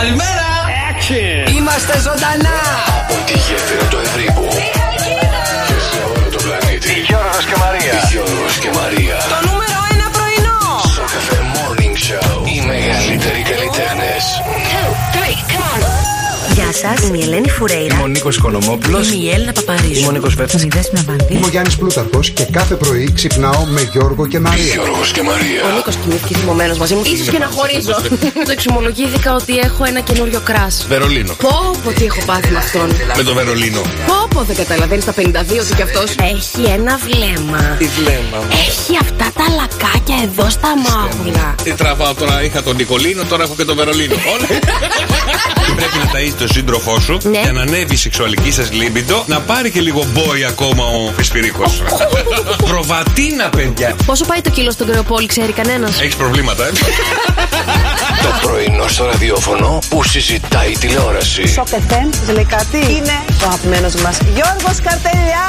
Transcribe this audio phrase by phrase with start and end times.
[0.00, 0.48] Καλημέρα!
[1.56, 2.58] Είμαστε ζωντανά!
[2.98, 4.57] Από τη γέφυρα του Ευρύπου
[16.80, 17.94] σας, είμαι η Ελένη Φουρέιρα.
[17.94, 19.12] Είμαι ο Νίκος Οικονομόπουλος.
[19.12, 19.98] Είμαι η Έλληνα Παπαρίζου.
[19.98, 20.56] Είμαι ο Νίκος Βέρτσα.
[20.58, 21.34] Είμαι η Δέσποινα Βανδύ.
[21.34, 24.64] Είμαι ο Γιάννης Πλούταρχος και κάθε πρωί ξυπνάω με Γιώργο και Μαρία.
[24.64, 25.62] Γιώργος και Ο Μαρία.
[25.76, 27.04] Νίκος κοιμήθηκε θυμωμένος μαζί μου.
[27.04, 27.96] σω και να χωρίζω.
[28.46, 30.86] Το εξομολογήθηκα ότι έχω ένα καινούριο κράς.
[30.88, 31.32] Βερολίνο.
[31.38, 31.54] Πω,
[31.84, 32.88] πω, τι έχω πάθει με αυτόν.
[33.16, 33.80] Με το Βερολίνο.
[34.06, 35.22] Πω, πω, δεν καταλαβαίνεις τα 52
[35.62, 36.14] ότι κι αυτός.
[36.34, 37.58] Έχει ένα βλέμμα.
[37.78, 38.38] Τι βλέμμα.
[38.66, 41.54] Έχει αυτά τα λακάκια εδώ στα μάγουλα.
[41.64, 44.14] Τι τραβάω τώρα, είχα τον Νικολίνο, τώρα έχω και τον Βερολίνο.
[45.78, 45.86] Όλα.
[45.86, 47.40] Πρέπει να ταΐσει τον σύντροφό σου Ναι.
[47.40, 51.64] για να ανέβει η σεξουαλική σας λίμπιντο, να πάρει και λίγο μπόι ακόμα ο Φεσπυρίκο.
[52.68, 53.94] Προβατίνα, παιδιά.
[54.06, 56.70] Πόσο πάει το κιλό στον Κρεοπόλη, ξέρει κανένας; Έχεις προβλήματα, ε;
[58.24, 61.46] Το πρωινό στο ραδιόφωνο που συζητάει η τηλεόραση.
[61.48, 65.46] Σοκ FM, σας λέει κάτι; Είναι ο αγαπημένος μας Γιώργος Καρτελιά.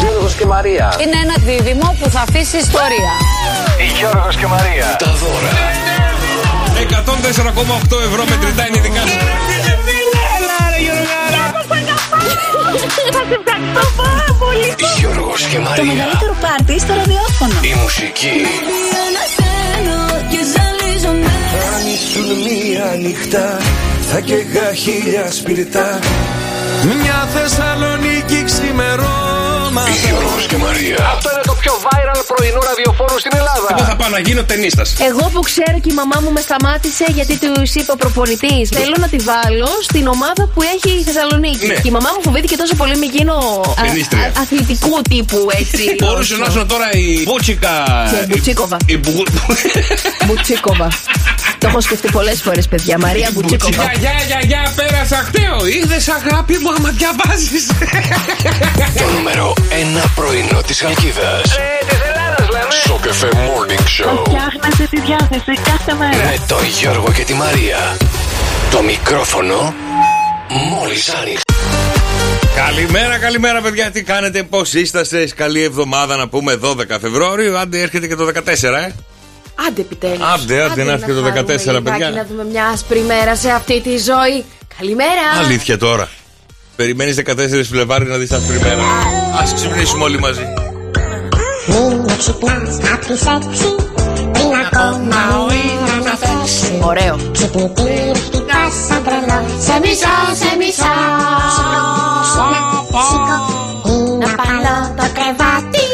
[0.00, 0.94] Γιώργος και Μαρία.
[1.02, 3.12] Είναι ένα δίδυμο που θα αφήσει ιστορία.
[3.98, 4.96] Γιώργος και Μαρία.
[4.98, 5.83] Τα δώρα.
[6.84, 9.18] 104,8 ευρώ μετρητά είναι δικά σου.
[14.98, 15.84] Γιώργος και Μαρία.
[15.84, 17.54] μεγαλύτερο πάρτι στο ραδιόφωνο.
[17.62, 18.36] Η μουσική.
[21.74, 23.56] Αν ήσουν μία νυχτά,
[24.10, 25.98] θα καίγα χίλια σπιρτά.
[26.82, 29.90] Μια Θεσσαλονίκη ξημερώματα.
[30.06, 30.96] Γιώργος και Μαρία.
[31.14, 33.84] Αυτό είναι το πιο viral πρωινό ραδιοφόρο στην Εγώ Ελλάδα.
[33.90, 34.88] θα πάω να γίνω ταινίστας.
[35.10, 38.64] Εγώ που ξέρω και η μαμά μου με σταμάτησε γιατί του είπε ο προπονητής.
[38.78, 41.66] Θέλω να τη βάλω στην ομάδα που έχει η Θεσσαλονίκη.
[41.66, 41.74] Ναι.
[41.74, 43.34] Και η μαμά μου φοβήθηκε τόσο πολύ μην γίνω
[43.80, 44.26] α- Ταινίστρια.
[44.26, 45.82] α- αθλητικού τύπου έτσι.
[46.04, 47.72] Μπορούσε να είσαι τώρα η Μπούτσικα.
[48.10, 48.76] Και Μπουτσίκοβα.
[48.86, 49.28] Η Μπου-
[50.26, 50.88] Μπουτσίκοβα.
[51.58, 52.98] Το έχω σκεφτεί πολλές φορές, παιδιά.
[52.98, 53.82] Μαρία Μπουτσίκοβα.
[53.82, 55.66] Γεια, γεια, γεια, γεια, πέρασα χταίο.
[55.66, 57.66] Είδες αγάπη μου άμα διαβάζεις.
[58.98, 61.42] Το νούμερο 1 πρωινό της Χαλκίδας.
[62.54, 62.84] Ε, της Ελλάδας λέμε.
[62.86, 64.24] Σοκεφέ Morning Show.
[64.26, 66.16] Φτιάχνετε τη διάθεση κάθε μέρα.
[66.16, 67.96] Με τον Γιώργο και τη Μαρία.
[68.70, 69.74] Το μικρόφωνο
[70.70, 71.42] μόλις άνοιξε.
[72.54, 73.90] Καλημέρα, καλημέρα, παιδιά.
[73.90, 75.28] Τι κάνετε, πώς είσαστε.
[75.36, 77.58] Καλή εβδομάδα να πούμε 12 Φεβρουάριο.
[77.58, 78.92] Άντε, έρχεται και το 14, ε.
[79.68, 80.26] Άντε επιτέλους.
[80.34, 82.10] Άντε, άντε, να έρθει και το 14, παιδιά.
[82.10, 84.44] Να δούμε μια άσπρη μέρα σε αυτή τη ζωή.
[84.78, 85.44] Καλημέρα.
[85.44, 86.08] Αλήθεια τώρα.
[86.76, 88.82] Περιμένεις 14 Φλεβάρι να δεις τα μέρα.
[89.40, 90.63] Α ξυπνήσουμε όλοι μαζί.
[91.66, 93.68] Μην ξυπνάς απ' τις έξι
[94.32, 97.16] Πριν ακόμα ο ήλιος να φέξει Ωραίο.
[97.32, 100.94] Ξυπνητήρι χτυπάς σαν τρελό Σε μισό, σε μισό.
[101.54, 101.82] Σήκω,
[103.08, 103.36] σήκω
[103.90, 105.88] Είναι απαλό το κρεβάτι.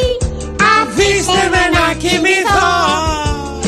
[0.75, 2.71] Αφήστε με να κοιμηθώ.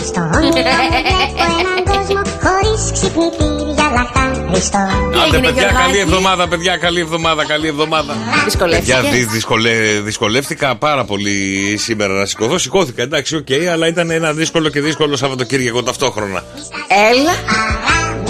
[0.09, 3.62] Στο όνειρο μου βλέπω έναν κόσμο Χωρίς ξυπνητήρια
[3.93, 4.11] αλλά
[4.45, 8.13] ευχαριστώ Άντε, έγινε, παιδιά, Γιωργάκη; καλή εβδομάδα, παιδιά, καλή εβδομάδα, καλή εβδομάδα.
[8.13, 9.01] Παιδιά, Δυσκολεύτηκε.
[9.13, 12.59] δυ- δυσκολε- δυσκολεύτηκα πάρα πολύ σήμερα να σηκωθώ.
[12.59, 16.45] Σηκώθηκα, εντάξει, οκ, αλλά ήταν ένα δύσκολο και δύσκολο Σαββατοκύριακο ταυτόχρονα.
[17.11, 17.33] Έλα.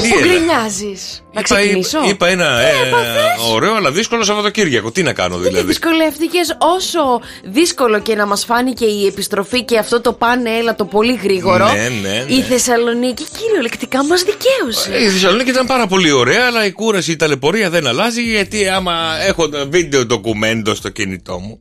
[0.02, 0.26] Τι Που έλα.
[0.26, 1.22] γκρινιάζεις.
[1.32, 1.98] Να Είπα, ξεκινήσω.
[2.08, 3.50] είπα ένα ε, έπαθες.
[3.52, 4.90] ωραίο αλλά δύσκολο Σαββατοκύριακο.
[4.90, 9.78] Τι να κάνω Γιατί δηλαδή; δυσκολεύτηκε όσο δύσκολο και να μας φάνηκε η επιστροφή και
[9.78, 11.72] αυτό το πάνε έλα το πολύ γρήγορο.
[11.72, 12.34] Ναι, ναι, ναι.
[12.34, 15.04] Η Θεσσαλονίκη κυριολεκτικά μας δικαίωσε.
[15.04, 18.94] Η Θεσσαλονίκη ήταν πάρα πολύ ωραία, αλλά η κούραση, η ταλαιπωρία δεν αλλάζει γιατί άμα
[19.26, 21.60] έχω το βίντεο ντοκουμέντο στο κινητό μου.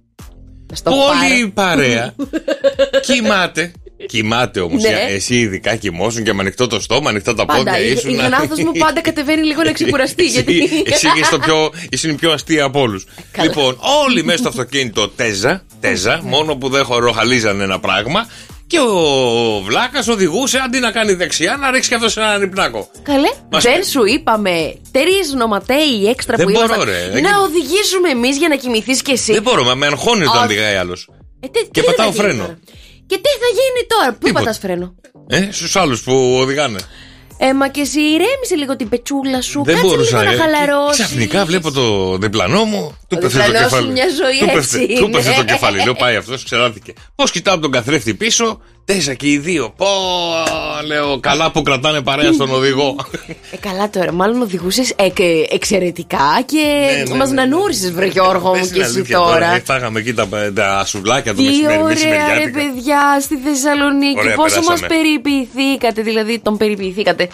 [0.73, 1.75] Στο που όλη η πάρε.
[1.77, 2.15] παρέα
[3.05, 3.71] κοιμάται.
[4.07, 4.83] Κοιμάται όμως.
[4.83, 5.05] Ναι.
[5.09, 7.57] Εσύ ειδικά κοιμόσουν και με ανοιχτό το στόμα, ανοιχτά τα Πάντα.
[7.63, 7.79] πόδια.
[7.79, 10.23] Η, ήσουν- η γονάθο μου πάντα κατεβαίνει λίγο να ξεκουραστεί.
[10.23, 10.69] Εσύ, γιατί...
[10.85, 13.05] εσύ είσαι το πιο, είσαι η πιο αστεία από όλους.
[13.31, 13.47] Καλά.
[13.47, 18.27] Λοιπόν, όλοι μέσα στο αυτοκίνητο τέζα, τέζα, μόνο που δεν χωροχαλίζανε ένα πράγμα.
[18.67, 22.89] Και ο Βλάκας οδηγούσε αντί να κάνει δεξιά να ρίξει και αυτός ένα ρηπνάκο.
[23.03, 27.05] Καλέ, Μας δεν πει- σου είπαμε τρει νοματέοι έξτρα Δεν που μπορώ, ήμασταν, ρε.
[27.07, 29.33] Να Δεν- οδηγήσουμε εμείς για να κοιμηθείς κι εσύ.
[29.33, 30.45] Δεν μπορώ, μα με αγχώνει όταν Όχι.
[30.45, 31.09] οδηγάει άλλος.
[31.39, 32.57] Ε, τι- Και τι θα πατάω γίνει φρένο.
[33.11, 34.39] Τώρα; Και τι θα γίνει τώρα, πού Τίποτα.
[34.43, 34.95] πατάς φρένο;
[35.27, 36.79] Ε, στους άλλους που οδηγάνε.
[37.43, 39.61] Ε, μα και εσύ ηρέμησε λίγο την πετσούλα σου.
[39.65, 40.17] Δεν Κάτσε μπορούσα.
[40.23, 40.97] λίγο να ε, χαλαρώσεις.
[40.97, 42.97] και Ξαφνικά βλέπω το διπλανό μου.
[43.07, 43.91] Του Ο πέφτει το διπλανός σου κεφάλι.
[43.91, 45.17] μια ζωή του έτσι πέφτει- Του είναι.
[45.17, 45.83] πέφτει το κεφάλι.
[45.83, 46.93] Λέω πάει αυτός, ξεράθηκε.
[47.15, 49.73] Πώς κοιτάω τον καθρέφτη πίσω, τέσσερα και οι δύο.
[49.77, 49.85] Πω,
[50.85, 52.95] λέω, καλά που κρατάνε παρέα στον οδηγό.
[53.51, 54.93] Ε, καλά τώρα, μάλλον οδηγούσες
[55.51, 56.57] εξαιρετικά και
[56.97, 57.35] Ναι, ναι, μας ναι.
[57.35, 59.53] νανούρισες, βρε Γιώργο Πες μου, την και εσύ αλήθεια τώρα.
[59.53, 62.51] Ε, Φάγαμε εκεί τα, τα σουβλάκια το Τι μεσημέρι, ωραία ρε μεσημεριάτικα.
[62.59, 64.19] παιδιά στη Θεσσαλονίκη.
[64.19, 64.87] Ωραία, Πόσο μας περάσαμε.
[64.87, 67.27] περιποιηθήκατε, δηλαδή τον περιποιηθήκατε.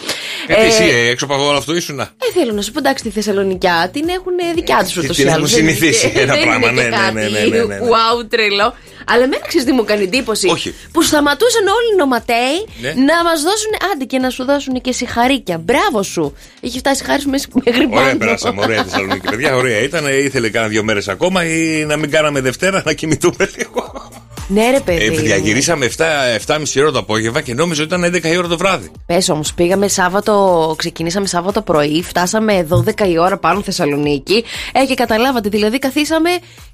[0.48, 3.04] Ε, τι εσύ ε, έξω από όλο αυτό ήσουνα; Ε, θέλω να σου πω, εντάξει,
[3.04, 5.52] τη Θεσσαλονικιά την έχουν δικιά τους ούτως την ή έχουν άλλως.
[5.52, 7.80] συνηθίσει ένα πράγμα, ναι, ναι, ναι, ναι, ναι, ναι.
[7.80, 8.74] Wow, τρελό.
[9.10, 10.74] Αλλά εμένα ξέρεις τι μου κάνει εντύπωση; Όχι.
[10.92, 12.88] Που σταματούσαν όλοι οι νοματέοι Ναι.
[12.90, 13.72] να μας δώσουν.
[13.94, 15.58] Άντε και να σου δώσουν και συγχαρήκια.
[15.58, 16.36] Μπράβο σου.
[16.62, 18.18] Έχει φτάσει χάρη σου μέχρι μέχρι Ωραία, πάνω.
[18.18, 18.62] περάσαμε.
[18.62, 19.28] Ωραία Θεσσαλονίκη.
[19.30, 20.06] Παιδιά, ωραία ήταν.
[20.08, 24.12] Ήθελε κάνα δύο μέρες ακόμα ή να μην κάναμε Δευτέρα να κοιμηθούμε λίγο.
[24.50, 25.06] Ναι, ρε παιδί.
[25.06, 26.04] Ε, παιδιά, γυρίσαμε 7,
[26.46, 28.92] 7.30 ώρα το απόγευμα και νόμιζα ότι ήταν 11 η ώρα το βράδυ.
[29.06, 34.44] Πες όμως, πήγαμε Σάββατο, ξεκινήσαμε Σάββατο πρωί, φτάσαμε 12 η ώρα πάνω Θεσσαλονίκη.
[34.74, 36.30] Ε, και καταλάβατε, δηλαδή καθίσαμε.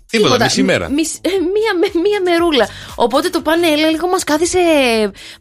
[0.10, 0.90] Τίποτα, μισή μέρα.
[0.90, 2.68] μισ- ε, μία, με- μία μερούλα.
[2.96, 4.60] Οπότε το πάνελ λίγο μα κάθισε,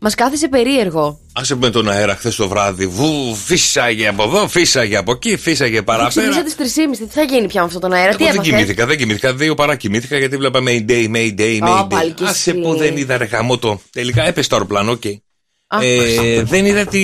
[0.00, 1.20] μας κάθισε περίεργο.
[1.32, 2.86] Άσε με τον αέρα χθες το βράδυ.
[2.86, 6.28] Βου, φύσαγε από εδώ, φύσαγε από εκεί, φύσαγε παραπέρα.
[6.28, 7.06] Ξύπνησα τις 3.30.
[7.06, 8.50] Τι θα γίνει πια με αυτόν τον αέρα, τι Εγώ δεν έπαθε.
[8.50, 9.34] κοιμήθηκα, δεν κοιμήθηκα.
[9.34, 12.14] Δύο παρά κοιμήθηκα γιατί βλέπα Mayday, Mayday, Ω, πάλι Mayday.
[12.14, 12.60] κι Άσε εσύ.
[12.60, 13.80] που δεν είδα ρε γαμώτο.
[13.92, 15.02] Τελικά έπεσε το αεροπλάνο, οκ.
[15.66, 17.00] Αχ, Ε, δεν είδα τι...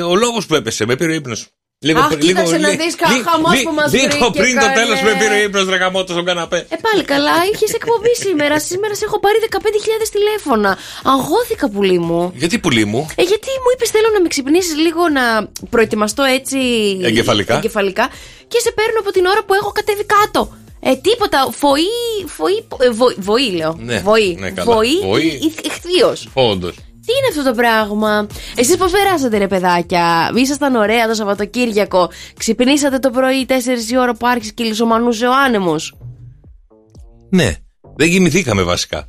[0.00, 0.86] ο λόγος που έπεσε.
[0.86, 1.46] Με πήρε ύπνος.
[1.86, 4.04] Λίγο, Αχ, πριν- κοίταξε λίγο, να λι- δεις κα- λι- χαμός λι- που μας Λίγο
[4.08, 4.74] βρήκε, πριν το καλέ.
[4.80, 6.58] τέλο με πήρε ύπνος ρε γαμώτο στον καναπέ.
[6.74, 8.56] Ε, πάλι καλά, είχες εκπομπή σήμερα.
[8.60, 10.70] Σήμερα σε έχω πάρει 15.000 τηλέφωνα.
[11.04, 12.32] Αγχώθηκα, πουλί μου.
[12.42, 15.24] Γιατί πουλί μου; Ε, γιατί μου είπες θέλω να με ξυπνήσεις λίγο να
[15.70, 16.58] προετοιμαστώ έτσι.
[17.02, 17.54] Εγκεφαλικά.
[17.56, 18.04] εγκεφαλικά
[18.48, 20.40] και σε παίρνω από την ώρα που έχω κατέβει κάτω.
[20.80, 21.48] Ε, τίποτα.
[21.60, 21.90] Φοή.
[22.36, 23.76] φοή ε, βο, βοή, λέω.
[23.80, 24.36] Ναι, βοή.
[24.40, 24.74] ναι, καλά.
[24.74, 25.52] βοή, Βοή.
[25.64, 26.16] εχθείο.
[26.32, 26.74] Όντως.
[27.08, 28.26] Τι είναι αυτό το πράγμα;
[28.56, 32.10] Εσείς πώς περάσατε, ρε παιδάκια; Ήσασταν ωραία το Σαββατοκύριακο.
[32.38, 33.52] Ξυπνήσατε το πρωί 4
[33.90, 35.94] η ώρα που άρχισε και λισομανούσε ο άνεμος.
[37.30, 37.56] Ναι.
[37.96, 39.08] Δεν κοιμηθήκαμε βασικά.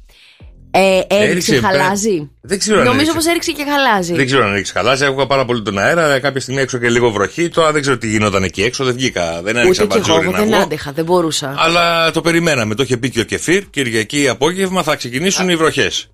[0.71, 2.29] Ε, έριξε, Έριξε, χαλάζει.
[2.41, 3.15] Δεν ξέρω αν Νομίζω έριξε.
[3.17, 4.13] πως έριξε και χαλάζει.
[4.13, 5.05] Δεν ξέρω αν έχει χαλάσει.
[5.05, 6.19] Άκουγα πάρα πολύ τον αέρα.
[6.19, 7.49] Κάποια στιγμή έξω και λίγο βροχή.
[7.49, 8.83] Τώρα δεν ξέρω τι γινόταν εκεί έξω.
[8.83, 9.41] Δεν βγήκα.
[9.43, 10.57] Δεν άνοιξα Ούτε κι εγώ, μπατζόρι εγώ να δεν βγω.
[10.63, 11.55] άντεχα, δεν μπορούσα.
[11.57, 12.75] Αλλά το περιμέναμε.
[12.75, 13.63] Το είχε πει και ο Κεφίρ.
[13.69, 16.11] Κυριακή απόγευμα θα ξεκινήσουν οι βροχές.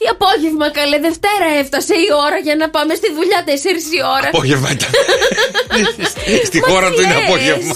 [0.00, 0.98] Τι απόγευμα, καλέ.
[1.08, 3.50] Δευτέρα έφτασε η ώρα για να πάμε στη δουλειά 4
[3.98, 4.28] η ώρα.
[4.32, 4.90] Απόγευμα ήταν.
[6.48, 7.74] Στη Μα χώρα τι του είναι λες; απόγευμα.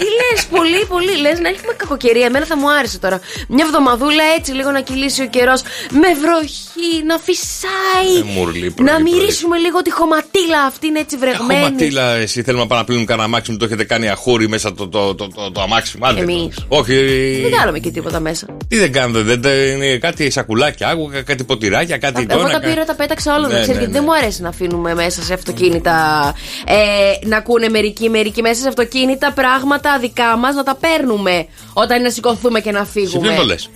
[0.00, 1.14] Τι λες, πολύ, πολύ.
[1.24, 2.26] Λες να έχουμε κακοκαιρία.
[2.26, 3.20] Εμένα θα μου άρεσε τώρα.
[3.48, 5.60] Μια εβδομαδούλα έτσι λίγο να κυλήσει ο καιρός.
[6.02, 8.12] Με βροχή, να φυσάει.
[8.20, 9.02] Ε, μουρλί, πρωί, να πρωί.
[9.12, 11.60] μυρίσουμε λίγο τη χωματίλα αυτή είναι έτσι βρεγμένη.
[11.64, 13.56] Χωματίλα, εσύ θέλουμε να πάμε να πλύνουμε κανένα αμάξι μου.
[13.56, 16.06] Το έχετε κάνει αχούρι μέσα το, το, το, το, το αμάξι μου.
[16.06, 16.20] Άντε.
[16.20, 16.54] Εμείς.
[16.68, 16.94] Όχι.
[17.42, 18.46] Δεν κάναμε και τίποτα μέσα.
[18.68, 22.58] Τι δεν κάνετε, δεν, δεν- είναι κάτι σακουλάκια, άκουγα, κάτι ποτηράκια, κάτι Εγώ τόνα, τα
[22.60, 23.46] κα- πήρα, τα πέταξα όλα.
[23.46, 23.98] Ναι, να ξέρεις, ναι, γιατί ναι.
[23.98, 25.96] δεν μου αρέσει να αφήνουμε μέσα σε αυτοκίνητα.
[26.66, 31.96] Ε, να ακούνε μερικοί, μερικοί μέσα σε αυτοκίνητα πράγματα δικά μας να τα παίρνουμε όταν
[31.96, 33.10] είναι να σηκωθούμε και να φύγουμε.
[33.10, 33.70] Σε ποιον το λες;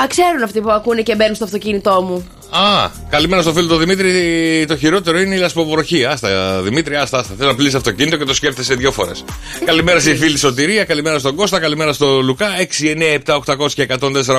[0.00, 2.26] Α, ξέρουν αυτοί που ακούνε και μπαίνουν στο αυτοκίνητό μου.
[2.50, 4.64] Α, καλημέρα στο φίλο του Δημήτρη.
[4.68, 6.04] Το χειρότερο είναι η λασποβροχή.
[6.04, 7.34] Άστα, Δημήτρη, άστα, άστα.
[7.38, 9.24] Θέλω να πλύνει αυτοκίνητο και το σκέφτεσαι δύο φορές.
[9.64, 12.48] καλημέρα στη φίλη Σωτηρία, καλημέρα στον Κώστα, καλημέρα στο Λουκά.
[12.80, 13.86] 6, 9, 7, 800 και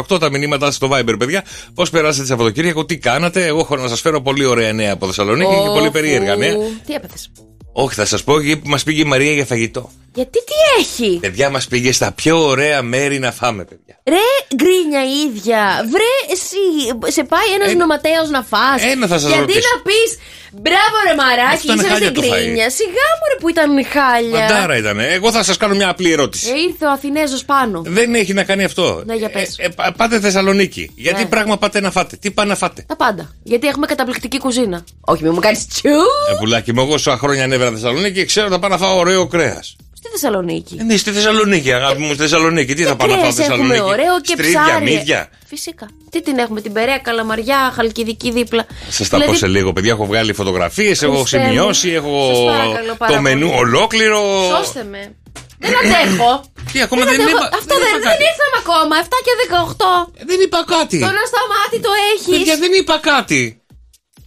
[0.09, 1.43] 148 τα μηνύματα στο Viber, παιδιά.
[1.73, 5.51] Πώς περάσατε Σαββατοκύριακο, τι κάνατε; Εγώ έχω να σας φέρω πολύ ωραία νέα από Θεσσαλονίκη
[5.51, 5.91] και πολύ Ωφου.
[5.91, 6.53] περίεργα νέα.
[6.85, 7.31] Τι έπαθες;
[7.71, 9.89] Όχι, θα σας πω γιατί μας πήγε η Μαρία για φαγητό.
[10.15, 13.99] Γιατί τι έχει; Παιδιά μας πήγε στα πιο ωραία μέρη να φάμε, παιδιά.
[14.07, 15.61] Ρε γκρίνια η ίδια.
[15.91, 17.11] Βρε εσύ.
[17.11, 19.59] Σε πάει ένας Ε, νοματέο να φας ένα θα σας Γιατί ρωτήσω.
[19.75, 20.17] να πεις.
[20.61, 22.39] Μπράβο ρε μαράκι, Αυτό είναι είσαι χάλια στην το φαΐ.
[22.41, 22.69] γκρίνια.
[22.69, 24.39] Σιγά μου ρε που ήταν η χάλια.
[24.39, 24.99] Μαντάρα ήταν.
[24.99, 26.49] Εγώ θα σας κάνω μια απλή ερώτηση.
[26.49, 27.81] Ε, ήρθε ο Αθηνέζος πάνω.
[27.85, 29.03] Δεν έχει να κάνει αυτό.
[29.05, 29.55] Ναι, για πες.
[29.57, 30.91] Ε, ε, πα- πάτε Θεσσαλονίκη.
[30.95, 31.29] Γιατί Ναι.
[31.29, 33.35] πράγμα πάτε να φάτε; Τι πάνε να φάτε; Τα πάντα.
[33.43, 34.83] Γιατί έχουμε καταπληκτική κουζίνα.
[35.01, 35.89] Όχι, μην μου κάνεις τσου.
[36.31, 38.97] Ε, πουλάκι μου, εγώ όσα χρόνια ανέβαινα Θεσσαλονίκη και ξέρω ότι θα πάω να φάω
[38.97, 39.75] ωραίο κρέας.
[40.05, 40.75] Στη Θεσσαλονίκη.
[40.85, 42.73] Ναι, στη Θεσσαλονίκη, αγάπη μου, στη Θεσσαλονίκη.
[42.73, 44.83] Τι θα πάω να φάω Κρέας Θεσσαλονίκη; έχουμε ωραίο και Στρίδια, ψάρι.
[44.83, 45.29] μύδια.
[45.47, 45.85] Φυσικά.
[46.11, 48.65] Τι την έχουμε, την Περαία, Καλαμαριά, Χαλκιδική δίπλα.
[48.89, 49.91] Σας τα Δηλαδή, πω σε λίγο, παιδιά.
[49.91, 51.45] Έχω βγάλει φωτογραφίες, έχω Χριστέ μου.
[51.45, 53.59] σημειώσει, έχω Σας παρακαλώ πάρα το μενού πολύ.
[53.59, 54.19] ολόκληρο.
[54.57, 55.15] Σώστε με.
[55.59, 56.31] Δεν αντέχω.
[56.71, 57.29] Τι, ακόμα δεν αντέχω.
[57.37, 58.23] είπα- Αυτό δεν δεν, είπα δεν κάτι.
[58.31, 58.93] ήρθαμε ακόμα.
[59.03, 59.89] 7 και 18.
[60.19, 60.97] Ε, Δεν είπα κάτι.
[61.05, 62.33] Το να σταμάτη το έχεις.
[62.37, 63.41] Παιδιά, δεν είπα κάτι.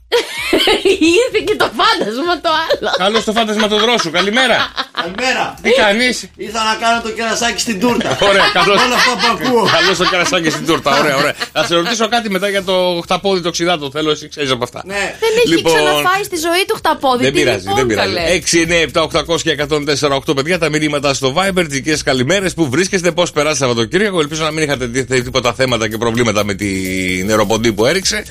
[1.23, 2.91] Ήρθε και το φάντασμα το άλλο.
[2.97, 4.11] Καλώς το φάντασμα το δρόσου.
[4.11, 4.57] Καλημέρα.
[5.01, 5.55] Καλημέρα.
[5.63, 8.19] Τι κάνεις; Ήρθα να κάνω το κερασάκι στην τούρτα.
[8.31, 8.83] Ωραία, καλώς.
[8.85, 9.69] Όλα αυτά που ακούω.
[9.79, 10.99] Καλώς το κερασάκι στην τούρτα.
[11.01, 11.35] Ωραία, ωραία.
[11.53, 13.91] Θα σε ρωτήσω κάτι μετά για το χταπόδι το ξηδάτο.
[13.91, 14.83] Θέλω, εσύ ξέρεις από αυτά.
[14.87, 14.95] Ναι.
[15.21, 17.23] Δεν έχει Λοιπόν, ξαναφάει στη ζωή του χταπόδι.
[17.25, 18.15] Δεν Τι πειράζει, λοιπόν, δεν πειράζει.
[18.15, 18.31] καλέ.
[18.31, 22.69] 6, 9, 7, 800 και 104, 8 παιδιά, τα μηνύματα στο Viber, δικές καλημέρες που
[22.71, 24.21] βρίσκεστε, πώς περάσατε Σαββατοκύριακο.
[24.21, 26.67] Ελπίζω να μην είχατε δει- τίποτα θέματα και προβλήματα με τη
[27.25, 28.25] νεροποντή που έριξε.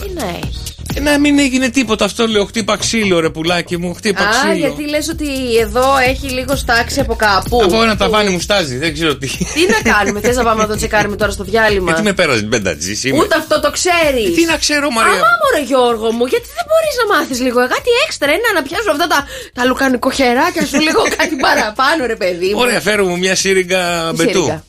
[0.00, 0.74] Τι να έχεις.
[0.98, 2.04] Και να μην έγινε τίποτα.
[2.04, 4.54] Αυτό λέω, χτύπα ξύλο, ρε πουλάκι μου, χτύπα Α, ξύλο.
[4.54, 5.28] γιατί λες ότι
[5.60, 7.60] εδώ έχει λίγο στάξει από κάπου.
[7.64, 9.26] Από ένα ταβάνι μου στάζει, δεν ξέρω τι.
[9.26, 12.38] Τι να κάνουμε, θες να πάμε να το τσεκάρουμε τώρα στο διάλειμμα; Γιατί με πέρασε
[12.38, 13.18] την πεντατζή, είμαι.
[13.18, 14.34] Ούτε αυτό το ξέρεις.
[14.34, 15.12] Τι να ξέρω, Μαρία.
[15.12, 18.30] Αμά μωρέ Γιώργο μου, γιατί δεν μπορείς να μάθεις λίγο κάτι έξτρα.
[18.30, 22.58] Ένα να πιάσω αυτά τα, τα λουκανικοχεράκια σου λίγο κάτι παραπάνω, ρε παιδί μου.
[22.58, 24.62] Ωραία, φέρω μου μια σύριγγα Τι μπετού.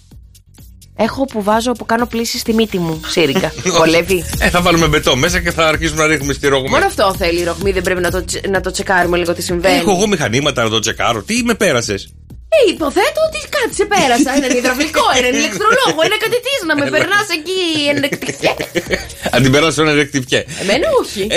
[1.00, 3.01] Σύριγγα; Έχω που βάζω που κάνω πλήση στη μύτη μου.
[3.08, 3.51] Σύριγγα.
[3.77, 4.25] Βολεύει.
[4.39, 6.70] Ε, θα βάλουμε μπετό μέσα και θα αρχίσουμε να ρίχνουμε στη ρόγμα.
[6.70, 9.41] Μόνο αυτό θέλει η ρογμή, δεν πρέπει να το, τσε- να το τσεκάρουμε λίγο τι
[9.41, 9.75] συμβαίνει.
[9.75, 11.22] Έχω εγώ μηχανήματα να το τσεκάρω.
[11.24, 12.13] Τι με πέρασες;
[12.50, 14.32] Ε, υποθέτω ότι κάτι σε πέρασα.
[14.46, 17.62] Έναν υδραυλικό, έναν ηλεκτρολόγο, ένα κάτι τι να με περνάς εκεί
[17.96, 18.53] ενεκτικέ.
[19.34, 20.44] Αν την περάσω ένα ρεκτιφιέ.
[20.62, 21.27] Εμένα όχι.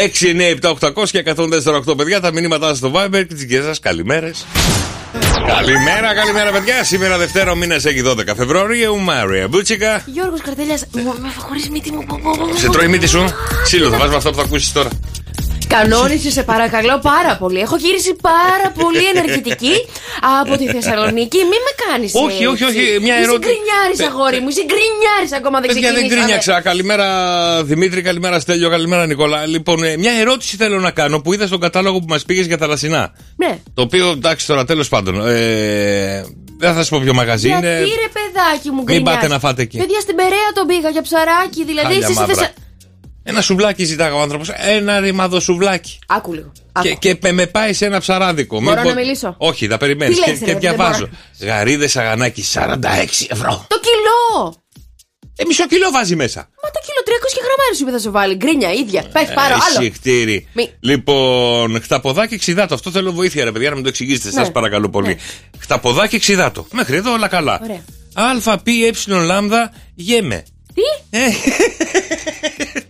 [0.60, 1.22] 6, 9, 7, 800 και
[1.90, 2.20] 148 παιδιά.
[2.20, 4.44] Τα μηνύματά σας στο Viber και τις δικέ σας καλημέρες.
[5.46, 6.84] Καλημέρα, καλημέρα παιδιά.
[6.84, 8.98] Σήμερα Δευτέρα ο μήνας έχει 12 Φεβρουαρίου.
[9.00, 10.02] Μάρια Μπούτσικα.
[10.06, 11.02] Γιώργος Καρτέλιας, με
[11.38, 12.04] χωρί μύτη μου.
[12.06, 12.56] πω, πω, πω, πω.
[12.56, 13.24] Σε τρώει η μύτη σου.
[13.62, 14.90] Ξύλο, θα βάζουμε αυτό που θα ακούσεις τώρα.
[15.76, 17.60] Κανόνισε, σε παρακαλώ πάρα πολύ.
[17.60, 19.74] Έχω γύρισει πάρα πολύ ενεργητική
[20.40, 21.36] από τη Θεσσαλονίκη.
[21.36, 22.12] Μην με κάνεις.
[22.14, 23.52] Όχι, όχι, όχι, μια ερώτηση.
[23.52, 26.22] Μην γκρινιάρει, αγόρι μου, είσαι γκρινιάρη ακόμα δεν Παιδιά, δεν ξεκινήσαμε.
[26.22, 26.60] γκρίνιαξα.
[26.60, 27.06] Καλημέρα
[27.64, 29.46] Δημήτρη, καλημέρα Στέλιο, καλημέρα Νικόλα.
[29.46, 32.56] Λοιπόν, ε, μια ερώτηση θέλω να κάνω που είδα στον κατάλογο που μας πήγες για
[32.56, 33.12] θαλασσινά.
[33.36, 33.58] Ναι.
[33.74, 35.26] Το οποίο εντάξει τώρα τέλος πάντων.
[35.28, 36.24] Ε,
[36.58, 37.78] δεν θα σα πω ποιο μαγαζί Γιατί είναι.
[37.78, 39.20] ρε παιδάκι μου Μην γκρινιάρεις.
[39.20, 39.78] πάτε να φάτε εκεί.
[39.78, 42.52] Παιδιά στην Περαία τον πήγα για ψαράκι, δηλαδή Χάλια
[43.22, 44.48] Ένα σουβλάκι ζητάγα ο άνθρωπος.
[44.48, 45.98] Ένα ρημαδό σουβλάκι.
[46.06, 46.52] Άκου λίγο.
[46.72, 46.88] Άκου.
[46.88, 48.60] Και, και με, με πάει σε ένα ψαράδικο.
[48.60, 50.16] Μπορώ Μην να πω- μιλήσω; Όχι, θα περιμένεις.
[50.16, 50.98] Τι Και, λες, ρε, και δεν διαβάζω.
[51.38, 51.52] μπορώ.
[51.52, 52.66] Γαρίδες αγανάκι 46
[53.28, 53.64] ευρώ.
[53.68, 54.54] Το κιλό!
[55.36, 56.40] Ε, μισό κιλό βάζει μέσα.
[56.40, 58.34] Μα το κιλό 300 γραμμάρια σου είπε θα σου βάλει.
[58.34, 59.02] Γκρίνια, ίδια.
[59.12, 59.80] Πες πάρω, άλλο.
[59.80, 60.48] Εισιχτήρι.
[60.52, 60.70] Μη.
[60.80, 62.74] Λοιπόν, χταποδάκι ξιδάτο.
[62.74, 64.28] Αυτό θέλω βοήθεια, ρε παιδιά, να μου το εξηγήσετε.
[64.28, 64.34] Ναι.
[64.34, 65.18] Σας παρακαλώ πολύ.
[65.58, 66.66] Χταποδάκι ξιδάτο.
[66.72, 67.60] Μέχρι εδώ όλα καλά.
[67.62, 67.84] Ωραία.
[68.52, 70.44] Α, π, ε, λάμδα, γέμε.
[70.74, 71.16] Τι;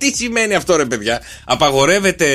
[0.06, 2.26] Ε, τι σημαίνει αυτό, ρε παιδιά; Απαγορεύεται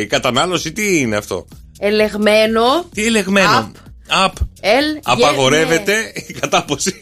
[0.00, 1.46] η κατανάλωση, τι είναι αυτό;
[1.78, 2.62] Ελεγμένο.
[2.94, 3.74] Τι ελεγμένο; Απ.
[4.24, 4.32] Απ.
[4.60, 4.84] Ελ.
[5.02, 6.96] Απαγορεύεται η κατάποση.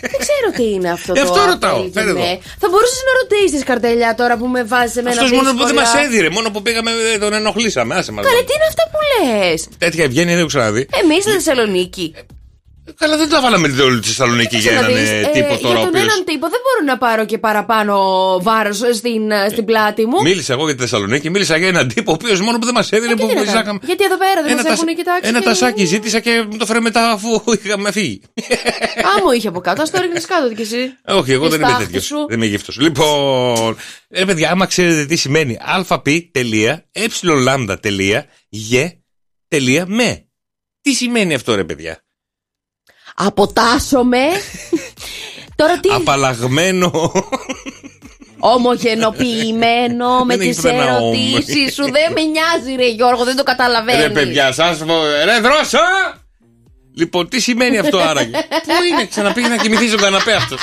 [0.00, 1.82] Δεν ξέρω τι είναι αυτό Ε, το αυτό απ, ρωτάω.
[1.82, 2.20] ελ, Φέρε γεμέ.
[2.20, 2.40] εδώ.
[2.58, 5.80] Θα μπορούσες να ρωτήσεις καρτελιά τώρα που με βάζεις εμένα Αυτός μόνο που δεν δύσκολα.
[5.94, 7.94] μας έδιρε, μόνο που πήγαμε ε, τον ενοχλήσαμε.
[7.94, 8.24] Άσε μας.
[8.26, 10.88] Καλέ, τι είναι αυτά που λες; Τέτοια ευγένεια δεν έχω ξαναδεί.
[11.02, 12.14] Εμείς στη Θεσσαλονίκη.
[12.96, 15.68] Καλά, δεν τα βάλαμε την όλη τη Θεσσαλονίκη για έναν Ξαναδείς, ε, ε, τύπο τώρα
[15.68, 17.96] ο Για τον οποίος- έναν τύπο δεν μπορώ να πάρω και παραπάνω
[18.42, 20.22] βάρος στην, ε, στην πλάτη μου.
[20.22, 22.92] Μίλησα εγώ για τη Θεσσαλονίκη, μίλησα για έναν τύπο ο οποίος μόνο που δεν μας
[22.92, 23.78] έδινε Ε, και που τι να κάνω; ζητάγαμε.
[23.84, 25.28] Γιατί εδώ πέρα δεν Ένα μας έχουν τασα- κοιτάξει.
[25.28, 28.20] Ένα και- τασάκι ζήτησα και μου το φέρε μετά αφού είχαμε φύγει.
[28.96, 30.92] Α, μου είχε από κάτω, ας το ρίχνεις κάτω κι εσύ.
[31.06, 32.04] Όχι, εγώ Της δεν είμαι στάχτη τέτοιος.
[32.04, 32.26] σου.
[32.28, 32.76] Δεν είμαι γύφτος.
[32.78, 33.76] Λοιπόν,
[34.08, 38.92] ε, παιδιά, άμα ξέρετε τι σημαίνει ΑΠ τελεία, ε λάμδα τελεία, γε
[39.48, 40.22] τελεία με.
[40.80, 42.02] Τι σημαίνει αυτό, ρε παιδιά;
[43.20, 44.18] Αποτάσσομαι.
[45.56, 45.88] Τώρα τι.
[45.94, 47.12] Απαλλαγμένο.
[48.38, 51.12] Ομογενοποιημένο με Δεν έχει τις πουθενά όμο.
[51.14, 51.82] ερωτήσεις σου.
[51.82, 54.02] Δεν με νοιάζει, ρε Γιώργο, δεν το καταλαβαίνεις.
[54.02, 54.78] Ρε παιδιά, σας
[55.24, 55.78] Ρε δρόσο!
[56.98, 58.30] Λοιπόν, τι σημαίνει αυτό άραγε;
[58.66, 60.60] Πού είναι, ξαναπήγε να κοιμηθεί στον καναπέ αυτός;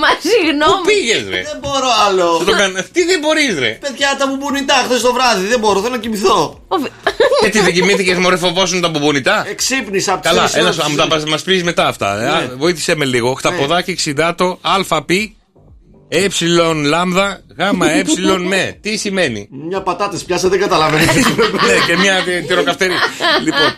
[0.00, 0.72] Μα συγγνώμη.
[0.72, 2.38] Πού πήγες, ρε; Δεν μπορώ άλλο.
[2.42, 5.46] Στο κα- Τι δεν μπορείς, ρε; Παιδιά, τα μπουμπουνιτά χθες το βράδυ.
[5.46, 6.60] Δεν μπορώ, θέλω να κοιμηθώ.
[7.40, 11.08] Γιατί δεν κοιμήθηκες, μωρέ, φοβόσουν τα μπουμπουνιτά; Ξύπνησα από Καλά, τις έλα, τρεις μου τα
[11.28, 12.22] μας πεις μετά αυτά.
[12.22, 12.28] ε.
[12.28, 13.32] Α, Βοήθησε με λίγο.
[13.34, 15.10] Χταποδάκι, ξιδάτο, ΑΠ,
[16.08, 16.26] ε
[16.84, 18.02] λάμδα, γάμα ε
[18.38, 18.78] με.
[18.80, 21.04] Τι σημαίνει; Μια πατάτες πιάσα, δεν καταλαβαίνω.
[21.66, 22.92] Ναι, και μια τι- τυροκαυτερή.
[23.44, 23.74] Λοιπόν,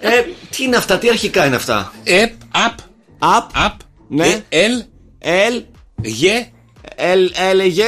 [0.00, 0.22] ε,
[0.56, 2.78] τι είναι αυτά, τι αρχικά είναι αυτά; επ, απ,
[3.18, 4.26] Απ, απ, Ναι.
[4.26, 4.82] ε, ελ,
[5.18, 5.62] ελ,
[6.02, 6.48] γε.
[6.96, 7.86] ελ, έλεγε.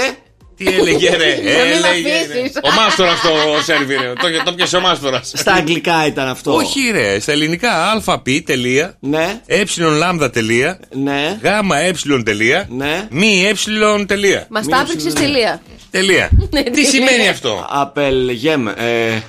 [0.59, 1.35] Τι έλεγε, ρε.
[1.35, 2.33] Να μην έλεγε, αφήσεις.
[2.35, 2.61] ρε.
[2.63, 3.29] Ο μάστορας το
[3.65, 4.13] σερβι, ρε.
[4.13, 5.33] Το, το πιασε ο μάστορας.
[5.35, 6.55] Στα αγγλικά ήταν αυτό.
[6.55, 7.21] Όχι, ρε.
[7.21, 9.63] Στα ελληνικά, ΑΠ, τελεία, Ναι, ε
[9.99, 11.93] λάμδα, τελεία, ναι, γάμα ε
[12.25, 13.07] τελεία, Ναι.
[13.11, 14.47] μη ε τελεία.
[14.51, 15.61] Μας τα άπληξε τελεία.
[15.91, 16.31] Τελεία.
[16.73, 18.69] Τι σημαίνει αυτό; απελγέμ.
[18.69, 19.23] Ε,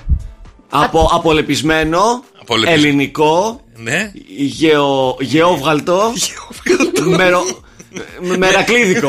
[0.68, 4.12] απο, απολεπισμένο, Απολεπισ- ελληνικό, Ναι.
[4.36, 6.12] γεω, γεώβγαλτο,
[7.16, 7.44] μερο,
[8.38, 9.08] μερακλίδικο.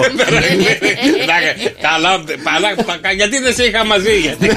[1.23, 4.49] Εντάξει, Καλά, παλά- πα- γιατί δεν σε είχα μαζί, γιατί,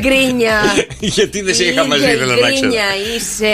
[0.00, 0.60] Γκρίνια.
[0.98, 2.58] γιατί δεν σε είχα μαζί, Ίδια θέλω να ξέρω.
[2.58, 2.84] γκρίνια
[3.16, 3.52] είσαι.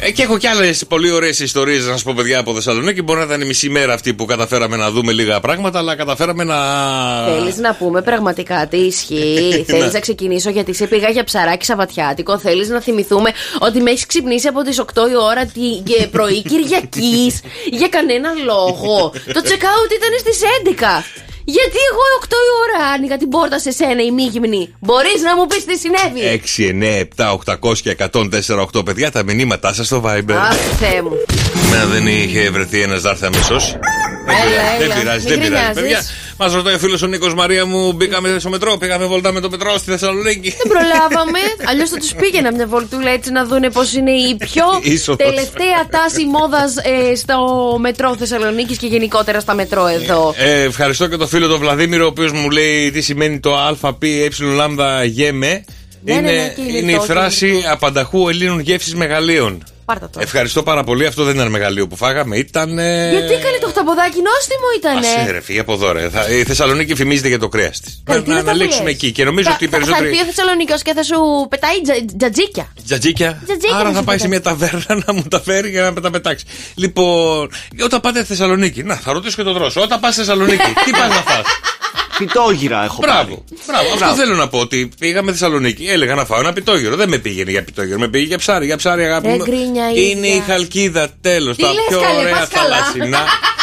[0.00, 3.02] Ε, και έχω κι άλλες πολύ ωραίες ιστορίες να σας πω, παιδιά, από Θεσσαλονίκη.
[3.02, 6.44] Μπορεί να ήταν η μισή μέρα αυτή που καταφέραμε να δούμε λίγα πράγματα, αλλά καταφέραμε
[6.44, 6.56] να.
[7.36, 9.76] Θέλεις να πούμε πραγματικά τι ισχύει; Ναι.
[9.76, 12.38] Θέλεις να ξεκινήσω γιατί σε πήγα για ψαράκι Σαββατιάτικο.
[12.38, 16.42] Θέλεις να θυμηθούμε ότι με έχεις ξυπνήσει από τις 8 η ώρα τη ε, πρωί
[16.42, 18.94] Κυριακής για κανένα λόγο.
[19.36, 21.04] Το check-out ήταν στις 11.
[21.56, 24.74] Γιατί εγώ 8 η ώρα άνοιγα την πόρτα σε σένα η μήγυμνη.
[24.80, 27.32] Μπορείς να μου πεις τι συνέβη; 6, 9, 7,
[27.70, 30.32] 800 και 104, 8 παιδιά, τα μηνύματά σας στο Viber.
[30.32, 31.12] Αχ, Θεέ μου.
[31.66, 33.76] Εμένα δεν είχε βρεθεί ένας Δάρθα μισός.
[34.28, 34.94] Έλα, Δεν έλα.
[34.94, 35.72] πειράζει, Μην δεν πειράζει.
[35.72, 35.80] γκρινιάζεις.
[35.80, 36.00] Παιδιά,
[36.38, 39.50] μας ρωτάει ο φίλος ο Νίκος Μαρία μου, μπήκαμε στο μετρό, πήγαμε βολτά με το
[39.50, 40.50] μετρό στη Θεσσαλονίκη.
[40.50, 41.38] Δεν προλάβαμε.
[41.68, 45.26] Αλλιώς θα τους πήγαινα μια βολτούλα έτσι να δούνε πώς είναι η πιο Είσοδος.
[45.26, 46.74] τελευταία τάση μόδας
[47.16, 47.36] στο
[47.80, 50.34] μετρό Θεσσαλονίκης και γενικότερα στα μετρό εδώ.
[50.36, 54.02] Ε, ευχαριστώ και τον φίλο τον Βλαδίμηρο, ο οποίος μου λέει τι σημαίνει το ΑΠ,
[54.02, 55.64] ε λάμδα γέμε.
[56.04, 58.94] Ναι, ναι, είναι ναι, και είναι είναι η το, φράση και είναι απανταχού Ελλήνων γεύσης
[58.94, 59.64] μεγαλείων.
[59.86, 60.18] Πάρτα το.
[60.22, 61.06] Ευχαριστώ πάρα πολύ.
[61.06, 62.36] Αυτό δεν ήταν μεγαλείο που φάγαμε.
[62.36, 62.68] Ήταν.
[63.10, 65.06] Γιατί καλή το χταποδάκι νόστιμο ήτανε.
[65.20, 66.08] Ασέ, ρε, φύγε από εδώ, ρε.
[66.08, 68.02] Θα- Η Θεσσαλονίκη φημίζεται για το κρέας της.
[68.04, 68.94] Καλή, τι Να είναι αυτά που αναλύξουμε λες.
[68.94, 69.12] εκεί.
[69.12, 70.10] Και νομίζω Θα- ότι οι θα- Θα περισσότεροι.
[70.10, 71.16] έρθει ο Θεσσαλονίκιο και θα σου
[71.50, 72.72] πετάει τζα- τζατζίκια.
[72.86, 73.42] Τζατζίκια.
[73.44, 74.54] Τζατζίκια Άρα μου θα σου πάει σε πετάει.
[74.56, 76.44] μια ταβέρνα να μου τα φέρει για να τα πετάξει.
[76.74, 77.50] Λοιπόν,
[77.84, 79.80] όταν πάτε στη Θεσσαλονίκη, να θα ρωτήσω και τον δρόσο.
[79.80, 81.44] Όταν πας στη Θεσσαλονίκη, τι πας να φας;
[82.18, 83.22] Πιτόγυρα έχω Μπράβο.
[83.22, 83.44] πάρει.
[83.66, 83.92] Μπράβο.
[83.92, 84.58] Αυτό θέλω να πω.
[84.58, 86.96] Ότι πήγαμε Θεσσαλονίκη, έλεγα να φάω ένα πιτόγυρο.
[86.96, 88.66] Δεν με πήγαινε για πιτόγυρο, με πήγε για ψάρι.
[88.66, 89.44] Για ψάρι, αγάπη Ρε, μου.
[89.44, 90.34] γκρίνια Είναι ίδια.
[90.34, 91.56] η χαλκίδα, τέλος.
[91.56, 92.76] Τι Τα λες, πιο καλέ, ωραία πας καλά.
[92.76, 93.18] θαλασσινά.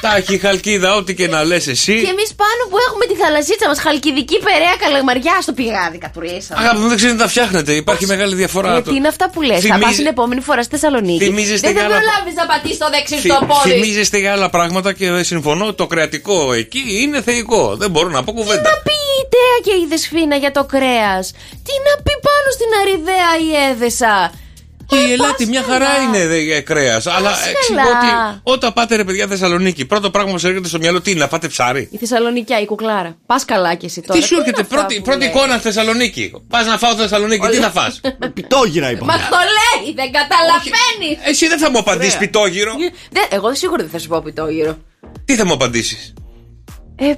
[0.00, 1.92] Τα έχει η χαλκίδα, ό,τι και να λες εσύ.
[2.04, 6.54] Και εμείς πάνω που έχουμε τη θαλασσίτσα μας, χαλκιδική περαία καλαμαριά στο πηγάδι κατουρίσα.
[6.58, 7.72] Αγάπη μου, δεν ξέρει να τα φτιάχνετε.
[7.72, 8.72] Υπάρχει μεγάλη διαφορά.
[8.72, 9.54] Γιατί είναι αυτά που λες.
[9.54, 11.24] Θα Θυμίζει- πας την επόμενη φορά στη Θεσσαλονίκη.
[11.24, 13.70] Θυμίζεστε Δεν θα για άλλα- προλάβεις να πατήσεις το δεξί Θυ- στο πόδι.
[13.70, 15.72] Θυμίζεστε για άλλα πράγματα και δεν συμφωνώ.
[15.74, 17.76] Το κρεατικό εκεί είναι θεϊκό.
[17.76, 18.62] Δεν μπορώ να πω κουβέντα.
[18.70, 21.24] Να πει η Ιδέα και η Δεσφίνα για το κρέας;
[21.66, 24.32] Τι να πει πάνω στην Αριδαία η Έδεσα;
[24.90, 27.06] Και η Ελάτη μια χαρά είναι δε, κρέας.
[27.06, 31.00] Αλλά εξηγώ ότι όταν πάτε ρε παιδιά Θεσσαλονίκη, πρώτο πράγμα που σα έρχεται στο μυαλό
[31.00, 33.16] τι είναι, να πάτε ψάρι; Η Θεσσαλονικιά, η κουκλάρα.
[33.26, 34.20] Πας καλά κι εσύ τώρα.
[34.20, 35.28] Τι σου είναι έρχεται, αυτά πρώτη, που πρώτη λέει.
[35.28, 38.00] εικόνα Θεσσαλονίκη; Πας να φάω Θεσσαλονίκη, τι θα φας;
[38.34, 39.04] Πιτόγυρα είπα.
[39.04, 41.28] Μα το λέει, δεν καταλαβαίνεις.
[41.28, 42.72] Εσύ δεν θα μου απαντήσεις πιτόγυρο.
[43.30, 44.78] Εγώ σίγουρα δεν θα σου πω πιτόγυρο.
[45.24, 46.12] Τι θα μου απαντήσεις;
[46.96, 47.14] Ε,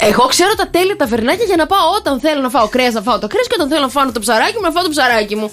[0.00, 3.02] εγώ ξέρω τα τέλεια τα βερνάκια για να πάω όταν θέλω να φάω κρέας να
[3.02, 5.36] φάω το κρέας και όταν θέλω να φάω το ψαράκι μου να φάω το ψαράκι
[5.36, 5.52] μου.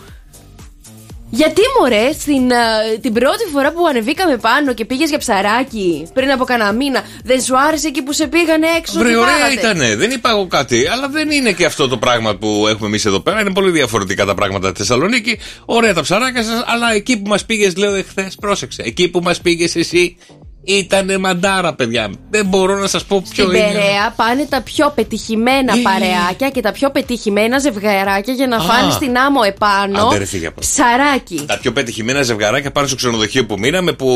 [1.29, 6.31] Γιατί μωρέ, στην, ε, την πρώτη φορά που ανεβήκαμε πάνω και πήγες για ψαράκι πριν
[6.31, 8.99] από κανένα μήνα, δεν σου άρεσε εκεί που σε πήγανε έξω.
[8.99, 9.95] Βρε, τι ωραία φάγατε; ήτανε.
[9.95, 10.87] Δεν είπα εγώ κάτι.
[10.87, 13.41] Αλλά δεν είναι και αυτό το πράγμα που έχουμε εμείς εδώ πέρα.
[13.41, 15.39] Είναι πολύ διαφορετικά τα πράγματα στη Θεσσαλονίκη.
[15.65, 16.63] Ωραία τα ψαράκια σας.
[16.65, 18.81] Αλλά εκεί που μας πήγες, λέω εχθές, πρόσεξε.
[18.85, 20.17] Εκεί που μας πήγες εσύ
[20.63, 22.09] ήτανε μαντάρα, παιδιά.
[22.29, 23.67] Δεν μπορώ να σας πω ποιο Στην είναι.
[23.71, 25.81] Περαία πάνε τα πιο πετυχημένα Ε.
[25.81, 28.59] παρεάκια και τα πιο πετυχημένα ζευγαράκια για να Α.
[28.59, 30.69] φάνε στην άμμο επάνω Άντε ρε, φύγε από εδώ.
[30.71, 31.43] ψαράκι.
[31.47, 34.07] Τα πιο πετυχημένα ζευγαράκια πάνω στο ξενοδοχείο που μείναμε που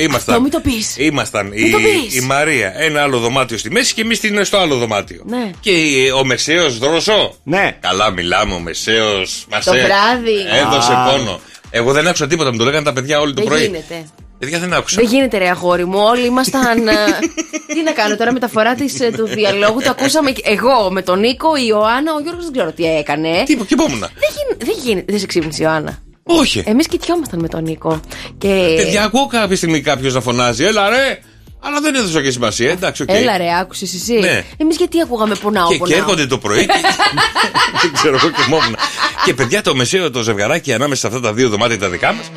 [0.00, 0.34] ήμασταν.
[0.34, 0.96] Αυτό μην το πεις.
[0.98, 2.16] Ήμασταν η, Μην το πεις.
[2.16, 5.22] η Μαρία, ένα άλλο δωμάτιο στη μέση και εμείς στο άλλο δωμάτιο.
[5.26, 5.50] Ναι.
[5.60, 7.34] Και η- ο Μεσαίος δρόσο.
[7.44, 7.76] Ναι.
[7.80, 9.46] Καλά, μιλάμε, ο Μεσαίος.
[9.64, 10.36] Το βράδυ.
[10.66, 11.04] Έδωσε Α.
[11.10, 11.40] πόνο.
[11.70, 13.64] Εγώ δεν άκουσα τίποτα, μου το λέγανε τα παιδιά όλη το Δεν πρωί.
[13.64, 14.04] γίνεται.
[14.38, 14.96] Παιδιά δεν άκουσα.
[15.00, 16.88] Δεν γίνεται ρε αγόρι μου, όλοι ήμασταν...
[16.88, 16.92] ε,
[17.74, 21.18] Τι να κάνω τώρα μεταφορά της, ε, του διαλόγου, το ακούσαμε και- εγώ με τον
[21.18, 23.42] Νίκο, η Ιωάννα, ο Γιώργος δεν ξέρω τι έκανε.
[23.46, 25.98] Τι, και πόμουν; Δεν, γι- δεν γίνεται, δεν σε ξύπνησε η Ιωάννα.
[26.22, 26.62] Όχι.
[26.66, 28.00] Εμείς κοιτιόμασταν με τον Νίκο.
[28.38, 28.74] Και...
[28.76, 31.18] Παιδιά, ακούω κάποια στιγμή κάποιος να φωνάζει, έλα ρε!
[31.62, 33.08] Αλλά δεν έδωσα και σημασία, εντάξει, οκ.
[33.12, 34.12] Έλα ρε, άκουσες εσύ.
[34.18, 34.44] Ναι.
[34.56, 36.66] Εμείς γιατί ακούγαμε πονάω, Και, και πονάω; έρχονται το πρωί.
[36.66, 36.72] και-
[37.82, 38.76] δεν ξέρω, εγώ κοιμόμουν.
[39.24, 42.30] και παιδιά, το μεσαίο το ζευγαράκι ανάμεσα σε αυτά τα δύο δωμάτια τα δικά μας.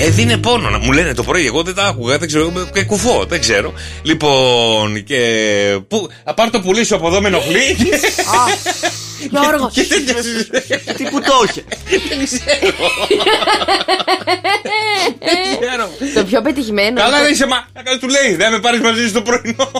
[0.00, 1.46] Έδινε πόνο να μου λένε το πρωί.
[1.46, 2.52] Εγώ δεν τα άκουγα, δεν ξέρω.
[2.56, 3.72] εγώ Και κουφό, δεν ξέρω.
[4.02, 5.18] Λοιπόν, και.
[5.88, 7.76] Πού, α, πάρ το πουλί σου από εδώ με ενοχλεί.
[9.30, 10.04] Γιώργο, Και δεν
[10.96, 11.64] Τι που το είχε.
[15.60, 15.90] ξέρω.
[16.14, 17.00] το πιο πετυχημένο.
[17.00, 17.66] Καλά δεν είσαι μα.
[17.82, 19.70] Καλά του λέει, δεν με πάρεις μαζί σου το πρωινό.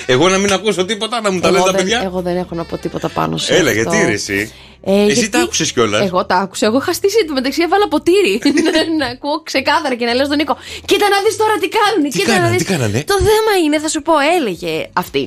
[0.00, 2.00] Α, Εγώ να μην ακούσω τίποτα, να μου τα εγώ, λένε τα δεν, παιδιά.
[2.04, 3.80] εγώ δεν έχω να πω τίποτα πάνω σε Έλα, αυτό.
[3.82, 4.52] γιατί ρε, εσύ.
[4.86, 6.66] Ε, Εσύ γιατί- τα άκουσες κιόλας; Εγώ τα άκουσα.
[6.66, 8.34] Εγώ είχα στήσει το μεταξύ, έβαλα ποτήρι.
[9.00, 12.02] να ακούω ξεκάθαρα και να λέω στον Νίκο: Κοίτα να δεις τώρα τι κάνουν.
[12.10, 12.62] Τι κοίτα κάνανε, να δεις».
[12.66, 15.22] τι κάνανε; Το θέμα είναι, θα σου πω, έλεγε αυτή.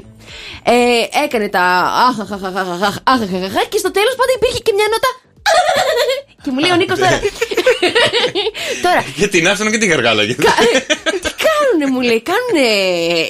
[0.63, 0.73] Ε,
[1.25, 1.63] έκανε τα
[2.09, 5.11] αχαχαχαχαχαχαχαχαχαχα και στο τέλος πάντα υπήρχε και μια νότα.
[6.43, 7.19] Και μου λέει ο Νίκος τώρα.
[8.85, 10.35] τώρα, Και την άφηνα και την γαργάλαγε.
[11.77, 12.67] τι κάνουνε μου λέει, κάνουνε,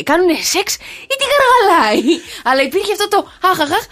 [0.04, 0.68] κάνουνε σεξ
[1.12, 2.02] ή τι γαργαλάει.
[2.44, 3.86] Αλλά υπήρχε αυτό το αχαχαχ.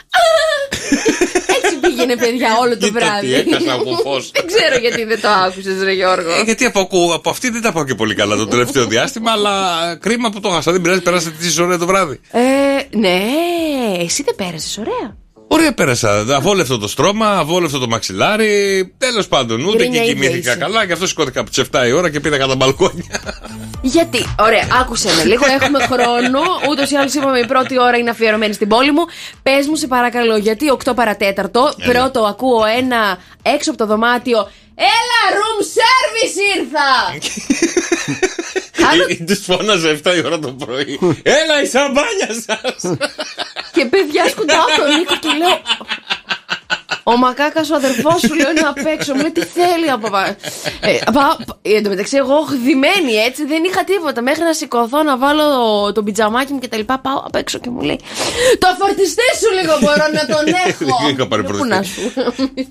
[1.63, 3.33] Έτσι πήγαινε παιδιά όλο το Κοίτα τι βράδυ.
[3.33, 4.31] έχασα από φως.
[4.33, 6.31] Δεν ξέρω γιατί δεν το άκουσες ρε Γιώργο.
[6.31, 9.31] Ε, γιατί από, ακού- από αυτή δεν τα πάω και πολύ καλά το τελευταίο διάστημα,
[9.31, 9.55] αλλά
[10.01, 10.71] κρίμα που το χάσα.
[10.71, 12.19] Δεν πειράζει, περάσατε τη ωραία το βράδυ.
[12.31, 12.41] Ε,
[12.97, 13.21] ναι,
[13.99, 15.17] εσύ δεν πέρασες ωραία.
[15.47, 16.25] Ωραία πέρασα.
[16.36, 18.93] Αβόλευτο το στρώμα, αβόλευτο το μαξιλάρι.
[18.97, 20.60] Τέλος πάντων, ούτε Γκρίνια και ίδια κοιμήθηκα είσαι.
[20.60, 20.86] καλά.
[20.86, 23.21] Και αυτό σηκώθηκα από τις 7 η ώρα και πήγα κατά μπαλκόνια.
[23.81, 26.39] Γιατί, ωραία, άκουσε με λίγο, έχουμε χρόνο.
[26.69, 29.03] Ούτως ή άλλως είπαμε η πρώτη ώρα είναι αφιερωμένη στην πόλη μου.
[29.43, 34.49] Πες μου, σε παρακαλώ, γιατί 8 παρατέταρτο, πρώτο ακούω ένα έξω από το δωμάτιο.
[34.75, 36.89] Έλα, room service ήρθα!
[38.89, 40.99] Κάτω- Τους φώναζε 7 η ώρα το πρωί.
[41.23, 42.97] Έλα η σαμπάνια σας!
[43.71, 45.61] Και παιδιά σκουντάω τον Νίκο και λέω.
[47.07, 49.13] Ο μακάκας ο αδερφός σου λέω είναι απ' έξω.
[49.13, 50.35] Μου λέει τι θέλει από πα-
[50.81, 54.21] ε, πα- Εν τω μεταξύ, εγώ γδυμένη έτσι δεν είχα τίποτα.
[54.21, 55.45] Μέχρι να σηκωθώ να βάλω
[55.93, 56.99] το πιτζαμάκι μου και τα λοιπά.
[56.99, 57.99] Πάω απ' έξω και μου λέει
[58.59, 61.09] Το φορτιστή σου λίγο μπορώ να τον έχω.
[61.09, 62.01] Είχα πάρει Λέω, Πού να σου.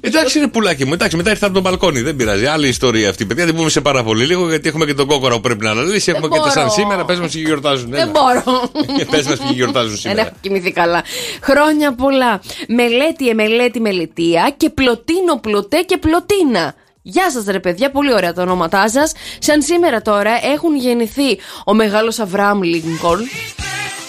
[0.00, 0.92] Εντάξει, είναι πουλάκι μου.
[0.92, 2.00] Εντάξει, μετά ήρθα από τον μπαλκόνι.
[2.00, 2.46] Δεν πειράζει.
[2.46, 3.24] Άλλη ιστορία αυτή.
[3.26, 5.70] Παιδιά, δεν πούμε σε πάρα πολύ λίγο γιατί έχουμε και τον κόκορα που πρέπει να
[5.70, 6.10] αναλύσει.
[6.10, 6.74] Έχουμε και τα σαν μπορώ.
[6.74, 7.04] σήμερα.
[7.04, 7.90] Πες μας ποιοι γιορτάζουν.
[7.90, 8.70] Δεν μπορώ.
[9.10, 10.20] Πες μας ποιοι γιορτάζουν Δεν σήμερα.
[10.20, 11.02] έχω κοιμηθεί καλά.
[11.40, 12.40] Χρόνια πολλά.
[12.68, 13.80] Μελέτη, εμελέτη,
[14.24, 16.74] μελετία και πλωτίνο, πλωτέ και πλωτίνα.
[17.02, 19.12] Γεια σας, ρε παιδιά, πολύ ωραία τα ονόματά σας.
[19.38, 23.22] Σαν σήμερα τώρα έχουν γεννηθεί ο μεγάλος Αβραάμ Λίνκολn,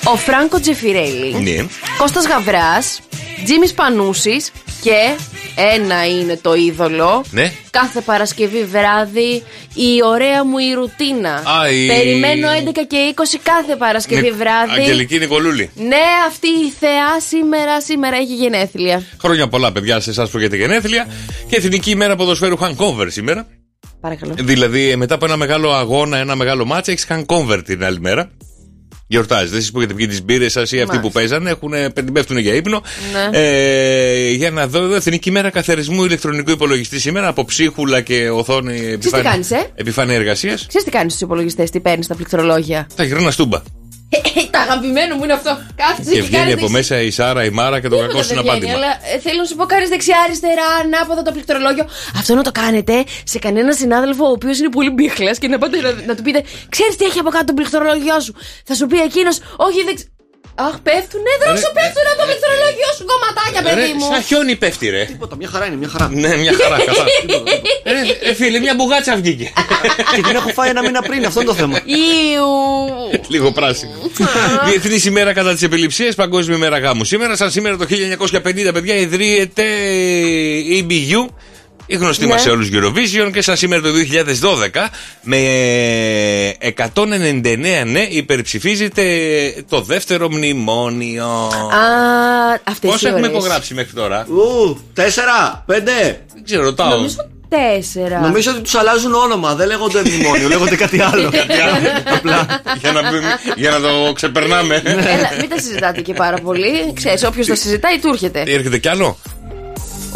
[0.06, 1.66] ο Φράνκο Τζεφιρέλη, Ναι.
[1.98, 3.00] Κώστας Γαβράς,
[3.44, 4.52] Τζίμις Πανούσης
[4.82, 5.16] και
[5.56, 7.24] ένα είναι το είδωλο.
[7.32, 7.52] Ναι.
[7.70, 11.34] Κάθε Παρασκευή βράδυ η ωραία μου η ρουτίνα.
[11.34, 14.72] Α, η- Περιμένω 11 και 20 κάθε Παρασκευή Νι- βράδυ.
[14.82, 15.70] Αγγελική Νικολούλη.
[15.76, 19.04] Ναι, αυτή η θεά σήμερα, σήμερα έχει γενέθλια.
[19.22, 21.08] Χρόνια πολλά, παιδιά, σε εσάς που έχετε γενέθλια.
[21.50, 23.48] Και εθνική ημέρα ποδοσφαίρου Hancover σήμερα.
[24.02, 24.34] Παρακαλώ.
[24.40, 28.32] Δηλαδή, ε, μετά από ένα μεγάλο αγώνα, ένα μεγάλο μάτσα, έχεις Hancover την άλλη μέρα.
[29.08, 29.58] Γιορτάζετε.
[29.58, 31.08] Εσεί που έχετε πιει τι μπύρες σας ή αυτοί Μάλιστα.
[31.08, 31.74] που παίζανε, έχουν,
[32.14, 32.82] πέφτουν για ύπνο.
[33.14, 33.38] Ναι.
[33.40, 38.78] Ε, για να δω εδώ, Εθνική ημέρα καθαρισμού ηλεκτρονικού υπολογιστή σήμερα από ψίχουλα και οθόνη
[38.92, 40.66] επιφάνεια, κάνεις, ε; επιφάνεια εργασίας.
[40.68, 43.62] Ξέρεις τι κάνεις στους υπολογιστές, τι παίρνεις στα πληκτρολόγια; Τα γυρνά στούμπα.
[44.54, 45.52] Τα αγαπημένο μου είναι αυτό.
[45.76, 48.14] Κάθεσαι Και και, βγαίνει κάνεις από δεξι- μέσα η Σάρα, η Μάρα και το Τίποτα
[48.14, 48.74] κακό δεν βγαίνει, συναπάντημα.
[48.74, 51.86] αλλά ε, θέλω να σου πω, κάνεις δεξιά-αριστερά, ανάποδα το πληκτρολόγιο.
[52.20, 55.82] Αυτό να το κάνετε σε κανένα συνάδελφο ο οποίος είναι πολύ μπίχλας και να πάτε
[55.82, 58.98] να, να του πείτε, Ξέρεις τι έχει από κάτω το πληκτρολόγιο σου; Θα σου πει
[59.00, 60.08] εκείνος, Όχι δεξιά.
[60.58, 64.06] Αχ, πέφτουνε, δεν Ρε, σου πέφτουν από το πληκτρολόγιο σου κομματάκια, παιδί Ρε, μου.
[64.12, 65.04] σαν χιόνι πέφτει, ρε.
[65.06, 66.10] Τίποτα, μια χαρά είναι, μια χαρά.
[66.24, 67.04] Ναι, μια χαρά, καθά.
[67.94, 69.48] ρε, ρε, φίλε, μια μπουγάτσα βγήκε.
[70.16, 71.78] Και την έχω φάει ένα μήνα πριν, αυτό είναι το θέμα.
[71.86, 73.22] Ιου.
[73.28, 73.92] Λίγο πράσινο.
[74.66, 77.04] Διεθνής ημέρα κατά τις επιληψίες, Παγκόσμια ημέρα γάμου.
[77.04, 79.64] Σήμερα, σαν σήμερα το 1950, παιδιά, ιδρύεται
[80.74, 81.28] η EBU.
[81.88, 82.32] Η γνωστή Ναι.
[82.32, 84.90] μας σε όλους Eurovision και σαν σήμερα το 2012
[85.22, 85.38] με
[86.60, 89.04] 199 ναι υπερψηφίζεται
[89.70, 91.26] το δεύτερο μνημόνιο.
[91.26, 91.50] Α,
[92.64, 93.38] αυτές Πόσα οι έχουμε ώρες.
[93.40, 95.92] υπογράψει μέχρι τώρα; Ου, τέσσερα, πέντε.
[96.34, 96.90] Δεν ξέρω, ρωτάω.
[96.90, 97.16] Νομίζω
[97.50, 98.20] τέσσερα.
[98.20, 99.56] Νομίζω ότι τους αλλάζουν όνομα.
[99.56, 101.28] Δεν λέγονται μνημόνιο, λέγονται κάτι άλλο.
[102.16, 102.62] Απλά.
[102.80, 103.02] για, να,
[103.56, 104.82] για να το ξεπερνάμε.
[104.86, 106.94] Έλα, μην τα συζητάτε και πάρα πολύ.
[106.94, 108.44] Ξέρεις, όποιος τα συζητάει, του έρχεται.
[108.48, 109.18] Έρχεται κι άλλο;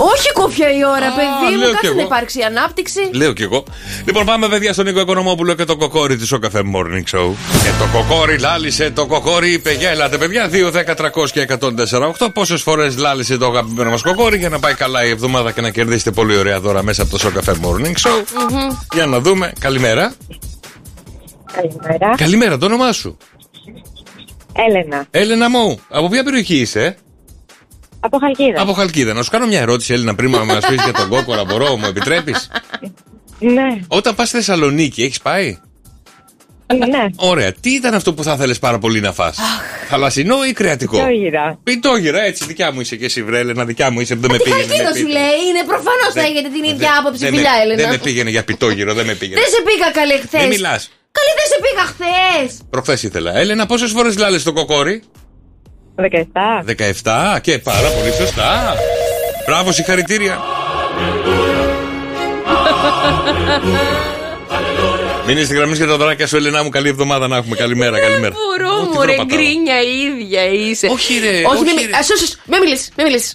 [0.01, 1.65] Όχι κόφια η ώρα, Α, παιδί λέω μου.
[1.65, 1.95] κι Κάτσε εγώ.
[1.95, 3.09] να υπάρξει ανάπτυξη.
[3.13, 3.63] Λέω κι εγώ.
[4.05, 7.29] Λοιπόν, πάμε παιδιά στον Νίκο Οικονομόπουλο και το κοκόρι της Σοκαφέ Morning Show.
[7.63, 10.49] Και το κοκόρι λάλησε, το κοκόρι είπε: Για ελάτε, παιδιά.
[10.49, 11.41] 2, 10, 300 και
[12.19, 12.27] 148.
[12.33, 15.69] Πόσες φορές λάλησε το αγαπημένο μας κοκόρι για να πάει καλά η εβδομάδα και να
[15.69, 18.23] κερδίσετε πολύ ωραία δώρα μέσα από το Σοκαφέ Morning Show.
[18.93, 19.53] Για να δούμε.
[19.59, 20.13] Καλημέρα.
[21.53, 22.15] Καλημέρα.
[22.15, 23.17] Καλημέρα, το όνομά σου.
[24.67, 25.05] Έλενα.
[25.11, 26.97] Έλενα μου, από ποια περιοχή είσαι,
[27.99, 28.61] Από Χαλκίδα.
[28.61, 29.13] Από Χαλκίδα.
[29.13, 31.85] Να σου κάνω μια ερώτηση, Έλληνα, πριν να μας πεις για τον κόκορα, μπορώ, μου
[31.87, 32.49] επιτρέπεις;
[33.39, 33.79] Ναι.
[33.87, 35.57] Όταν πας στη Θεσσαλονίκη, έχεις πάει;
[36.77, 37.05] Ναι.
[37.15, 37.51] Ωραία.
[37.53, 39.37] Τι ήταν αυτό που θα ήθελε πάρα πολύ να φας;
[39.89, 41.59] Θαλασσινό ή κρεατικό; Πιτόγυρα.
[41.63, 42.45] Πιτόγυρα, έτσι.
[42.45, 44.15] Δικιά μου είσαι και εσύ, βρε, Έλενα, δικιά μου είσαι.
[44.15, 44.61] Δεν με Τι πήγαινε.
[44.63, 45.19] χαλκίδα με σου πήγαινε.
[45.19, 47.81] λέει, είναι προφανώς θα Δεν- έχετε την δεν- ίδια άποψη, δεν φιλιά, με- Έλενα.
[47.81, 49.39] Δεν με πήγαινε για πιτόγυρο, δεν με πήγαινε.
[49.41, 50.39] Δεν σε πήγα καλέ χθες.
[50.41, 50.81] Μην μιλάς.
[51.17, 52.49] Καλή δεν σε πήγα χθες.
[52.69, 53.31] Προχθές ήθελα.
[53.37, 55.03] Έλενα, πόσες φορές λάλες το κοκόρι;
[55.99, 56.63] 17.
[57.35, 58.75] 17 και πάρα πολύ σωστά.
[59.45, 60.39] Μπράβο, συγχαρητήρια.
[65.27, 66.69] Μείνε στη γραμμή για τα δωράκια σου, Ελένα μου.
[66.69, 67.55] Καλή εβδομάδα να έχουμε.
[67.55, 68.33] Καλημέρα, καλημέρα.
[68.35, 69.25] Μπορώ, Ό,τι μου ρε βρω πατάω.
[69.37, 70.87] γκρίνια η ίδια είσαι.
[70.87, 71.97] Όχι, ρε, Όχι, όχι, μην ρε.
[71.97, 73.33] ας, σ, σ, μην μιλήσεις, μην μιλήσεις.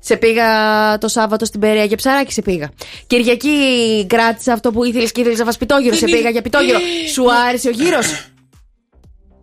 [0.00, 0.44] Σε πήγα
[0.98, 2.70] το Σάββατο στην Περία για ψαράκι, σε πήγα.
[3.06, 3.50] Κυριακή
[4.08, 6.76] κράτησα αυτό που ήθελες και ήθελες να φας πιτόγυρο, σε Δεν πήγα είναι- για πιτόγυρο.
[6.78, 8.06] Ε, Σου άρεσε ο γύρος;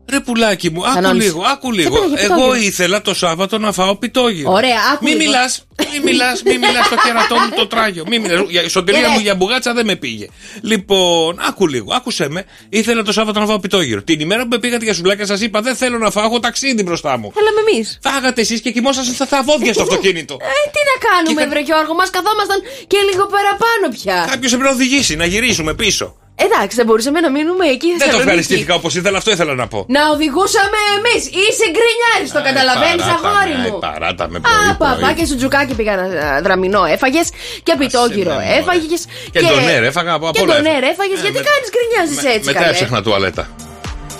[0.10, 1.26] Ρε πουλάκι μου, άκου Κανόνισε.
[1.28, 1.90] λίγο, άκου λίγο.
[1.96, 2.56] πήγα για Εγώ πιτόγυρο.
[2.68, 4.52] ήθελα το Σάββατο να φάω πιτόγυρο.
[4.52, 5.24] Ωραία, άκου Μη λίγο.
[5.24, 8.04] μιλάς, μη μιλάς, μη μιλάς στο κερατό μου το τράγιο.
[8.08, 8.42] Μη μιλάς.
[8.50, 9.16] Για- Η σωτηρία Κύριε.
[9.16, 10.28] μου για μπουγάτσα δεν με πήγε.
[10.62, 12.46] Λοιπόν, άκου λίγο, άκουσε με.
[12.70, 14.04] Ήθελα το Σάββατο να φάω πιτόγυρο.
[14.04, 16.84] Την ημέρα που με πήγατε για σουβλάκια σας είπα δεν θέλω να φάω, έχω ταξίδι
[16.84, 17.32] μπροστά μου.
[17.36, 18.00] Θέλαμε εμείς.
[18.02, 20.34] Φάγατε εσείς και κοιμόσασταν στα τα βόδια στο αυτοκίνητο.
[20.42, 24.28] Ε, τι να κάνουμε, Και- βρε Γιώργο, μας καθόμασταν και λίγο παραπάνω πια.
[24.32, 26.16] Κάποιος έπρεπε να οδηγήσει, να γυρίσουμε πίσω.
[26.46, 27.88] Εντάξει, δεν μπορούσαμε να μείνουμε εκεί.
[27.88, 28.28] Δεν το Θεσσαλονίκη.
[28.30, 29.80] ευχαριστήθηκα όπως ήθελα, αυτό ήθελα να πω.
[29.98, 31.22] Να οδηγούσαμε εμείς.
[31.46, 33.76] Είσαι γκρινιάρη, το καταλαβαίνεις, Παράτα αγόρι με, μου.
[33.82, 35.14] ε, Παράτα με Α, πρωί, παπά πρωί.
[35.18, 36.06] και σου τζουκάκι πήγα να
[36.46, 37.28] δραμινό έφαγες
[37.66, 38.58] και πιτόγυρο με, μωρέ.
[38.60, 39.02] έφαγες.
[39.34, 40.92] Και ντονέρ έφαγα από Και απ' όλα ντονέρ έφαγα.
[40.94, 41.18] έφαγες.
[41.20, 42.72] Ε, Γιατί με- κάνεις γκρινιάζεις έτσι, Μετά καλέ.
[42.74, 43.44] έψαχνα τουαλέτα.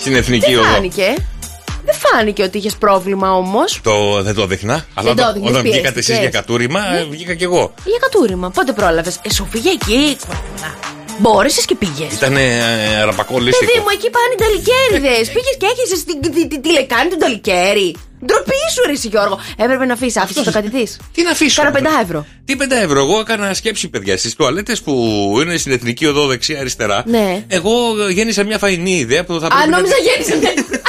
[0.04, 0.70] Στην εθνική Δεν οδό.
[0.74, 1.08] φάνηκε.
[1.88, 3.70] Δεν φάνηκε ότι είχες πρόβλημα όμως.
[3.84, 4.86] Το, δεν το δείχνα.
[4.94, 6.10] Αλλά το όταν, έδειχνες, όταν βγήκατε πιέστηκες.
[6.10, 7.74] εσείς για κατούριμα, ε, βγήκα κι εγώ.
[7.84, 8.50] Για κατούριμα.
[8.50, 9.20] Πότε πρόλαβες.
[9.22, 10.18] Ε, σου φύγε εκεί.
[11.18, 12.14] Μπόρεσες και πήγες.
[12.14, 13.80] Ήταν ε, Παιδί ραπακολίστικο.
[13.82, 15.16] μου, εκεί πάνε οι ταλικέριδε.
[15.34, 17.96] Πήγες και έχεσαι στην τη, τη, τη λεκάνη του ταλικέρι.
[18.26, 19.40] Ντροπή σου, ρε εσύ, Γιώργο.
[19.58, 20.18] Έπρεπε να αφήσεις.
[20.18, 20.84] Άφησε το κάτι τη.
[21.14, 21.62] Τι να αφήσω.
[21.62, 22.26] Κάνα ρε, πεντά ευρώ.
[22.46, 23.00] Τι 5 ευρώ.
[23.00, 24.18] Εγώ έκανα σκέψη, παιδιά.
[24.18, 24.94] Στις τουαλέτες που
[25.42, 27.04] είναι στην εθνική οδό δεξιά-αριστερά.
[27.06, 27.44] Ναι.
[27.48, 27.72] Εγώ
[28.10, 29.70] γέννησα μια φαϊνή ιδέα που θα Α, πρέπει.
[29.70, 30.54] να- νόμιζα γέννησε.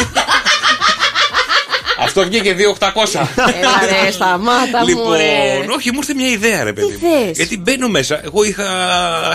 [2.20, 3.26] Αυτό βγήκε 2.800.
[3.58, 5.52] Έλα ρε, σταμάτα μου ρε.
[5.54, 6.86] Λοιπόν, όχι, μου ήρθε μια ιδέα, ρε παιδί.
[6.86, 6.98] μου.
[6.98, 8.66] θες; Γιατί μπαίνω μέσα, εγώ είχα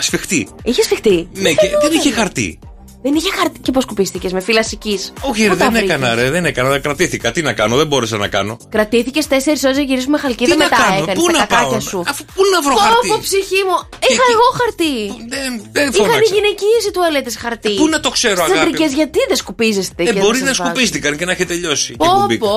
[0.02, 0.48] σφιχτεί.
[0.63, 2.60] Είχες σφιχτεί; Ναι, και δεν είχε χαρτί.
[3.06, 3.60] Δεν είχε χαρτί.
[3.60, 5.00] Και πώς σκουπίστηκε, με φυλασική.
[5.22, 6.80] Όχι, ρε, δεν έκανα, ρε, δεν έκανα.
[6.80, 7.32] Κρατήθηκα.
[7.32, 8.58] Τι να κάνω, δεν μπόρεσα να κάνω.
[8.70, 10.76] Κρατήθηκες τέσσερις ώρες να γυρίσουμε χαλκίδα Τι να μετά.
[10.82, 13.62] κάνω, Έκανες πού τα να κακάκια πάω, σου; αφού πού να βρω χαρτί; Κόφω ψυχή
[13.68, 13.78] μου.
[14.12, 14.96] Είχα εγώ χαρτί.
[15.34, 16.34] Δεν, δεν Είχαν οι φώναξα.
[16.36, 17.74] γυναικείες οι τουαλέτες χαρτί.
[17.82, 20.02] Πού να το ξέρω, Στις αγάπη αντρικές μου; γιατί δεν σκουπίζεστε.
[20.04, 21.89] Ε, και μπορεί δεν να σας βάζουν; σκουπίστηκαν και να έχει τελειώσει.
[22.02, 22.08] Πω,
[22.46, 22.54] πω.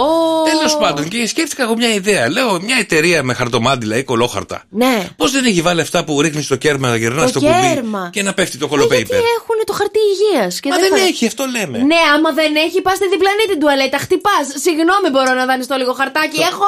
[0.53, 2.23] Τέλος πάντων, και σκέφτηκα εγώ μια ιδέα.
[2.37, 4.57] Λέω, μια εταιρεία με χαρτομάντιλα ή κολόχαρτα.
[4.83, 4.95] Ναι.
[5.21, 8.03] Πώς δεν έχει βάλει αυτά που ρίχνεις στο κέρμα, να γυρνάς Το στο κουμπί κέρμα.
[8.13, 9.17] και να πέφτει το Γιατί κολοπέιπερ.
[9.39, 10.35] έχουν το χαρτί υγείας;
[10.73, 11.77] Μα δεν έχει, αυτό λέμε.
[11.79, 13.99] Ναι, άμα δεν έχει, πας στη διπλανή την τουαλέτα.
[13.99, 14.47] Χτυπάς.
[14.65, 16.41] Συγγνώμη, μπορώ να δανειστώ λίγο χαρτάκι.
[16.51, 16.65] Έχω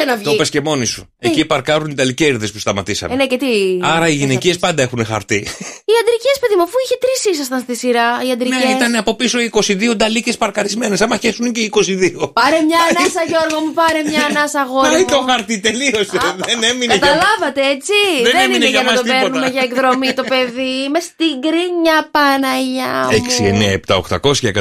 [0.00, 0.36] 2.800 να Το βγει.
[0.36, 1.02] πες και μόνη σου.
[1.18, 3.12] Εκεί παρκάρουν οι ταλικέριδε που σταματήσαμε.
[3.14, 3.46] Ε, ναι, και τι;
[3.82, 5.34] Άρα οι γυναικείες πάντα έχουν χαρτί.
[5.90, 8.08] Οι αντρικές, παιδί μου, αφού είχε τρεις ήσασταν στη σειρά.
[8.26, 8.64] Οι αντρικές.
[8.64, 11.00] Ναι, ήταν από πίσω 22 νταλίκες παρκαρισμένες.
[11.00, 12.32] Άμα χέσουν και 22.
[12.32, 14.88] Πάρε μια ανάσα, Γιώργο μου, πάρε μια ανάσα, αγόρι.
[14.88, 15.06] Πάει μου.
[15.10, 16.18] το χαρτί, τελείωσε.
[16.50, 17.98] Δεν έμεινε για Καταλάβατε, έτσι.
[18.22, 19.20] Δεν Δεν, έμεινε είναι για για να μας το τίποτα.
[19.22, 20.72] παίρνουμε για εκδρομή το παιδί.
[20.86, 21.96] Είμαι στην κρίνια
[22.76, 23.72] Παναγιά μου.
[23.90, 24.52] 6, 9, 7, 800 και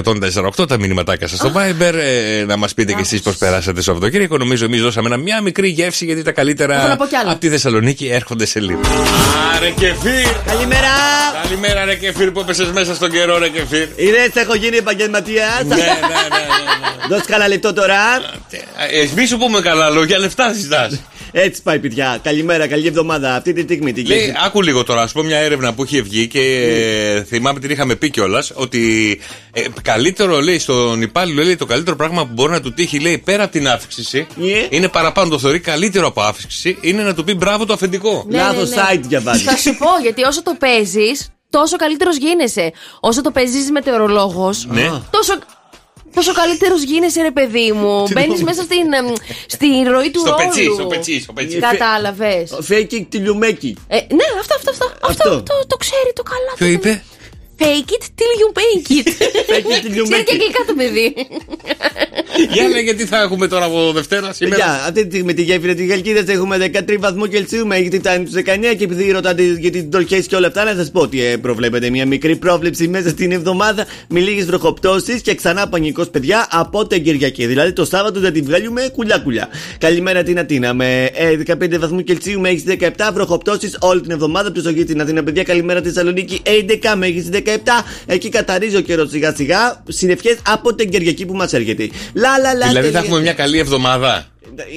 [0.62, 1.94] 148 τα μηνυματάκια σας στο Viber.
[1.94, 4.38] Ε, να μας πείτε κι εσείς πώς περάσατε το Σαββατοκύριακο.
[4.38, 7.32] Νομίζω εμείς δώσαμε ένα- μια μικρή γεύση γιατί τα Έχω καλύτερα να πω κι άλλο.
[7.32, 8.80] από τη Θεσσαλονίκη έρχονται σε λίγο.
[9.56, 10.28] Άρε κεφίρ!
[10.46, 10.90] Καλημέρα!
[11.44, 13.88] Καλημέρα, ρε κεφίρ που έπεσες μέσα στον καιρό, ρε κεφίρ.
[13.96, 15.64] Είδε, έχω γίνει επαγγελματίας.
[15.66, 17.16] ναι, ναι, ναι, ναι.
[17.16, 17.98] Δώσ' κανένα λεπτό τώρα.
[18.92, 21.02] Ε, μη σου πούμε καλά λόγια, λεφτά ζητάς.
[21.38, 22.20] Έτσι πάει, παιδιά.
[22.24, 23.36] Καλημέρα, καλή εβδομάδα.
[23.36, 24.40] Αυτή τη στιγμή τι Λέει, γίνεται.
[24.46, 26.40] άκου λίγο τώρα, α πούμε μια έρευνα που είχε βγει και
[27.16, 29.20] ε, θυμάμαι την είχαμε πει κιόλας ότι
[29.54, 33.18] ε, καλύτερο λέει στον υπάλληλο λέει το καλύτερο πράγμα που μπορεί να του τύχει λέει
[33.18, 34.68] πέρα από την αύξηση Yeah.
[34.70, 38.26] είναι παραπάνω το θεωρεί καλύτερο από αύξηση είναι να του πει μπράβο το αφεντικό.
[38.28, 38.82] Ναι, Λάθος ναι, ναι.
[38.94, 39.44] site διαβάζει.
[39.44, 42.72] Θα σου πω, γιατί όσο το παίζεις, τόσο καλύτερος γίνεσαι.
[43.00, 44.92] Όσο το παίζεις μετεωρολόγο, Ναι.
[45.10, 45.34] τόσο.
[46.16, 48.04] Τόσο καλύτερος γίνεσαι, ρε παιδί μου.
[48.14, 49.14] Μπαίνεις μέσα στην, εμ,
[49.48, 50.44] στην ροή του Στο ρόλου.
[50.44, 51.58] πετσί, στο πετσί, στο πετσί.
[51.60, 52.52] Κατάλαβες.
[52.70, 53.78] Fake it till you make it.
[53.88, 54.86] Ε, ναι, αυτό, αυτό, αυτό.
[55.02, 55.44] Αυτό, Αυτό.
[55.44, 56.52] το, το ξέρει το καλά.
[56.56, 57.04] Ποιο το είπε;
[57.58, 59.08] Fake it till you make it.
[59.52, 60.40] Fake it till you Ξέρει make και it.
[60.40, 61.14] αγγλικά το παιδί.
[62.54, 64.56] Για λέει γιατί θα έχουμε τώρα από Δευτέρα σήμερα.
[64.56, 68.26] Παιδιά, αυτή τη στιγμή τη γέφυρα τη Χαλκίδα έχουμε 13 βαθμού Κελσίου με έχει φτάνει
[68.28, 68.42] στου 19
[68.78, 71.90] και επειδή ρωτάτε για τις τροχέ και όλα αυτά, να σας πω ότι ε, προβλέπετε
[71.90, 77.04] μια μικρή πρόβλεψη μέσα στην εβδομάδα με λίγες βροχοπτώσεις και ξανά πανικός παιδιά από την
[77.04, 77.46] Κυριακή.
[77.46, 79.50] Δηλαδή το Σάββατο θα τη βγάλουμε κουλιά-κουλιά.
[79.78, 84.52] Καλημέρα την Αθήνα με ε, 15 βαθμού Κελσίου με έχεις 17 βροχοπτώσεις όλη την εβδομάδα.
[84.52, 86.42] Προσοχή στην Αθήνα, παιδιά; Καλημέρα τη Θεσσαλονίκη
[86.84, 87.58] 11 με έχεις 17.
[88.06, 89.84] Εκεί καταρρίζει ο καιρός σιγά-σιγά.
[89.88, 91.90] Συνευχέ από την Κυριακή που μας έρχεται.
[92.14, 93.00] Λα, λα, λα, Δηλαδή θα τελεία.
[93.00, 94.26] έχουμε μια καλή εβδομάδα.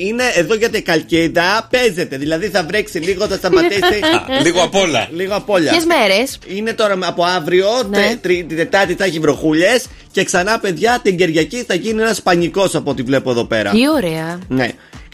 [0.09, 2.17] Είναι εδώ για την καλκίδα, παίζεται.
[2.17, 3.81] Δηλαδή θα βρέξει λίγο, θα σταματήσει.
[4.39, 5.09] Α, Λίγο απ' όλα.
[5.15, 5.71] λίγο απ' όλα.
[5.71, 7.97] Ποιες μέρες; Είναι τώρα από αύριο, Ναι.
[7.97, 12.23] τε- τρι- την Τετάρτη θα έχει βροχούλες και ξανά, παιδιά, την Κυριακή θα γίνει ένας
[12.23, 13.71] πανικός από ό,τι βλέπω εδώ πέρα.
[13.71, 14.39] Τι ωραία.
[14.49, 14.69] Ναι.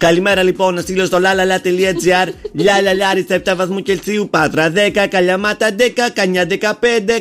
[0.04, 2.28] Καλημέρα λοιπόν, να στείλω στο lalala.gr.
[2.52, 5.82] Λαλαλά, αριστα 7 βαθμού Κελσίου, Πάτρα 10, Καλιαμάτα 10,
[6.14, 6.64] Κανιά 15,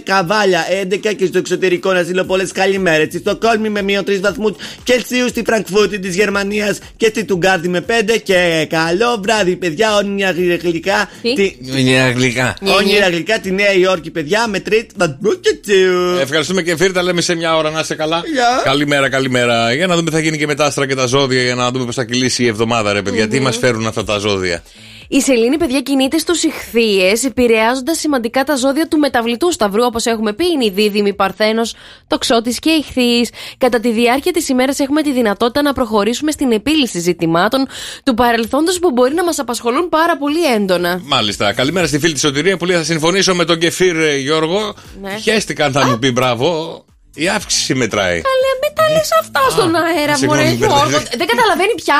[0.03, 3.07] Καβάλια 11 και στο εξωτερικό να στείλω πολλές καλημέρες.
[3.07, 4.51] Στη Στοκόλμη με μείον 3 βαθμούς
[4.83, 7.91] Κελσίου, στη Φραγκφούρτη της Γερμανίας και στη Τουγκάρδη με 5.
[8.23, 11.09] Και καλό βράδυ, παιδιά, όνειρα γλυκά.
[11.21, 11.55] Τι; Τη...
[11.75, 12.57] Είναι αγγλικά.
[12.79, 16.17] Όνειρα γλυκά τη Νέα Υόρκη, παιδιά, με 3 βαθμού Κελσίου.
[16.21, 18.23] Ευχαριστούμε και φίλοι, τα λέμε σε μια ώρα να είστε καλά.
[18.33, 18.61] Γεια.
[18.63, 19.73] Καλημέρα, καλημέρα.
[19.73, 21.71] Για να δούμε τι θα γίνει και με τα άστρα και τα ζώδια, για να
[21.71, 23.27] δούμε πώς θα κυλήσει η εβδομάδα, ρε παιδιά.
[23.27, 24.63] Τι μας φέρουν αυτά τα ζώδια.
[25.07, 29.83] Η Σελήνη, παιδιά, κινείται στους ηχθείες, επηρεάζοντας σημαντικά τα ζώδια του μεταβλητού σταυρού.
[29.83, 31.75] Όπως έχουμε πει, είναι η δίδυμη Παρθένος,
[32.07, 33.33] το ξώτης και η ηχθή.
[33.57, 37.67] Κατά τη διάρκεια της ημέρας έχουμε τη δυνατότητα να προχωρήσουμε στην επίλυση ζητημάτων
[38.03, 41.01] του παρελθόντος που μπορεί να μας απασχολούν πάρα πολύ έντονα.
[41.03, 41.53] Μάλιστα.
[41.53, 44.75] Καλημέρα στη φίλη της Σωτηρία που λέει θα συμφωνήσω με τον Κεφίρ ε, Γιώργο.
[45.01, 45.17] Ναι.
[45.23, 46.85] Χαίστηκα αν θα μου πει μπράβο.
[47.15, 48.21] Η αύξηση μετράει.
[48.21, 50.87] Καλέ, μην τα λες αυτά στον αέρα, συγγνώμη, μωρέ μπερδεύτηκα.
[50.89, 50.97] Γιώργο.
[51.17, 51.99] Δεν καταλαβαίνει πια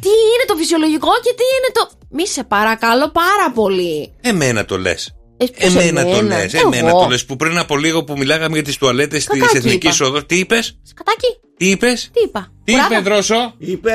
[0.00, 1.90] τι είναι το φυσιολογικό και τι είναι το.
[2.08, 4.12] Μη σε παρακαλώ πάρα πολύ.
[4.20, 5.14] Εμένα το λες.
[5.36, 6.54] Ε, ποιος Εμένα το εμένα; λες.
[6.54, 6.70] Εγώ.
[6.72, 9.98] Εμένα το λες που πριν από λίγο που μιλάγαμε για τις τουαλέτες της Κακάκι Εθνικής
[9.98, 10.06] είπα.
[10.08, 10.26] Οδός.
[10.26, 12.52] Τι είπες, Σκατάκι, τι είπες, τι είπα.
[12.64, 12.94] τι Κουράδα.
[12.98, 13.92] είπες, Δρόσο; Είπε.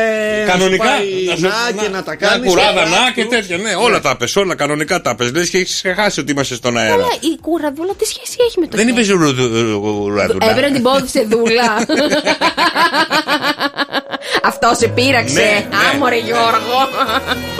[0.47, 0.83] Κανονικά.
[0.85, 2.49] να σου πάει Να και να τα κάνεις.
[2.49, 3.57] κουράδα, να και τέτοια.
[3.57, 5.31] Ναι, όλα τα πες, όλα κανονικά τα πες.
[5.31, 6.91] Λες και έχεις ξεχάσει ότι είμαστε στον αέρα.
[6.95, 10.23] Καλά, η κουραδούλα τι σχέση έχει με το Δεν χέρι; είπες ρουδούλα.
[10.23, 11.85] Έπρεπε να την πω σε δούλα.
[14.43, 15.33] Αυτό σε πείραξε.
[15.33, 15.67] Ναι, ναι.
[15.93, 16.77] Άμορε Γιώργο.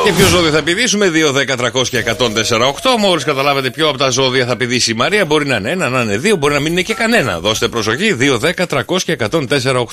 [0.04, 2.98] Και ποιο ζώδιο θα πηδήσουμε, 2, 10, 300 και 148.
[3.00, 6.02] Μόλις καταλάβετε ποιο από τα ζώδια θα πηδήσει η Μαρία, μπορεί να είναι ένα, να
[6.02, 7.40] είναι δύο, μπορεί να μην είναι και κανένα.
[7.40, 9.84] Δώστε προσοχή, 2, 10, 300 και 148.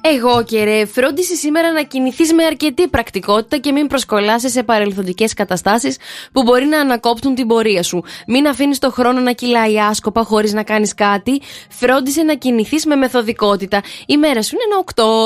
[0.00, 5.34] Εγώ και ρε, φρόντισε σήμερα να κινηθείς με αρκετή πρακτικότητα και μην προσκολάσει σε παρελθοντικές
[5.34, 5.96] καταστάσεις
[6.32, 8.04] που μπορεί να ανακόπτουν την πορεία σου.
[8.26, 11.40] Μην αφήνεις το χρόνο να κυλάει άσκοπα χωρίς να κάνεις κάτι.
[11.68, 13.82] Φρόντισε να κινηθείς με μεθοδικότητα.
[14.06, 14.78] Η μέρα σου είναι ένα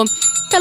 [0.03, 0.09] 8.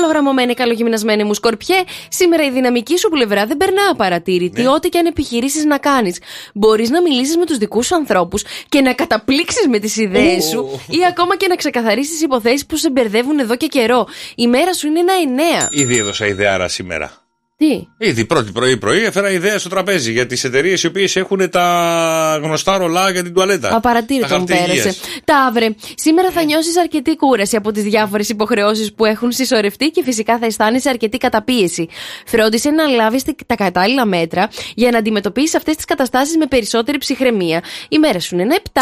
[0.03, 4.61] Καλογραμμωμένη, καλογυμνασμένη μου σκορπιέ, σήμερα η δυναμική σου πλευρά δεν περνά απαρατήρητη.
[4.61, 4.69] Ναι.
[4.69, 6.19] Ό,τι και αν επιχειρήσεις να κάνεις.
[6.53, 10.79] Μπορείς να μιλήσεις με τους δικούς σου ανθρώπους και να καταπλήξεις με τις ιδέες σου
[10.89, 14.07] ή ακόμα και να ξεκαθαρίσεις τις υποθέσεις που σε μπερδεύουν εδώ και καιρό.
[14.35, 15.69] Η μέρα σου είναι ένα εννέα.
[15.71, 17.22] Ήδη έδωσα ιδεάρα σήμερα.
[17.67, 22.39] Τι; Ήδη πρώτη πρωί-πρωί έφερα ιδέα στο τραπέζι για τις εταιρείες οι οποίες έχουν τα
[22.43, 23.75] γνωστά ρολά για την τουαλέτα.
[23.75, 24.79] Απαρατήρητο Τα μου χαρτί πέρασε.
[24.79, 24.99] υγείας.
[25.25, 30.37] Ταύρε, σήμερα θα νιώσεις αρκετή κούραση από τις διάφορες υποχρεώσεις που έχουν συσσωρευτεί και φυσικά
[30.37, 31.87] θα αισθάνεσαι αρκετή καταπίεση.
[32.25, 37.63] Φρόντισε να λάβεις τα κατάλληλα μέτρα για να αντιμετωπίσεις αυτές τις καταστάσεις με περισσότερη ψυχραιμία.
[37.89, 38.79] Η μέρα σου είναι ένα 7.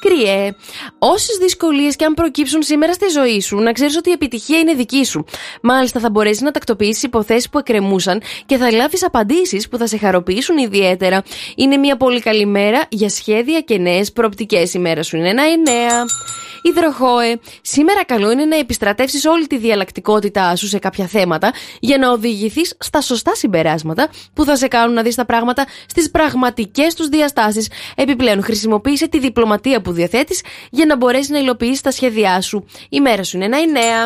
[0.00, 0.54] Κρυέ,
[0.98, 4.74] όσες δυσκολίες και αν προκύψουν σήμερα στη ζωή σου, να ξέρεις ότι η επιτυχία είναι
[4.74, 5.24] δική σου.
[5.62, 9.96] Μάλιστα, θα μπορέσεις να τακτοποιήσεις υποθέσεις που εκκρεμούσαν και θα λάβεις απαντήσεις που θα σε
[9.96, 11.22] χαροποιήσουν ιδιαίτερα.
[11.56, 14.74] Είναι μια πολύ καλή μέρα για σχέδια και νέες προοπτικές.
[14.74, 16.04] Η μέρα σου είναι ένα εννέα.
[16.62, 22.10] Υδροχόε, σήμερα καλό είναι να επιστρατεύσεις όλη τη διαλλακτικότητά σου σε κάποια θέματα για να
[22.10, 27.08] οδηγηθείς στα σωστά συμπεράσματα που θα σε κάνουν να δεις τα πράγματα στις πραγματικές τους
[27.08, 27.70] διαστάσεις.
[27.94, 32.64] Επιπλέον, χρησιμοποίησε τη διπλωματία που διαθέτεις για να μπορέσεις να υλοποιήσεις τα σχέδιά σου.
[32.88, 34.02] Η μέρα σου είναι ένα εννέα.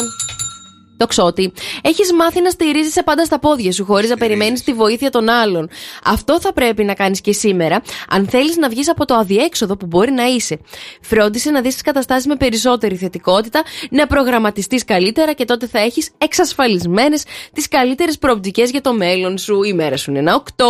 [1.03, 1.53] Το ξότι.
[1.83, 5.69] Έχεις μάθει να στηρίζεσαι πάντα στα πόδια σου, χωρίς να περιμένεις τη βοήθεια των άλλων.
[6.05, 9.87] Αυτό θα πρέπει να κάνεις και σήμερα, αν θέλεις να βγεις από το αδιέξοδο που
[9.87, 10.59] μπορεί να είσαι.
[11.01, 16.11] Φρόντισε να δεις τις καταστάσεις με περισσότερη θετικότητα, να προγραμματιστείς καλύτερα και τότε θα έχεις
[16.19, 19.63] εξασφαλισμένες τις καλύτερες προοπτικές για το μέλλον σου.
[19.63, 20.65] Η μέρα σου είναι ένα 8.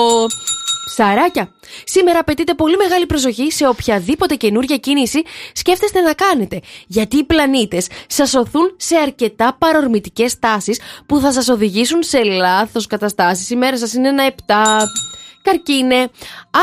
[0.85, 1.53] Ψαράκια.
[1.85, 6.61] Σήμερα απαιτείται πολύ μεγάλη προσοχή σε οποιαδήποτε καινούργια κίνηση σκέφτεστε να κάνετε.
[6.87, 12.87] Γιατί οι πλανήτες σας οθούν σε αρκετά παρορμητικές τάσεις που θα σας οδηγήσουν σε λάθος
[12.87, 13.51] καταστάσεις.
[13.51, 14.33] Η μέρα σας είναι ένα 7.
[15.43, 16.09] Καρκίνε,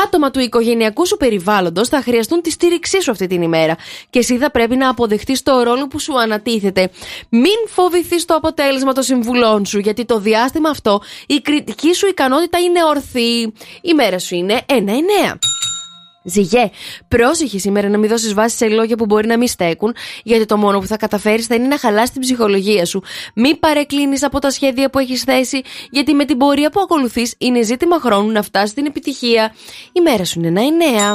[0.04, 3.76] άτομα του οικογενειακού σου περιβάλλοντος θα χρειαστούν τη στήριξή σου αυτή την ημέρα
[4.10, 6.90] και εσύ θα πρέπει να αποδεχτείς το ρόλο που σου ανατίθεται.
[7.28, 12.58] Μην φοβηθείς το αποτέλεσμα των συμβουλών σου γιατί το διάστημα αυτό η κριτική σου ικανότητα
[12.58, 13.52] είναι ορθή.
[13.80, 15.38] Η μέρα σου είναι ένα εννέα.
[16.22, 16.70] Ζυγέ,
[17.08, 20.56] πρόσεχε σήμερα να μην δώσεις βάση σε λόγια που μπορεί να μην στέκουν, γιατί το
[20.56, 23.02] μόνο που θα καταφέρεις θα είναι να χαλάσει την ψυχολογία σου.
[23.34, 27.62] Μην παρεκκλίνεις από τα σχέδια που έχεις θέσει, γιατί με την πορεία που ακολουθείς είναι
[27.62, 29.54] ζήτημα χρόνου να φτάσεις στην επιτυχία.
[29.92, 31.14] Η μέρα σου είναι ένα εννέα.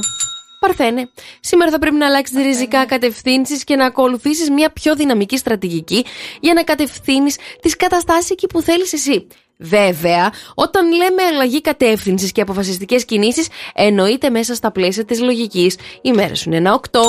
[0.60, 6.06] Παρθένε, σήμερα θα πρέπει να αλλάξεις ριζικά κατευθύνσεις και να ακολουθήσεις μια πιο δυναμική στρατηγική
[6.40, 9.28] για να κατευθύνεις τις καταστάσεις εκεί που θέλεις εσύ.
[9.58, 15.76] Βέβαια, όταν λέμε αλλαγή κατεύθυνσης και αποφασιστικές κινήσεις, εννοείται μέσα στα πλαίσια της λογικής.
[16.02, 17.00] Η μέρα σου είναι ένα 8.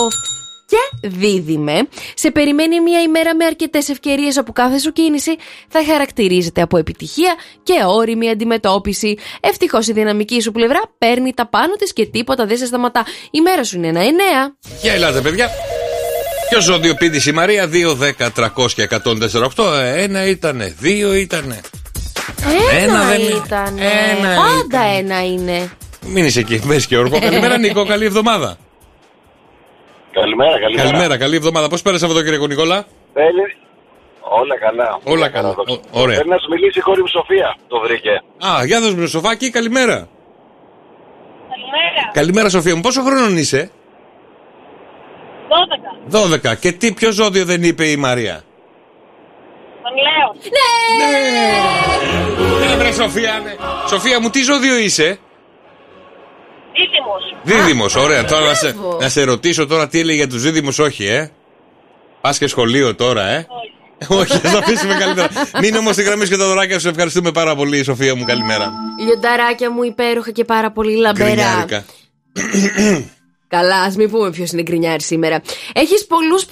[0.69, 5.37] Και δίδυμε, σε περιμένει μια ημέρα με αρκετές ευκαιρίες όπου κάθε σου κίνηση
[5.69, 9.17] θα χαρακτηρίζεται από επιτυχία και όρημη αντιμετώπιση.
[9.41, 13.07] Ευτυχώς η δυναμική σου πλευρά παίρνει τα πάνω της και τίποτα δεν σε σταματά.
[13.31, 14.05] Η μέρα σου είναι ένα 9.
[14.83, 15.51] Για ελάτε, παιδιά.
[16.49, 18.89] Ποιο ζώδιο πήδησε η Μαρία, 2, 10, 300 και
[19.57, 19.65] 148.
[19.83, 21.61] Ε, Ένα ήτανε, δύο ήτανε.
[22.73, 23.43] Ένα, Ένα δεν είναι.
[23.47, 23.79] ήταν.
[23.79, 25.71] Ένα Πάντα ένα είναι.
[26.07, 27.19] Μην είσαι εκεί, μπες και όργο.
[27.29, 28.57] Καλημέρα, Νίκο, καλή εβδομάδα.
[30.13, 30.89] Καλημέρα, καλημέρα.
[30.89, 31.69] Καλημέρα, καλή εβδομάδα.
[31.69, 32.85] Πώς πέρασες αυτό, κύριε Νικόλα.
[33.13, 33.57] Θέλεις...
[34.21, 34.99] Όλα καλά.
[35.05, 35.49] Όλα καλά.
[35.49, 36.17] Ο- ωραία.
[36.17, 38.11] Θέλεις να σου μιλήσει η κόρη μου Σοφία; Το βρήκε.
[38.47, 40.09] Α, για δώσ' μου σοφάκι, καλημέρα.
[41.51, 42.11] Καλημέρα.
[42.13, 42.81] Καλημέρα, Σοφία μου.
[42.81, 43.71] Πόσο χρόνο είσαι,
[46.11, 46.51] 12.
[46.53, 46.57] 12.
[46.61, 48.43] Και τι, ποιο ζώδιο δεν είπε η Μαρία;
[49.83, 50.29] Τον λέω.
[50.57, 51.05] Ναι!
[51.05, 51.11] Ναι,
[51.99, 52.06] βρε,
[53.09, 53.55] Σοφία, ναι.
[53.89, 55.19] Σοφία μου, τι ζώδιο είσαι;
[56.77, 57.35] Δίδυμος.
[57.43, 58.25] Δίδυμος, ωραία.
[58.25, 61.31] Τώρα να σε, να σε ρωτήσω τώρα τι έλεγε για τους δίδυμους, όχι, ε.
[62.21, 63.47] Πας και σχολείο τώρα, ε.
[64.09, 65.29] Όχι, θα το αφήσουμε καλύτερα.
[65.61, 66.89] Μην όμως τη γραμμή και τα δωράκια σου.
[66.89, 68.25] Ευχαριστούμε πάρα πολύ, Σοφία μου.
[68.25, 68.73] Καλημέρα.
[69.05, 71.65] Λιονταράκια μου υπέροχα και πάρα πολύ λαμπερά.
[73.57, 73.77] Γκρινιάρικα.
[73.77, 75.43] Καλά, ας μην πούμε ποιος είναι γκρινιάρη σήμερα.
[75.73, 76.47] Έχεις πολλούς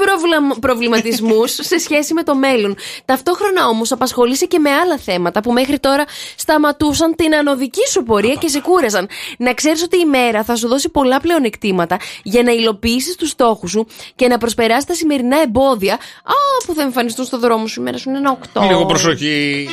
[0.61, 2.77] προβληματισμούς σε σχέση με το μέλλον.
[3.05, 6.05] Ταυτόχρονα όμως απασχολείσαι και με άλλα θέματα που μέχρι τώρα
[6.37, 9.09] σταματούσαν την ανωδική σου πορεία και σε κούραζαν.
[9.39, 13.71] Να ξέρεις ότι η μέρα θα σου δώσει πολλά πλεονεκτήματα για να υλοποιήσεις τους στόχους
[13.71, 15.95] σου και να προσπεράσεις τα σημερινά εμπόδια.
[15.95, 17.81] Α, που θα εμφανιστούν στο δρόμο σου.
[17.81, 18.63] Η μέρα σου είναι ένα 8.
[18.67, 19.69] Λίγο προσοχή.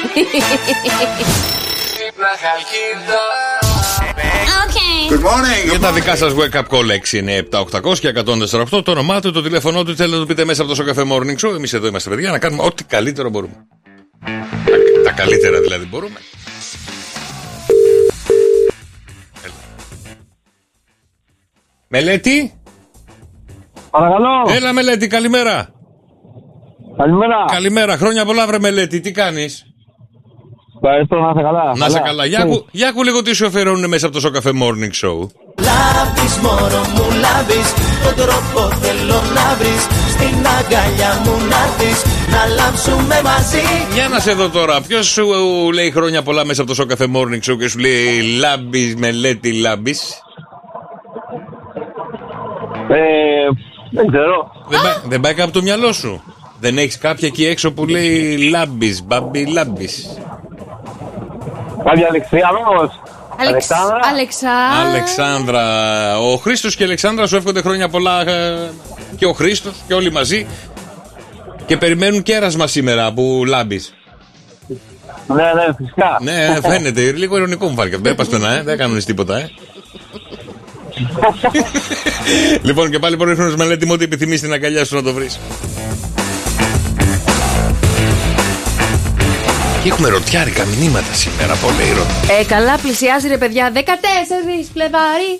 [5.09, 5.69] Good morning.
[5.69, 8.83] Για τα δικά σας wake up call 6, 9, 7, 800 και 148.
[8.83, 11.47] Το όνομά του, το τηλέφωνό του, θέλετε να το πείτε μέσα από το Σοκαφέ Morning
[11.47, 11.55] Show.
[11.55, 13.53] Εμείς εδώ είμαστε, παιδιά, να κάνουμε ό,τι καλύτερο μπορούμε.
[14.25, 14.31] Τα,
[15.03, 16.19] τα καλύτερα δηλαδή μπορούμε.
[19.43, 19.53] Έλα.
[21.87, 22.53] Μελέτη;
[23.91, 24.55] Παρακαλώ.
[24.55, 25.69] Έλα, Μελέτη, καλημέρα.
[26.97, 27.45] Καλημέρα.
[27.51, 29.70] Καλημέρα, χρόνια πολλά, βρε Μελέτη, τι κάνεις;
[30.83, 31.63] Ευχαριστώ, να είσαι καλά.
[31.77, 32.25] Να είσαι καλά.
[32.25, 35.17] Για, ακού, για ακού λίγο τι σου αφιερώνουν μέσα από το Σοκαφέ Morning Show.
[35.67, 37.67] Λάμπεις μωρό μου λάμπεις
[38.05, 44.19] Τον τρόπο θέλω να βρεις Στην αγκαλιά μου να έρθεις Να λάμψουμε μαζί Για να
[44.19, 45.25] σε δω τώρα, ποιος σου
[45.73, 49.91] λέει χρόνια πολλά μέσα από το Σοκαφέ Morning Show και σου λέει λάμπη, μελέτη λάμπη.
[52.89, 53.47] Ε,
[53.91, 54.51] δεν ξέρω.
[54.69, 56.21] Δεν, πάει- δεν πάει κάπου από το μυαλό σου.
[56.59, 59.89] Δεν έχεις κάποια εκεί έξω που λέει λάμπη, μπαμπι λάμπη.
[61.85, 62.99] Κάποια Αλεξιανός.
[63.37, 63.67] Αλεξ...
[64.11, 64.51] Αλεξά.
[64.87, 65.63] Αλεξάνδρα.
[66.19, 68.71] Ο Χρήστος και η Αλεξάνδρα σου εύχονται χρόνια πολλά ε,
[69.17, 70.47] και ο Χρήστος και όλοι μαζί.
[71.65, 73.93] Και περιμένουν κέρασμα σήμερα που λάμπεις.
[75.27, 76.17] Ναι, ναι, φυσικά.
[76.21, 77.01] Ναι, φαίνεται.
[77.11, 78.09] Λίγο ειρωνικό μου φάνηκε αυτό.
[78.09, 78.61] Δεν έπα ε.
[78.63, 79.49] Δεν κάνουν τίποτα, ε.
[82.67, 85.39] λοιπόν, και πάλι μπορεί να μελέτη μου ό,τι επιθυμείς στην αγκαλιά σου να το βρεις.
[89.83, 91.55] Και έχουμε ρωτιάρικα μηνύματα σήμερα.
[91.55, 92.33] Πολύ ρωτιάρικα.
[92.33, 93.71] Ε, καλά, πλησιάζει ρε παιδιά.
[93.75, 93.79] 14
[94.73, 95.39] Φλεβάρι.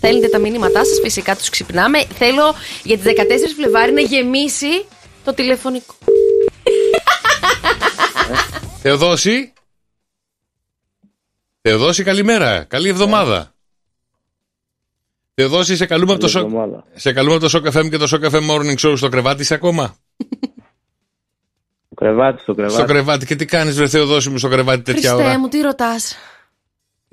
[0.00, 2.04] Θέλετε τα μηνύματά σας, φυσικά τους ξυπνάμε.
[2.04, 4.84] Θέλω για τις 14 Φλεβάρι να γεμίσει
[5.24, 5.94] το τηλεφωνικό.
[8.82, 9.52] Θεοδόση.
[11.62, 12.64] Θεοδόση, καλημέρα.
[12.64, 13.54] Καλή εβδομάδα.
[15.34, 16.48] Θεοδόση, σε καλούμε, από το, σο...
[16.94, 19.54] σε καλούμε από το Shock FM και το Shock FM Morning Show στο κρεβάτι είσαι
[19.54, 19.96] ακόμα;
[22.02, 22.74] Στο κρεβάτι, στο κρεβάτι.
[22.74, 23.26] Στο κρεβάτι.
[23.26, 26.16] Και τι κάνεις βρε Θεοδόση μου στο κρεβάτι τέτοια Χριστέ ώρα; μου, τι ρωτάς;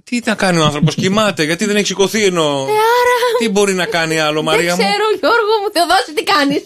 [0.04, 2.42] Τι να κάνει ο άνθρωπος, κοιμάται, γιατί δεν έχει σηκωθεί ενώ...
[2.42, 3.38] Ε, άρα.
[3.40, 6.64] Τι μπορεί να κάνει άλλο, Μαρία Δεν μου; ξέρω, Γιώργο μου, Θεοδόση, τι κάνεις;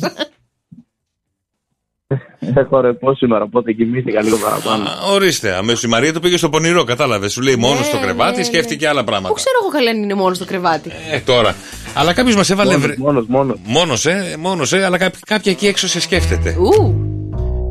[2.55, 4.84] Έχω ρεπό σήμερα, οπότε κοιμήθηκα λίγο παραπάνω.
[4.89, 7.34] Α, Ορίστε, αμέσως η Μαρία το πήγε στο πονηρό, κατάλαβες.
[7.34, 9.34] Σου λέει μόνος στο κρεβάτι, ναι, σκέφτηκε άλλα Πού πράγματα.
[9.34, 10.91] ξέρω εγώ καλά αν είναι μόνος στο κρεβάτι.
[11.11, 11.55] Ε, τώρα.
[11.93, 12.69] Αλλά κάποιος μας έβαλε.
[12.71, 13.57] Μόνος, βρε- μόνος, μόνος.
[13.63, 16.55] Μόνος, ε, μόνος, ε, αλλά κάποιοι, κάποιοι εκεί έξω σε σκέφτεται.
[16.59, 17.12] Ου.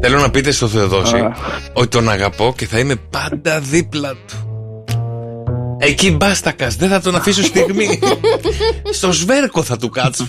[0.05, 1.29] Θέλω να πείτε στο Θεοδόση
[1.73, 4.47] ότι τον αγαπώ και θα είμαι πάντα δίπλα του.
[5.79, 8.01] Εκεί μπάστακας, δεν θα τον αφήσω στιγμή.
[8.99, 10.29] Στο σβέρκο θα του κάτσω.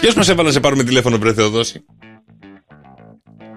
[0.00, 1.84] Ποιος μας έβαλε να σε πάρουμε τηλέφωνο, Μπρε Θεοδόση;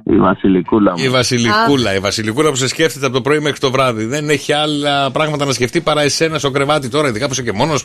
[0.04, 1.04] Η Βασιλικούλα μου.
[1.04, 1.96] Η Βασιλικούλα.
[1.96, 4.06] Η Βασιλικούλα που σε σκέφτεται από το πρωί μέχρι το βράδυ.
[4.06, 7.52] Δεν έχει άλλα πράγματα να σκεφτεί παρά εσένα στο κρεβάτι τώρα, ειδικά που είσαι και
[7.52, 7.84] μόνος.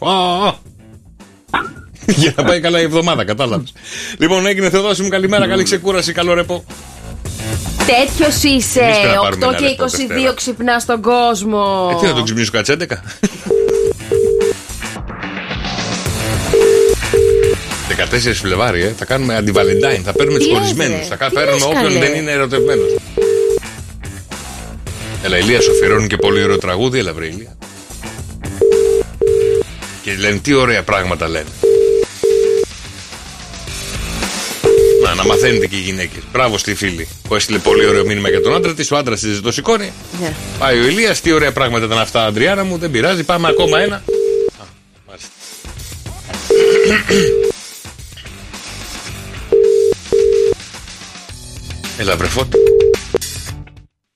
[2.22, 3.72] Για να πάει καλά η εβδομάδα, κατάλαβες.
[4.18, 6.64] λοιπόν, έγινε Θεοδόση μου, καλημέρα, καλή ξεκούραση, καλό ρεπό.
[7.86, 8.80] Τέτοιος είσαι.
[8.80, 10.34] Εμείς πρέπει να πάρουμε 8 ένα και λεπτό 22 Δευτέρα.
[10.34, 11.88] ξυπνά στον κόσμο.
[11.92, 12.84] Ε, τι να τον ξυπνήσω κάτσε 11.
[17.88, 20.02] 14 Φλεβάρι, ε, θα κάνουμε αντιβαλεντάιν.
[20.02, 20.96] Θα παίρνουμε Τι του λες, χωρισμένου.
[20.96, 22.94] ρε; Θα κα- Τι παίρνουμε λες, όποιον καλέ; δεν είναι ερωτευμένος.
[25.22, 27.56] Έλα, Ηλίας, σου αφιερώνουν και πολύ ωραίο τραγούδι, έλα, βρε Ηλία.
[30.02, 31.48] Και λένε τι ωραία πράγματα λένε.
[35.20, 36.22] Να, να μαθαίνετε και οι γυναίκες.
[36.32, 38.90] Μπράβο στη φίλη που έστειλε πολύ ωραίο μήνυμα για τον άντρα της.
[38.90, 39.92] Ο άντρας της το σηκώνει.
[40.20, 40.34] Ναι.
[40.58, 43.96] Πάει ο Ηλίας, τι ωραία πράγματα ήταν αυτά, Αντριάνα μου, δεν πειράζει, πάμε ακόμα ένα.
[43.96, 44.02] Α,
[45.06, 45.28] μάλιστα.
[51.98, 52.58] Έλα βρε Φώτη.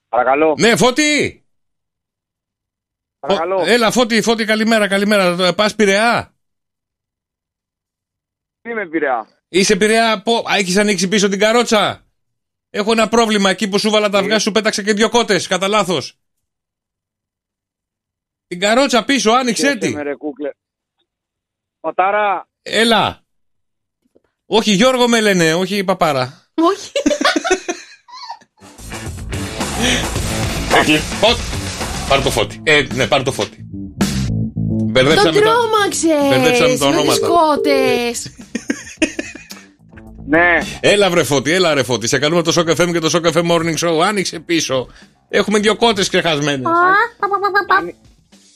[0.09, 0.55] Παρακαλώ.
[0.59, 1.45] Ναι, Φώτη!
[3.19, 3.59] Παρακαλώ.
[3.59, 5.55] Φω- Έλα, Φώτη, Φώτη, καλημέρα, καλημέρα.
[5.55, 6.35] Πας Πειραιά.
[8.63, 10.23] Τι είμαι πειραιά; Είσαι Πειραιά,
[10.57, 12.07] έχεις ανοίξει πίσω την καρότσα.
[12.71, 15.69] Έχω ένα πρόβλημα εκεί που σου βάλα τα αυγά σου πέταξε και δυο κότες, κατά
[15.69, 16.19] λάθος.
[18.47, 19.91] Την καρότσα πίσω, άνοιξε τη.
[19.91, 20.51] Με ρε κούκλε.
[21.81, 22.49] Πατάρα.
[22.63, 23.25] Έλα.
[24.47, 26.51] Όχι, Γιώργο με λένε, όχι παπάρα.
[26.55, 26.93] Όχι.
[30.81, 30.99] Όχι.
[30.99, 31.41] Φώτη.
[32.09, 32.61] Πάρ το φώτη.
[32.65, 33.57] Ε, ναι, πάρ το φώτη.
[34.79, 35.41] Τον Μπερδέψαμε τα...
[35.41, 36.29] τρόμαξες.
[36.29, 37.27] Μπερδέψαμε τα Με ονόματα.
[40.31, 40.79] Τις κότες.
[40.81, 40.91] Ναι.
[40.91, 42.09] Έλα βρε φώτη, έλα ρε φώτη.
[42.09, 44.01] Σε καλούμε το Shock FM και το Shock FM Morning Show.
[44.05, 44.89] Άνοιξε πίσω.
[45.29, 46.71] Έχουμε δυο κότες ξεχασμένες.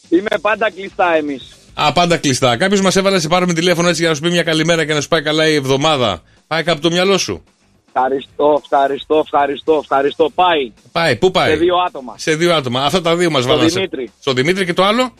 [0.08, 1.56] Είμαι πάντα κλειστά εμείς.
[1.74, 2.56] Α, πάντα κλειστά.
[2.56, 4.94] Κάποιος μας έβαλε να σε πάρουμε τηλέφωνο έτσι για να σου πει μια καλημέρα και
[4.94, 6.22] να σου πάει καλά η εβδομάδα.
[6.46, 7.44] Πάει κάπου το μυαλό σου.
[7.92, 10.30] Ευχαριστώ, ευχαριστώ, ευχαριστώ, ευχαριστώ.
[10.34, 10.72] Πάει.
[10.92, 12.14] Πάει, πού πάει; Σε δύο άτομα.
[12.18, 12.84] Σε δύο άτομα.
[12.84, 13.70] Αυτά τα δύο μας Στο βάλανε.
[13.70, 14.10] Δημήτρη.
[14.20, 15.14] Στο Δημήτρη και το άλλο;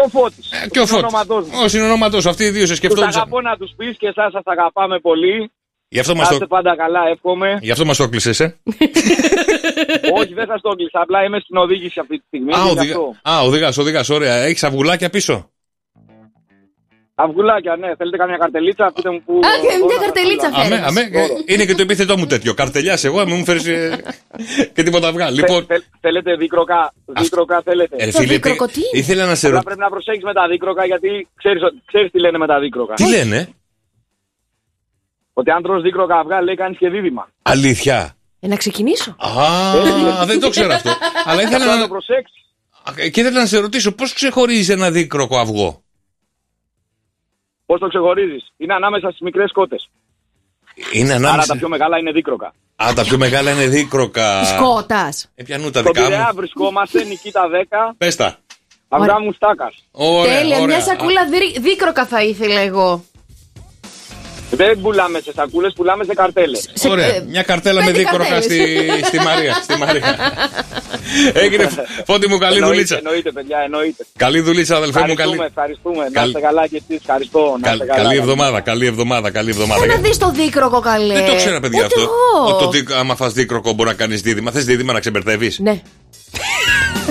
[0.04, 0.48] ο Φώτης.
[0.48, 0.88] Και ο Φώτης.
[0.88, 1.58] συνονόματός μου.
[1.64, 2.28] Ο συνονόματό σου.
[2.28, 3.12] Αυτοί οι δύο σε Τους σκεφτόντουσαν.
[3.14, 5.50] αγαπώ να τους πεις και εσάς σας αγαπάμε πολύ.
[5.88, 7.58] Γι' αυτό Να μα είστε το, πάντα καλά, εύχομαι.
[7.62, 8.56] γι αυτό μας το έκλεισες, ε.
[10.18, 11.00] Όχι, δεν σας το έκλεισα.
[11.00, 12.52] Απλά είμαι στην οδήγηση αυτή τη στιγμή.
[12.54, 13.14] Α, και γι' οδηγά, αυτό.
[13.30, 14.34] α, οδηγάς, οδηγάς, ωραία.
[14.36, 15.50] Έχεις αυγουλάκια πίσω;
[17.16, 17.96] Αυγουλάκια, ναι.
[17.96, 19.32] Θέλετε καμιά καρτελίτσα, πείτε μου που.
[19.44, 20.86] Α, και μια καρτελίτσα Αμέ, φέρνεις.
[20.88, 22.54] αμέ, ε, είναι και το επίθετό μου τέτοιο.
[22.54, 24.02] Καρτελιάς εγώ, μην μου φέρεις ε,
[24.74, 25.30] και τίποτα αυγά.
[25.30, 29.62] Λοιπόν, Θε- Θέλετε δίκροκα, δίκροκα θέλετε; ε, φίλε, τι- ήθελα να σε Αλλά ρωτήσω.
[29.64, 32.94] πρέπει να προσέξεις με τα δίκροκα γιατί ξέρεις, ο- ξέρεις τι λένε με τα δίκροκα.
[32.94, 33.48] Τι λένε,
[35.32, 37.28] Ότι αν τρως δίκροκα αυγά λέει κάνεις και δίδυμα.
[37.42, 38.16] αλήθεια.
[38.40, 39.16] Ε, να ξεκινήσω.
[39.18, 40.90] Α, δεν το ξέρω αυτό.
[41.24, 41.88] Αλλά ήθελα Αυτό να το να.
[41.88, 42.42] προσέξεις.
[42.82, 45.82] Α, Και ήθελα να σε ρωτήσω, πώς ξεχωρίζει ένα δίκροκο αυγό;
[47.66, 49.90] Πώς το ξεχωρίζεις, Είναι ανάμεσα στις μικρές κότες.
[50.92, 51.46] Είναι Άρα ανάμεσα.
[51.52, 52.54] τα πιο μεγάλα είναι δίκροκα.
[52.76, 54.40] Α, τα πιο μεγάλα είναι δίκροκα.
[54.40, 55.30] Της κότας.
[55.34, 56.34] Ε, πιανού τα Στον δικά Πειραιά μου.
[56.36, 58.36] βρισκόμαστε, Νικήτα 10, Πες τα.
[58.88, 59.72] αυγά μου στάκα.
[59.90, 60.66] Ωραία, Τέλεια, ωραία.
[60.66, 63.04] μια σακούλα δί- δίκροκα θα ήθελα εγώ.
[64.56, 66.68] Δεν πουλάμε σε σακούλες, πουλάμε σε καρτέλες.
[66.72, 69.60] Σε- Ωραία, ε, μια καρτέλα με πέντε δίκροκα στη, καρτέλες; στη Μαρία.
[69.62, 70.02] Στη Μαρία.
[71.42, 71.68] Έγινε
[72.06, 72.96] φώτη μου καλή εννοείται, δουλίτσα.
[72.96, 74.06] εννοείται, παιδιά, εννοείται.
[74.16, 75.14] Καλή δουλίτσα, αδελφέ μου.
[75.14, 76.04] Καλή, Ευχαριστούμε, ευχαριστούμε.
[76.04, 76.96] Να Καλ- είστε καλά και εσείς.
[77.00, 77.56] Ευχαριστώ.
[77.60, 78.02] Να καλ- είστε καλά.
[78.02, 79.80] καλή εβδομάδα, καλή εβδομάδα, καλή εβδομάδα.
[79.80, 81.14] Θέλω να δεις το δίκροκο καλέ.
[81.14, 82.00] Δεν το ξέρα, παιδιά Ούτε αυτό.
[82.00, 82.54] εγώ.
[82.54, 84.50] Ότι το δίκ- άμα φας δίκροκο μπορεί να κάνεις δίδυμα.
[84.50, 85.80] Θες δίδυμα να ξεμπερδεύεις; Ναι.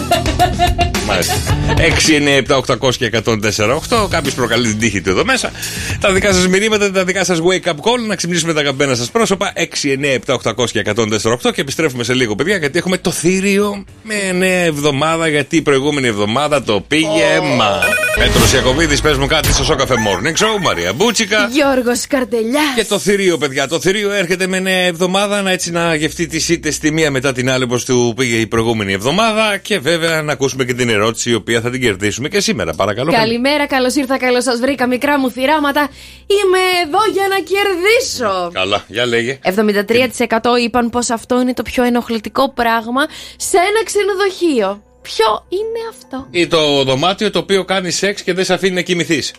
[1.08, 1.34] Μάλιστα.
[1.78, 4.08] 6, 9, 7, 800 και 104, 8.
[4.10, 5.52] Κάποιος προκαλεί την τύχη του εδώ μέσα.
[6.00, 9.12] Τα δικά σας μηνύματα, τα δικά σας wake up call, να ξυπνήσουμε τα αγαπημένα σας
[9.12, 9.54] πρόσωπα.
[9.56, 13.84] 6, 9, 7, 800 και 104, και επιστρέφουμε σε λίγο, παιδιά, γιατί έχουμε το θήριο
[14.04, 15.28] με νέα εβδομάδα.
[15.28, 17.80] Γιατί η προηγούμενη εβδομάδα το πήγε μα.
[18.18, 21.50] Πέτρος Ιακοβίδης, πες μου κάτι στο Σόκαφε Morning Show, Μαρία Μπούτσικα.
[21.52, 22.74] Γιώργος Καρτελιάς.
[22.76, 23.68] Και το θηρίο, παιδιά.
[23.68, 27.32] Το θηρίο έρχεται με νέα εβδομάδα να έτσι να γευτεί τις ήττες τη μία μετά
[27.32, 29.58] την άλλη όπως του πήγε η προηγούμενη εβδομάδα.
[29.58, 29.93] Και βέβαια
[30.24, 32.74] να ακούσουμε και την ερώτηση η οποία θα την κερδίσουμε και σήμερα.
[32.74, 33.12] Παρακαλώ.
[33.12, 34.88] Καλημέρα, καλώς ήρθα, καλώς σας βρήκα.
[34.88, 35.90] Μικρά μου θυράματα.
[36.28, 38.52] Είμαι εδώ για να κερδίσω.
[38.54, 39.40] Καλά, για λέγε.
[39.44, 44.84] 73% είπαν πως αυτό είναι το πιο ενοχλητικό πράγμα σε ένα ξενοδοχείο.
[45.02, 48.82] Ποιο είναι αυτό; Ή το δωμάτιο το οποίο κάνει σεξ και δεν σε αφήνει να
[48.82, 49.34] κοιμηθείς.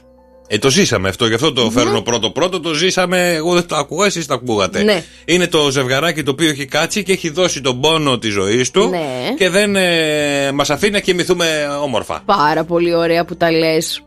[0.49, 2.61] Ε, το ζήσαμε αυτό, γι' αυτό το φέρνω πρώτο-πρώτο.
[2.61, 4.83] Το ζήσαμε, εγώ δεν το ακούγα, εσείς το ακούγατε.
[4.83, 5.05] Ναι.
[5.25, 8.89] Είναι το ζευγαράκι το οποίο έχει κάτσει και έχει δώσει τον πόνο της ζωής του
[8.89, 9.35] Ναι.
[9.39, 12.23] και δεν ε, μας αφήνει να κοιμηθούμε όμορφα.
[12.27, 14.03] Πάρα πολύ ωραία που τα λες.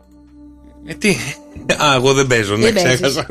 [0.86, 1.16] Ε, τι;
[1.84, 3.00] Α, εγώ δεν παίζω, ναι, Δεν παίζεις.
[3.00, 3.26] ξέχασα.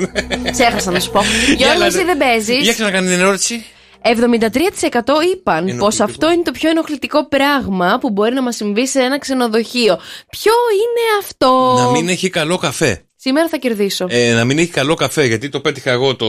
[0.51, 1.21] Ξέχασα να σου πω.
[1.57, 2.03] Γιώργος, έλα, εσύ ρε.
[2.03, 2.63] δεν παίζεις.
[2.63, 3.65] Για ξανακάνει την ερώτηση.
[4.07, 8.99] 73% είπαν πως αυτό είναι το πιο ενοχλητικό πράγμα που μπορεί να μας συμβεί σε
[8.99, 9.99] ένα ξενοδοχείο.
[10.29, 13.01] Ποιο είναι αυτό; Να μην έχει καλό καφέ.
[13.19, 14.05] Σήμερα θα κερδίσω.
[14.09, 16.27] Ε, να μην έχει καλό καφέ, γιατί το πέτυχα εγώ το,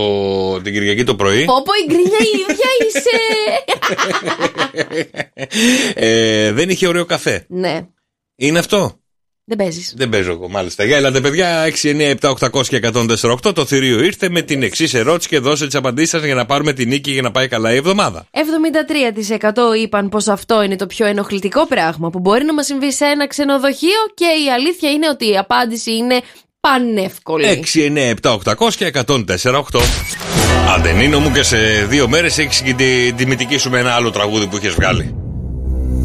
[0.60, 1.44] την Κυριακή το πρωί.
[1.44, 3.18] Πω πω η γκρινιά η ίδια είσαι.
[5.94, 7.44] Ε, δεν είχε ωραίο καφέ.
[7.48, 7.86] ναι,
[8.36, 8.97] Είναι αυτό;
[9.48, 9.94] Δεν παίζεις.
[9.96, 10.84] Δεν παίζω εγώ, μάλιστα.
[10.84, 11.64] Για έλατε, παιδιά.
[11.64, 13.54] 6, 9, 7, 800 και 148.
[13.54, 16.72] Το θηρίο ήρθε με την εξή ερώτηση και δώσε τις απαντήσεις σας για να πάρουμε
[16.72, 18.26] την νίκη για να πάει καλά η εβδομάδα.
[18.30, 23.04] 73% είπαν πως αυτό είναι το πιο ενοχλητικό πράγμα που μπορεί να μας συμβεί σε
[23.04, 26.20] ένα ξενοδοχείο και η αλήθεια είναι ότι η απάντηση είναι
[26.60, 27.62] πανεύκολη.
[27.74, 29.16] 6, 9, 7, 800 και 104,
[29.54, 29.80] 8.
[30.76, 31.56] Αντενίνο μου και σε
[31.88, 35.27] δύο μέρες έχεις και τη τιμητική σου με ένα άλλο τραγούδι που είχες βγάλει.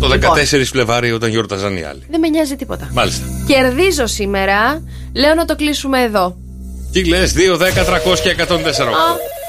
[0.04, 2.04] Το 14 Φλεβάρι όταν γιόρταζαν οι άλλοι.
[2.10, 2.90] Δεν με νοιάζει τίποτα.
[2.94, 3.26] Μάλιστα.
[3.48, 4.84] Κερδίζω σήμερα.
[5.14, 6.38] Λέω να το κλείσουμε εδώ.
[6.92, 8.54] Τι λες, 2, 10, 300 και 104.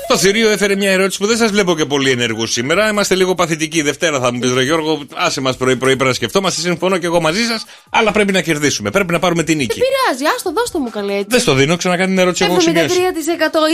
[0.08, 2.88] Το θηρίο έφερε μια ερώτηση που δεν σας βλέπω και πολύ ενεργούς σήμερα.
[2.90, 3.82] Είμαστε λίγο παθητικοί.
[3.82, 6.60] Δευτέρα θα μου πεις, Ρε Γιώργο, άσε μας πρωί-πρωί πρέπει να σκεφτόμαστε.
[6.60, 8.90] Συμφωνώ και εγώ μαζί σας, αλλά πρέπει να κερδίσουμε.
[8.90, 9.74] Πρέπει να πάρουμε την νίκη.
[9.80, 11.12] Πειράζει, άστο, δώστο μου καλέ.
[11.12, 11.26] έτσι.
[11.28, 12.90] Δεν στο δίνω, ξανακάνει την ερώτηση εγώ 73% σημειώσει.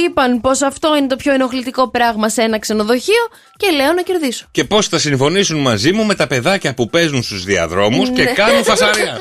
[0.07, 4.47] είπαν πως αυτό είναι το πιο ενοχλητικό πράγμα σε ένα ξενοδοχείο και λέω να κερδίσω.
[4.51, 8.33] Και πώς θα συμφωνήσουν μαζί μου με τα παιδάκια που παίζουν στους διαδρόμους και Ναι.
[8.33, 9.19] κάνουν φασαρία.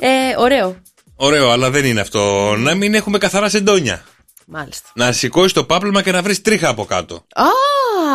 [0.00, 0.08] ε,
[0.38, 0.76] ωραίο.
[1.16, 2.54] Ωραίο, αλλά δεν είναι αυτό.
[2.58, 4.04] Να μην έχουμε καθαρά σεντόνια.
[4.46, 4.88] Μάλιστα.
[4.94, 7.14] Να σηκώσει το πάπλωμα και να βρεις τρίχα από κάτω.
[7.34, 7.44] Α!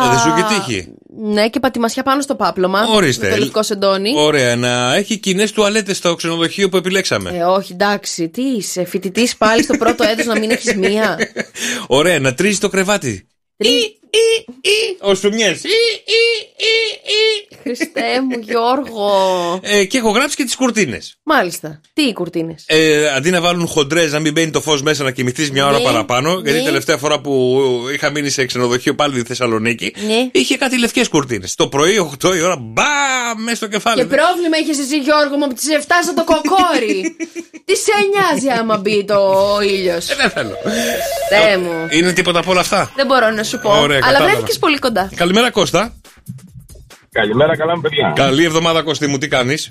[0.04, 2.86] Ε, δεν σου έχει τύχει; Ναι, και πατημασιά πάνω στο πάπλωμα.
[2.88, 3.28] Ορίστε.
[3.28, 4.12] Με το λευκό σεντόνι.
[4.16, 7.30] Ωραία, να έχει κοινές τουαλέτες στο ξενοδοχείο που επιλέξαμε.
[7.30, 8.28] Ε, όχι, εντάξει.
[8.28, 11.18] Τι είσαι, φοιτητής πάλι στο πρώτο έτος να μην έχεις μία;
[11.86, 13.28] Ωραία, να τρίζεις το κρεβάτι.
[13.56, 13.99] Τρει.
[15.00, 15.60] Ω του μιες.
[17.62, 19.10] Χριστέ μου, Γιώργο.
[19.62, 21.18] Ε, και έχω γράψει και τις κουρτίνες.
[21.22, 21.80] Μάλιστα.
[21.92, 25.10] Τι οι κουρτίνες; Ε, αντί να βάλουν χοντρές, να μην μπαίνει το φως μέσα, να
[25.10, 26.40] κοιμηθείς μια ώρα Ναι, παραπάνω.
[26.44, 26.64] Γιατί ναι.
[26.64, 27.60] τελευταία φορά που
[27.94, 30.28] είχα μείνει σε ξενοδοχείο πάλι στη Θεσσαλονίκη, Ναι.
[30.32, 31.54] είχε κάτι λευκές κουρτίνες.
[31.54, 32.82] Το πρωί, 8 η ώρα, μπα
[33.36, 33.96] μέσα στο κεφάλι.
[34.00, 37.16] Και πρόβλημα είχε εσύ, Γιώργο μου, από τις 7 στο το κοκόρι.
[37.64, 40.56] Τι σε νοιάζει άμα μπει το ήλιος; Ε, δεν θέλω.
[41.28, 41.86] Θεέ μου.
[41.90, 43.70] Είναι τίποτα από όλα αυτά; Δεν μπορώ να σου πω.
[43.80, 44.30] Ωραία, Αλλά κατάλαβα.
[44.30, 45.10] βρέθηκες πολύ κοντά.
[45.14, 45.94] Καλημέρα, Κώστα.
[47.12, 48.12] Καλημέρα, καλά μου παιδιά.
[48.16, 49.70] Καλή εβδομάδα, Κωστή μου, τι κάνεις;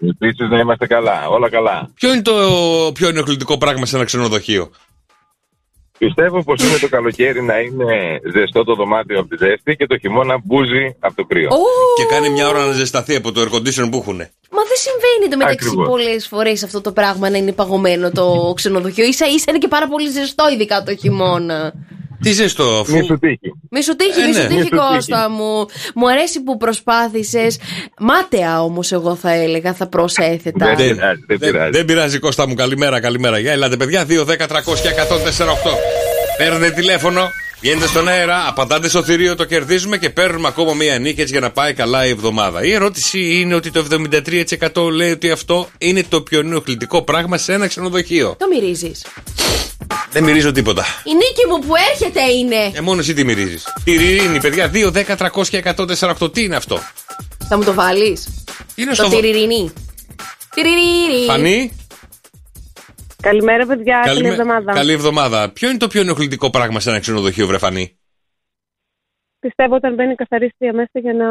[0.00, 1.90] Επίση να είμαστε καλά, όλα καλά.
[1.94, 2.34] Ποιο είναι το
[2.94, 4.70] πιο ενοχλητικό πράγμα σε ένα ξενοδοχείο;
[5.98, 9.98] Πιστεύω πως είναι το καλοκαίρι να είναι ζεστό το δωμάτιο από τη ζέστη και το
[9.98, 11.48] χειμώνα μπούζει από το κρύο.
[11.96, 14.16] Και κάνει μια ώρα να ζεσταθεί από το air condition που έχουν.
[14.56, 15.88] Μα δεν συμβαίνει το μεταξύ Ακριβώς.
[15.88, 19.12] πολλές φορές αυτό το πράγμα να είναι παγωμένο το ξενοδοχείο.
[19.12, 21.72] σα ίσα είναι και πάρα πολύ ζεστό, ειδικά το χειμώνα.
[22.22, 22.96] Τι ζεστό, αφού.
[22.96, 23.51] Μη σου τύχει.
[23.74, 24.34] Μη σου τύχει, Ε, μη ναι.
[24.34, 24.92] σου Μη τύχει, σου τύχει.
[24.94, 25.66] Κώστα μου.
[25.94, 27.58] Μου αρέσει που προσπάθησες.
[27.98, 30.66] Μάταια όμως, εγώ θα έλεγα, θα προσέθετα.
[30.66, 31.70] Δεν πειράζει, δεν Δεν, πειράζει.
[31.70, 32.54] δεν πειράζει, Κώστα μου.
[32.54, 33.38] Καλημέρα, καλημέρα.
[33.38, 34.04] Για ελάτε, παιδιά.
[34.04, 35.76] 2, 10, 300 και 104, 8.
[36.38, 37.28] Παίρνετε τηλέφωνο.
[37.60, 41.40] Βγαίνετε στον αέρα, απαντάτε στο θηρίο, το κερδίζουμε και παίρνουμε ακόμα μία νίκη έτσι για
[41.40, 42.64] να πάει καλά η εβδομάδα.
[42.64, 43.84] Η ερώτηση είναι ότι το
[44.72, 48.36] 73% λέει ότι αυτό είναι το πιο ενοχλητικό πράγμα σε ένα ξενοδοχείο.
[48.38, 49.04] Το μυρίζεις.
[50.10, 50.84] Δεν μυρίζω τίποτα.
[51.04, 52.70] Η νίκη μου που έρχεται είναι.
[52.74, 53.66] Ε, μόνο εσύ τι μυρίζεις.
[53.84, 56.32] Τη Ριρίνη, παιδιά, 2, 10, 300 και 148.
[56.32, 56.78] Τι είναι αυτό;
[57.48, 59.72] Θα μου το βάλεις; Είναι Το στο- τυριρινί.
[60.54, 61.24] Τυριρινί.
[61.26, 61.72] Φανή,
[63.22, 64.00] Καλημέρα, παιδιά.
[64.04, 64.72] Καλή καλή, εβδομάδα.
[64.72, 65.50] καλή εβδομάδα.
[65.50, 67.96] Ποιο είναι το πιο ενοχλητικό πράγμα σε ένα ξενοδοχείο, βρε Φανή;
[69.38, 71.24] Πιστεύω όταν μπαίνει η καθαρίστρια μέσα για να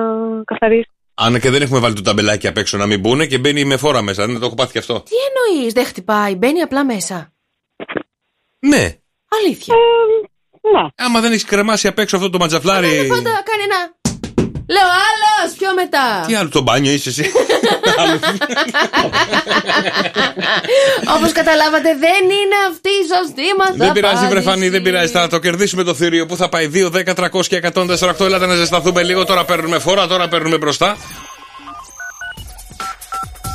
[0.43, 0.89] καθαρίσει.
[1.13, 3.77] Αν και δεν έχουμε βάλει το ταμπελάκι απ' έξω να μην μπουνε και μπαίνει με
[3.77, 4.25] φόρα μέσα.
[4.25, 5.01] Δεν το έχω πάθει και αυτό.
[5.01, 5.15] Τι
[5.55, 7.33] εννοείς, δεν χτυπάει, μπαίνει απλά μέσα.
[8.67, 8.95] Ναι.
[9.39, 9.75] Αλήθεια.
[10.73, 10.87] ναι.
[10.95, 13.07] Άμα δεν έχεις κρεμάσει απ' έξω αυτό το ματζαφλάρι.
[13.07, 13.99] Πάντα κάνει ένα.
[14.67, 17.31] Λέω άλλος, πιο μετά; Τι άλλο το μπάνιο είσαι εσύ.
[21.15, 25.11] Όπως καταλάβατε, δεν είναι αυτή η σωστή μας δεν πειράζει, βρε Φανή, δεν πειράζει.
[25.11, 26.25] Θα το κερδίσουμε το θηρίο.
[26.25, 28.19] Πού θα πάει; 2, 10, 300 και 148.
[28.19, 29.25] Έλατε να ζεσταθούμε λίγο.
[29.25, 30.97] Τώρα παίρνουμε φόρα, τώρα παίρνουμε μπροστά.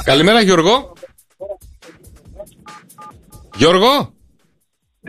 [0.05, 0.93] Καλημέρα, Γιώργο.
[3.57, 4.16] Γιώργο.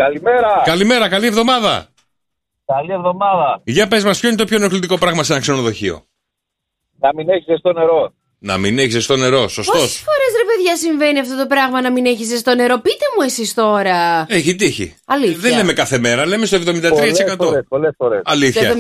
[0.04, 0.62] Καλημέρα.
[0.66, 1.88] Καλημέρα, καλή εβδομάδα.
[2.66, 3.62] Καλή εβδομάδα.
[3.64, 6.06] Για πες μας, ποιο είναι το πιο ενοχλητικό πράγμα σε ένα ξενοδοχείο;
[7.00, 8.14] Να μην έχεις ζεστό νερό.
[8.40, 9.76] Να μην έχεις ζεστό νερό, σωστός.
[9.76, 13.22] Πόσες φορές ρε παιδιά συμβαίνει αυτό το πράγμα να μην έχεις ζεστό νερό, πείτε μου
[13.26, 14.26] εσείς τώρα.
[14.30, 14.96] Έχει τύχει.
[15.06, 15.38] Αλήθεια.
[15.40, 17.64] Δεν λέμε κάθε μέρα, λέμε στο 73%.
[17.68, 18.22] Πολλές φορές.
[18.26, 18.76] Αλήθεια.
[18.76, 18.78] Το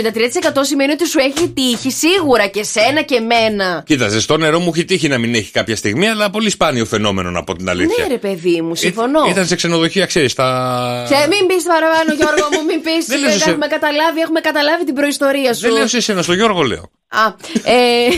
[0.60, 3.84] 73% σημαίνει ότι σου έχει τύχει σίγουρα και σένα και εμένα.
[3.86, 7.32] Κοίτα, ζεστό νερό μου έχει τύχει να μην έχει κάποια στιγμή, αλλά πολύ σπάνιο φαινόμενο
[7.32, 8.04] να πω την αλήθεια.
[8.04, 9.26] Ναι, ρε παιδί μου, συμφωνώ.
[9.30, 11.06] Ήταν σε ξενοδοχεία, ξέρεις, τα.
[11.10, 13.06] Και μην πεις παραπάνω, Γιώργο μου, μην πεις.
[13.06, 15.62] Δεν λέω σε- Έχουμε καταλάβει, έχουμε καταλάβει την προϊστορία σου.
[15.62, 16.92] Δεν λέω σε εσένα, στο Γιώργο λέω.
[17.10, 17.26] Α,
[17.64, 18.10] ε,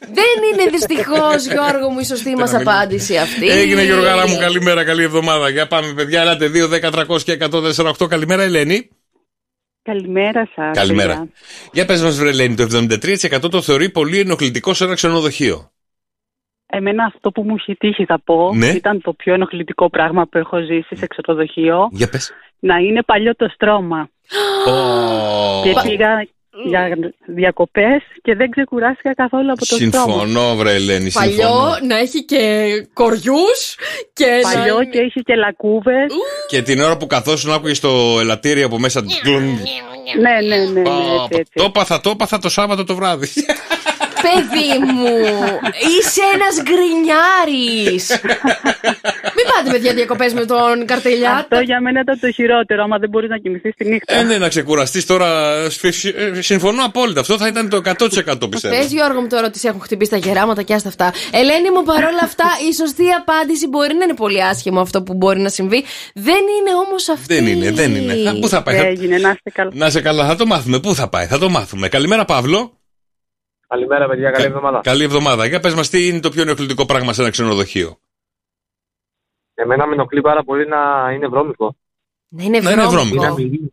[0.00, 3.48] δεν είναι δυστυχώς, Γιώργο μου, η σωστή μας απάντηση αυτή.
[3.48, 5.48] Έγινε Γιώργαρα μου, καλημέρα, καλή εβδομάδα.
[5.48, 8.06] Για πάμε, παιδιά, ελάτε 2, 10, 300 και 148.
[8.08, 8.88] Καλημέρα, Ελένη.
[9.82, 10.76] Καλημέρα σας.
[10.76, 11.28] Καλημέρα.
[11.72, 15.70] Για πες μας, βρε Ελένη, το 73% το θεωρεί πολύ ενοχλητικό σε ένα ξενοδοχείο.
[16.66, 18.66] Εμένα αυτό που μου έχει τύχει θα πω Ναι.
[18.68, 21.88] ήταν το πιο ενοχλητικό πράγμα που έχω ζήσει σε ξενοδοχείο.
[21.92, 22.32] Για πες.
[22.58, 24.08] Να είναι παλιό το στρώμα.
[25.64, 26.26] Και πήγα
[26.64, 26.88] για
[27.26, 29.92] διακοπές και δεν ξεκουράστηκα καθόλου από το στρώμα.
[29.92, 31.10] Συμφωνώ, βρε Ελένη.
[31.10, 31.76] Παλιό Συμφωνώ.
[31.86, 33.76] να έχει και κοριούς
[34.12, 34.40] και.
[34.42, 36.12] Παλιό και είχε και λακκούβες.
[36.48, 39.00] Και την ώρα που καθόσουν άκουγες το ελαττήρι από μέσα.
[39.00, 39.58] γκλουμ.
[40.20, 41.52] Ναι, ναι, ναι, ναι, Πω, έτσι, έτσι.
[41.54, 43.28] Το έπαθα, το έπαθα το Σάββατο το βράδυ.
[44.22, 45.06] Παιδί μου,
[45.98, 48.10] είσαι ένας γκρινιάρης.
[49.54, 51.30] Μην πάτε, παιδιά, διακοπές με τον καρτελιά.
[51.34, 54.14] Αυτό για μένα ήταν το χειρότερο, άμα δεν μπορείς να κοιμηθείς τη νύχτα.
[54.14, 55.30] Ε, ναι, να ξεκουραστείς τώρα.
[55.70, 57.20] σφι- ε, Συμφωνώ απόλυτα.
[57.20, 58.74] Αυτό θα ήταν το 100% πιστεύω.
[58.76, 61.12] Πες, Γιώργο μου, τώρα ότι σε έχουν χτυπήσει τα γεράματα και άστα αυτά.
[61.32, 65.40] Ελένη μου, παρόλα αυτά, η σωστή απάντηση μπορεί να είναι πολύ άσχημο αυτό που μπορεί
[65.40, 65.84] να συμβεί.
[66.14, 67.34] Δεν είναι όμως αυτή.
[67.34, 68.28] Δεν είναι, δεν είναι.
[68.30, 69.70] Α, Πού θα πάει, θα- Έγινε, να είστε καλά.
[69.74, 70.80] Να σε καλά, θα το μάθουμε.
[70.80, 71.88] Πού θα πάει, θα το μάθουμε.
[71.88, 72.76] Καλημέρα, Παύλο.
[73.68, 74.30] Καλημέρα, παιδιά.
[74.30, 74.80] Καλή εβδομάδα.
[74.82, 75.46] Καλή εβδομάδα.
[75.46, 77.98] Για πες μας, τι είναι το πιο ενοχλητικό πράγμα σε ένα ξενοδοχείο;
[79.62, 81.76] Εμένα με ενοχλεί πάρα πολύ να είναι βρώμικο.
[82.28, 83.20] Να είναι Να είναι βρώμικο.
[83.22, 83.70] βρώμικο.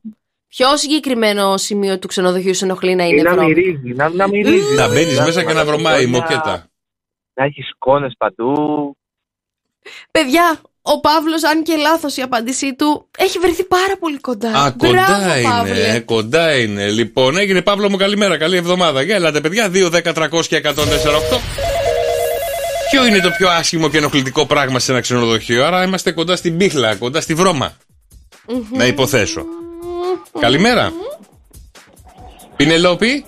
[0.47, 3.93] Ποιο συγκεκριμένο σημείο του ξενοδοχείου σε ενοχλεί να Ή είναι να βρώμικο; μυρίζει.
[3.95, 4.73] Να, να μυρίζει.
[4.75, 6.67] Να μπαίνεις μέσα και να βρωμάει η Να- μοκέτα.
[7.33, 8.53] Να έχει σκόνε παντού.
[10.11, 14.49] Παιδιά, ο Παύλος, αν και λάθος η απάντησή του, έχει βρεθεί πάρα πολύ κοντά.
[14.49, 15.99] Α, Μπράβο, κοντά είναι, Παύλε.
[15.99, 16.89] κοντά είναι.
[16.89, 19.01] Λοιπόν, έγινε Παύλο μου, καλημέρα, καλή εβδομάδα.
[19.01, 21.39] Για ελάτε, παιδιά, 2, 10, 300 και 148.
[22.91, 26.57] Ποιο είναι το πιο άσχημο και ενοχλητικό πράγμα σε ένα ξενοδοχείο, άρα είμαστε κοντά στην
[26.57, 27.73] πίχλα, κοντά στη βρώμα.
[28.71, 29.45] Να υποθέσω.
[30.39, 30.91] Καλημέρα.
[32.55, 33.25] Πινελόπη.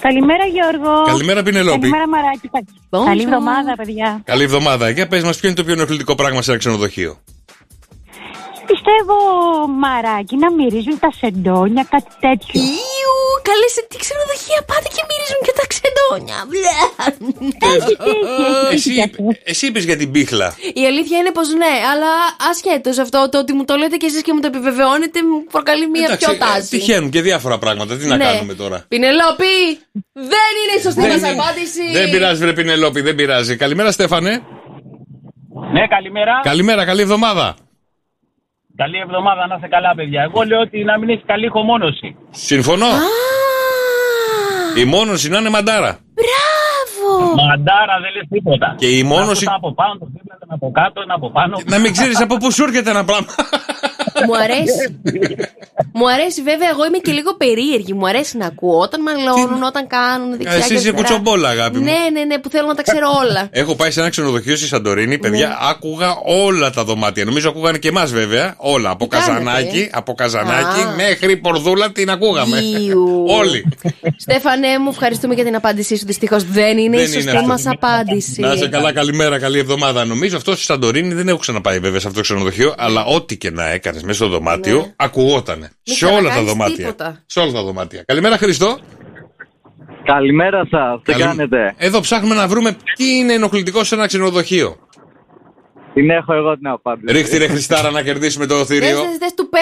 [0.00, 1.02] Καλημέρα Γιώργο.
[1.04, 1.78] Καλημέρα, Πινελόπη.
[1.78, 2.50] Καλημέρα Μαράκη.
[2.90, 3.04] Bonjour.
[3.04, 4.20] Καλή εβδομάδα παιδιά.
[4.24, 4.90] Καλή εβδομάδα.
[4.90, 7.18] Για πες μας ποιο είναι το πιο ενοχλητικό πράγμα σε ένα ξενοδοχείο;
[8.70, 9.16] Πιστεύω
[9.82, 12.56] Μαράκη να μυρίζουν τα σεντόνια, κάτι τέτοιο.
[12.98, 13.16] Ιου,
[13.48, 16.38] καλέ σε τι ξενοδοχεία πάτε και μυρίζουν και τα ξεντόνια.
[16.48, 16.76] Μπλε.
[18.74, 18.90] Εσύ,
[19.52, 20.48] εσύ είπες για την πίχλα.
[20.82, 22.12] Η αλήθεια είναι πως ναι, αλλά
[22.50, 25.86] ασχέτως αυτό το ότι μου το λέτε και εσείς και μου το επιβεβαιώνετε μου προκαλεί
[25.94, 26.68] μία Εντάξει, πιο ε, τάση.
[26.74, 27.96] Τυχαίνουν και διάφορα πράγματα.
[27.96, 28.24] Τι να Ναι.
[28.24, 28.78] κάνουμε τώρα.
[28.88, 29.54] Πινελόπη,
[30.12, 31.28] δεν είναι η σωστή Δεν μας είναι.
[31.40, 31.84] απάντηση.
[31.92, 33.56] Δεν πειράζει, βρε Πινελόπη, δεν πειράζει.
[33.56, 34.30] Καλημέρα, Στέφανε.
[35.72, 36.40] Ναι, καλημέρα.
[36.42, 37.54] Καλημέρα, καλή εβδομάδα.
[38.76, 40.20] Καλή εβδομάδα, να είστε καλά, παιδιά.
[40.22, 42.16] Εγώ λέω ότι να μην έχεις καλή ηχομόνωση.
[42.30, 42.86] Συμφωνώ.
[44.76, 45.98] Η μόνωση να είναι μαντάρα.
[46.18, 47.34] Μπράβο.
[47.34, 48.74] Μαντάρα δεν λες τίποτα.
[48.78, 51.54] Και η μόνωση- Να από πάνω, το δίπλα, ένα από κάτω, ένα από πάνω.
[51.66, 53.26] Να μην ξέρεις από πού σου έρχεται ένα πράγμα.
[54.26, 54.98] Μου αρέσει.
[55.92, 57.92] Μου αρέσει, βέβαια, εγώ είμαι και λίγο περίεργη.
[57.92, 60.50] Μου αρέσει να ακούω όταν μαλώνουν, όταν κάνουν δεξιά.
[60.52, 60.96] Εσύ και είσαι αριστερά.
[60.96, 61.84] κουτσομπόλα, αγάπη μου.
[61.84, 63.48] Ναι, ναι, ναι, που θέλω να τα ξέρω όλα.
[63.62, 65.54] Έχω πάει σε ένα ξενοδοχείο στη Σαντορίνη, παιδιά, Ναι.
[65.70, 67.24] άκουγα όλα τα δωμάτια.
[67.24, 68.54] Νομίζω ακούγανε και εμάς βέβαια.
[68.56, 68.90] Όλα.
[68.90, 70.94] Από κάνετε, καζανάκι, ε; από καζανάκι Α.
[70.96, 72.58] μέχρι πορδούλα την ακούγαμε.
[72.58, 73.24] Ιου.
[73.40, 73.64] Όλοι.
[74.16, 76.06] Στέφανε μου, ευχαριστούμε για την απάντησή σου.
[76.06, 77.46] Δυστυχώς δεν είναι Δεν η είναι σωστή αυτό.
[77.46, 78.40] μα απάντηση.
[78.40, 80.04] Να είσαι καλά, καλημέρα, καλή εβδομάδα.
[80.04, 83.50] Νομίζω αυτό στη Σαντορίνη δεν έχω ξαναπάει βέβαια σε αυτό το ξενοδοχείο, αλλά ό,τι και
[83.50, 85.70] να έκανες μέσα στο δωμάτιο, ακουγότανε.
[85.86, 86.76] Μην σε όλα τα ξανακάνεις δωμάτια.
[86.76, 87.22] τίποτα.
[87.26, 88.02] Σε όλα τα δωμάτια.
[88.06, 88.78] Καλημέρα, Χριστό.
[90.04, 94.76] Καλημέρα σας, τι Καλη- κάνετε; Εδώ ψάχνουμε να βρούμε τι είναι ενοχλητικό σε ένα ξενοδοχείο.
[95.94, 97.16] Την έχω εγώ την απάντηση.
[97.16, 98.96] Ρίχτη ρε Χριστάρα να κερδίσουμε το Δες, θηρίο.
[99.02, 99.58] δες, δες του πέ.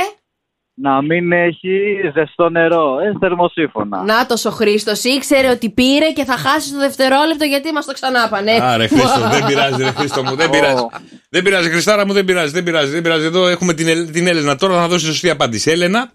[0.84, 4.02] Να μην έχει ζεστό νερό, ε, θερμοσύφωνα.
[4.02, 8.52] Να ο Χρήστος ήξερε ότι πήρε και θα χάσει το δευτερόλεπτο γιατί μας το ξανάπανε.
[8.60, 10.86] Άρε Χρήστο, δεν πειράζει, ρε Χρήστο μου, δεν πειράζει.
[11.28, 12.90] Δεν πειράζει, Χριστάρα μου, δεν πειράζει, δεν πειράζει.
[12.92, 13.24] Δεν πειράζει.
[13.24, 15.70] Εδώ έχουμε την, Ελ- την Έλενα τώρα να δώσει σωστή απάντηση.
[15.70, 16.10] Έλενα,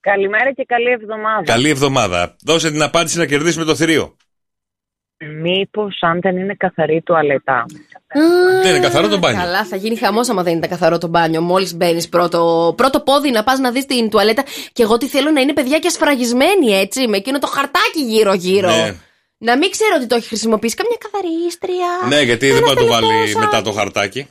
[0.00, 1.42] Καλημέρα και καλή εβδομάδα.
[1.44, 2.36] καλή εβδομάδα.
[2.44, 4.16] Δώσε την απάντηση να κερδίσουμε το θηρίο.
[5.26, 7.66] Μήπως αν δεν είναι καθαρή η τουαλετά.
[8.62, 9.40] Δεν είναι καθαρό το μπάνιο.
[9.40, 11.40] Καλά, θα γίνει χαμός άμα δεν είναι καθαρό το μπάνιο.
[11.40, 14.44] Μόλις μπαίνεις πρώτο, πρώτο πόδι να πας να δεις την τουαλέτα.
[14.72, 18.68] Και εγώ τι θέλω να είναι παιδιά και ασφραγισμένη έτσι, με εκείνο το χαρτάκι γύρω-γύρω.
[18.68, 18.94] Ναι.
[19.38, 21.86] Να μην ξέρω ότι το έχει χρησιμοποιήσει καμιά καθαρίστρια.
[22.08, 23.38] Ναι, γιατί δεν Ένας μπορεί να το βάλει τελικός, α.
[23.38, 24.28] μετά το χαρτάκι.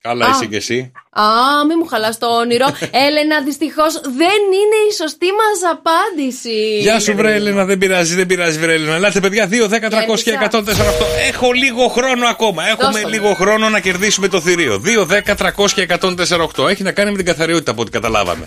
[0.00, 0.30] Καλά, Α.
[0.34, 0.92] είσαι κι εσύ.
[1.10, 1.22] Α,
[1.68, 2.66] μη μου χαλάς το όνειρο.
[3.06, 6.78] Έλενα, δυστυχώς δεν είναι η σωστή μας απάντηση.
[6.80, 8.94] Γεια σου, βρε Έλενα, δεν πειράζει, δεν πειράζει, βρε Έλενα.
[8.94, 10.64] Ελάτε, παιδιά, 2, 10, 300 και 104, 8.
[11.28, 12.62] Έχω λίγο χρόνο ακόμα.
[12.68, 13.08] Έχουμε Δώστε μου.
[13.08, 14.82] λίγο χρόνο να κερδίσουμε το θηρίο.
[14.84, 18.44] 2, 10, 300 και 104, Έχει να κάνει με την καθαριότητα από ό,τι καταλάβαμε.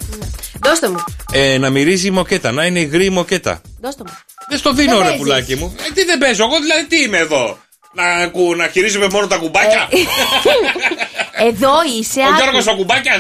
[0.64, 1.04] Δώστε μου.
[1.32, 3.62] Ε, να μυρίζει η μοκέτα, να είναι υγρή η μοκέτα.
[3.82, 4.14] Δώστε μου.
[4.50, 5.22] Δεν στο δίνω, Δεν ρε παίζεις.
[5.22, 5.76] πουλάκι μου.
[5.90, 7.58] Ε, τι δεν παίζω, εγώ δηλαδή τι είμαι εδώ.
[7.94, 9.90] Να, κου- να χειρίζομαι μόνο τα κουμπάκια.
[11.48, 12.20] Εδώ είσαι.
[12.20, 12.42] Ο άκου.
[12.42, 13.18] Γιώργος ο κουμπάκιας.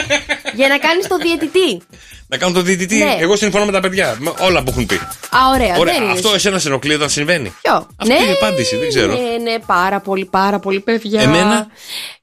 [0.58, 1.80] Για να κάνεις το διαιτητή.
[2.28, 2.96] να κάνω το διαιτητή.
[2.96, 3.16] Ναι.
[3.18, 4.16] Εγώ συμφωνώ με τα παιδιά.
[4.18, 4.94] Με όλα που έχουν πει.
[4.94, 5.76] Α, ωραία.
[5.78, 8.88] Ωραία, δεν είναι αυτό εσένα σε ενοχλεί όταν συμβαίνει; Ποιο; Αυτή είναι η απάντηση, δεν
[8.88, 9.12] ξέρω.
[9.12, 11.20] Ναι, ναι, πάρα πολύ, πάρα πολύ, παιδιά.
[11.20, 11.66] Εμένα;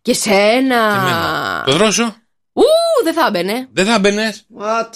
[0.01, 1.63] Και σένα.
[1.65, 2.15] Το δρόσο;
[2.55, 2.63] Ου,
[3.03, 3.67] δεν θα έμπαινε.
[3.73, 4.35] Δεν θα μπαινε.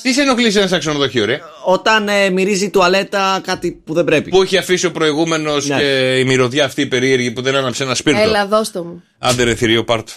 [0.01, 3.93] Τι σε ενοχλεί σε ένα σαν ξενοδοχείο, ρε; Όταν ε, μυρίζει η τουαλέτα κάτι που
[3.93, 4.29] δεν πρέπει.
[4.29, 5.77] Που έχει αφήσει ο προηγούμενος Ναι.
[5.77, 8.19] και η μυρωδιά αυτή η περίεργη που δεν άναψε ένα σπίρτο.
[8.19, 9.03] Έλα, δώστε μου.
[9.19, 10.11] Άντε ρε θηρίο πάρτο.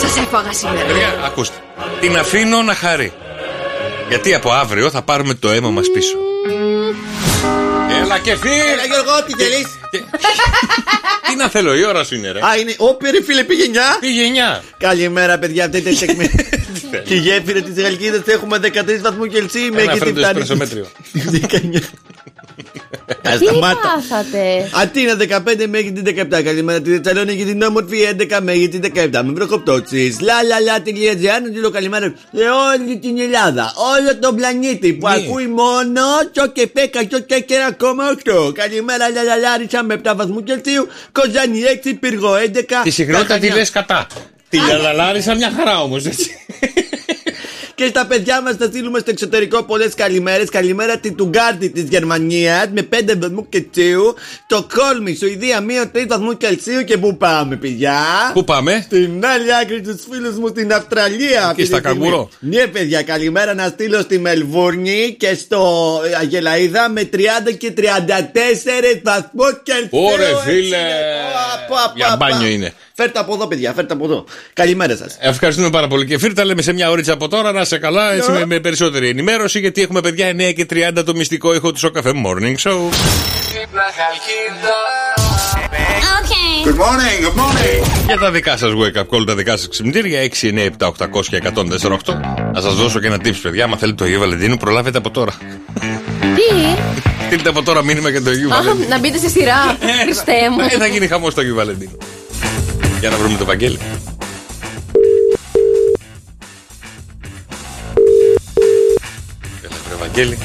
[0.00, 0.84] Σας έφαγα σήμερα.
[0.86, 1.56] Παιδιά, ακούστε.
[2.00, 3.12] Την αφήνω να χαρεί.
[4.08, 6.16] Γιατί από αύριο θα πάρουμε το αίμα μας πίσω.
[8.02, 8.50] Έλα και φίλ!
[8.50, 9.66] Έλα Γιώργο, τι θέλεις;
[11.28, 12.38] Τι να θέλω, η ώρα σου είναι ρε.
[12.38, 12.74] Α, είναι.
[12.78, 13.76] Ω, πήρε φίλε, πήγε 9.
[14.00, 14.22] Πήγε
[14.58, 14.62] 9.
[14.78, 15.64] Καλημέρα, παιδιά.
[15.64, 16.30] Αυτή είναι τεκμή.
[17.04, 18.68] Και η γέφυρα τη Γαλλικίδα έχουμε 13
[19.00, 19.64] βαθμού Κελσίου.
[19.66, 20.40] Ένα Μέχρι φέρνει την το φτάνει.
[20.40, 20.86] εσπρέσο μέτριο.
[21.72, 21.80] 19.
[23.28, 23.76] Α, Τι σταμάτα.
[23.82, 24.70] πάθατε.
[24.72, 26.42] Αθήνα 15 μέχρι την 17.
[26.42, 29.22] Καλημέρα τη Θεσσαλονίκη την όμορφη 11 μέχρι την 17.
[29.24, 30.16] Με βροχοπτώσεις.
[30.20, 31.40] Λαλαλα.gr.
[31.42, 32.42] Να στείλω καλημέρα σε
[32.72, 33.72] όλη την Ελλάδα.
[33.76, 35.14] Όλο τον πλανήτη που Ναι.
[35.14, 36.02] ακούει μόνο
[36.32, 38.52] τσο και πέκα τσο και 4,8.
[38.54, 40.86] Καλημέρα λαλαλάρισα με 7 βαθμού Κελσίου.
[41.12, 42.80] Κοζάνη 6, πύργο 11.
[42.82, 44.06] Τη συχνότητα τη λες κατά.
[44.48, 46.30] Τη λαλαλάρισα μια χαρά όμως, έτσι.
[47.84, 50.48] Και στα παιδιά μας θα στείλουμε στο εξωτερικό πολλές καλημέρες.
[50.48, 54.14] Καλημέρα τη Τουγκάρτη της Γερμανίας με 5 βαθμού Κελσίου.
[54.46, 56.84] Το Κόλμη, Σουηδία, μείον 3 βαθμού Κελσίου.
[56.84, 57.94] Και πού πάμε, παιδιά;
[58.32, 61.46] Πού πάμε; Στην άλλη άκρη τους φίλους μου στην Αυστραλία.
[61.48, 62.00] αυτή στα τη στιγμή.
[62.04, 62.28] καγκουρό.
[62.38, 67.18] Ναι, παιδιά, καλημέρα να στείλω στη Μελβούρνη και στο ε, Αγελαίδα με 30
[67.58, 67.82] και 34
[69.02, 69.88] βαθμού Κελσίου.
[69.90, 70.76] Ωρε Έτσι φίλε.
[70.76, 70.76] είναι.
[71.68, 72.52] Πα, πα, Για πα, μπάνιο πα.
[72.52, 72.72] είναι.
[72.96, 74.24] Φέρτε από εδώ, παιδιά, φέρτε από εδώ.
[74.52, 75.16] Καλημέρα σας.
[75.20, 76.06] Ευχαριστούμε πάρα πολύ.
[76.06, 78.38] Και φύρτα λέμε σε μια ώριτσα από τώρα να σε καλά, έτσι Ναι.
[78.38, 82.12] με, με περισσότερη ενημέρωση, γιατί έχουμε παιδιά 9 και 30 το μυστικό ήχο του Σοκαφέ
[82.26, 82.78] Morning Show.
[86.66, 88.06] Good morning, good morning.
[88.06, 91.26] Για τα δικά σας wake up call, τα δικά σας ξυπνητήρια 6, 9, 7, 800
[91.28, 92.20] και 148.
[92.52, 93.64] Να σας δώσω και ένα tips, παιδιά.
[93.64, 95.32] Αν θέλετε το Αγίου Βαλεντίνου, προλάβετε από τώρα.
[96.20, 96.54] Τι;
[97.26, 98.88] Στείλτε από τώρα μήνυμα για το Αγίου Α, Βαλεντίνου.
[98.88, 99.76] να μπείτε στη σειρά.
[100.04, 100.60] Χριστέ μου.
[100.60, 101.96] Ε, θα γίνει χαμός το Αγίου Βαλεντίνου.
[103.00, 103.78] Για να βρούμε το Βαγγέλη.
[109.62, 110.38] Έλα, βρε Βαγγέλη.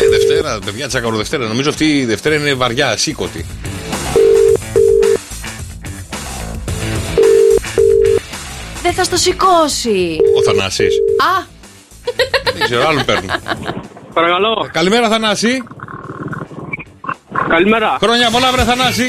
[0.00, 1.46] Ε, Δευτέρα, παιδιά, τσακαρό Δευτέρα.
[1.46, 3.44] Νομίζω αυτή η Δευτέρα είναι βαριά, σήκωτη.
[8.82, 10.16] Δεν θα στο σηκώσει.
[10.38, 10.94] Ο Θανάσης.
[11.18, 11.44] Α,
[12.54, 13.32] Δεν ξέρω, άλλον παίρνω.
[14.14, 14.68] Παρακαλώ.
[14.72, 15.62] Καλημέρα, Θανάση.
[17.48, 17.96] Καλημέρα.
[18.00, 19.06] Χρόνια πολλά, βρε Θανάση.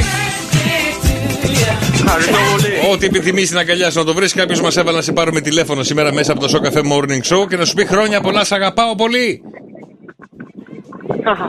[1.94, 2.94] Ευχαριστώ πολύ.
[2.94, 4.34] Ό,τι επιθυμείς στην αγκαλιά σου να το βρεις.
[4.34, 7.48] Κάποιος μας έβαλε να σε πάρουμε τηλέφωνο σήμερα μέσα από το Show Cafe Morning Show
[7.50, 9.42] και να σου πει χρόνια πολλά, σ' αγαπάω πολύ.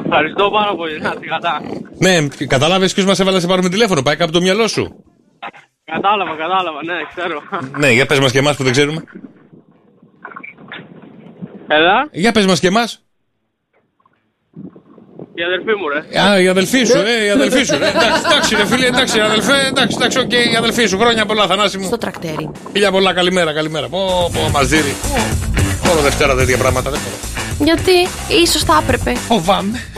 [0.05, 0.99] Ευχαριστώ πάρα πολύ.
[1.01, 1.63] Να είστε καλά.
[1.99, 4.03] Ναι, κατάλαβε ποιος μας έβαλε να σε πάρουμε τηλέφωνο.
[4.03, 5.05] Πάει κάπου το μυαλό σου.
[5.85, 7.43] Κατάλαβα, κατάλαβα, ναι, ξέρω.
[7.79, 9.05] Ναι, για πες μας και εμάς που δεν ξέρουμε.
[11.69, 13.06] Έλα, Για πες μας και εμάς.
[15.41, 16.21] Η αδερφή μου, ρε.
[16.21, 17.75] Α, η αδελφή σου, ε, η αδελφή σου.
[17.75, 20.99] Ε, εντάξει, εντάξει, ρε φίλε, εντάξει, αδελφέ, εντάξει, εντάξει, οκ, η αδελφή σου.
[20.99, 21.87] Χρόνια πολλά, Θανάση μου.
[21.87, 22.51] Στο τρακτέρι.
[22.73, 23.89] Χίλια πολλά, καλημέρα, καλημέρα.
[23.89, 24.95] Πω, πω, μα δίνει.
[25.93, 27.17] Όλο Δευτέρα τέτοια πράγματα δεν μπορώ.
[27.65, 28.09] Γιατί
[28.43, 29.15] ίσως θα έπρεπε.
[29.15, 29.81] Φοβάμαι.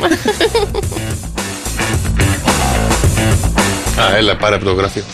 [4.00, 5.04] Α, έλα, πάρε από το γραφείο.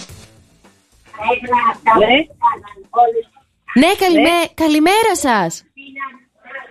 [3.79, 5.63] Ναι, καλημέ- καλημέρα σας.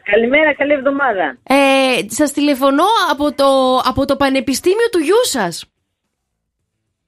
[0.04, 1.38] Καλημέρα, καλή εβδομάδα.
[1.44, 5.66] Ε, σας τηλεφωνώ από το, από το Πανεπιστήμιο του γιού σας.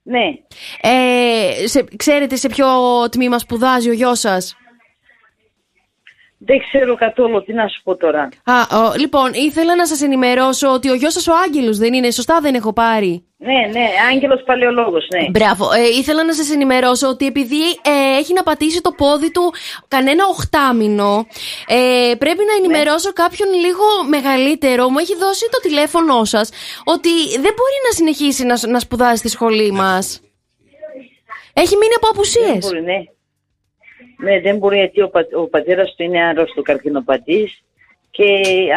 [0.03, 0.25] Ναι.
[0.81, 2.67] Ε, σε, ξέρετε σε ποιο
[3.11, 4.55] τμήμα σπουδάζει ο γιος σας;
[6.47, 8.29] Δεν ξέρω καθόλου τι να σου πω τώρα.
[8.43, 12.11] Α, ο, λοιπόν, ήθελα να σας ενημερώσω ότι ο γιος σας ο Άγγελος δεν είναι,
[12.11, 15.29] σωστά δεν έχω πάρει; Ναι, ναι, Άγγελος Παλαιολόγος, ναι.
[15.29, 15.71] Μπράβο.
[15.73, 19.53] Ε, ήθελα να σας ενημερώσω ότι επειδή ε, έχει να πατήσει το πόδι του
[19.87, 21.25] κανένα οχτάμινο,
[21.67, 24.89] ε, πρέπει να ενημερώσω κάποιον λίγο μεγαλύτερο.
[24.89, 26.49] Μου έχει δώσει το τηλέφωνό σας
[26.83, 30.19] ότι δεν μπορεί να συνεχίσει να, να σπουδάζει στη σχολή μας.
[31.53, 32.65] Έχει μείνει από Δεν απουσίες.
[32.65, 32.99] μπορεί, ναι.
[34.17, 37.61] Ναι, δεν μπορεί γιατί ο, πα, ο πατέρας του είναι άρρωστος καρκινοπατής
[38.11, 38.23] και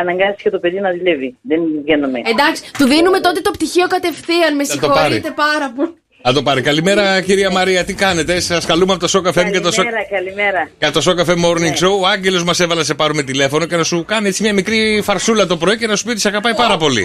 [0.00, 1.36] αναγκάστηκε το παιδί να δουλεύει.
[1.42, 2.18] Δεν βγαίνουμε.
[2.24, 4.56] Εντάξει, του δίνουμε τότε το πτυχίο κατευθείαν.
[4.56, 4.98] Με Θα το πάρει.
[4.98, 5.94] συγχωρείτε πάρα πολύ.
[6.22, 6.60] Να το πάρει.
[6.62, 9.84] Καλημέρα, κυρία Μαρία, τι κάνετε; Σας καλούμε από το Σοκ FM και το Σοκ.
[9.84, 10.70] Καλημέρα, καλημέρα.
[10.78, 12.00] Και το Σοκ FM Morning Show.
[12.00, 15.00] Ο Άγγελος μας έβαλε να σε πάρουμε τηλέφωνο και να σου κάνει έτσι μια μικρή
[15.04, 17.04] φαρσούλα το πρωί και να σου πει ότι σε αγαπάει πάρα πολύ.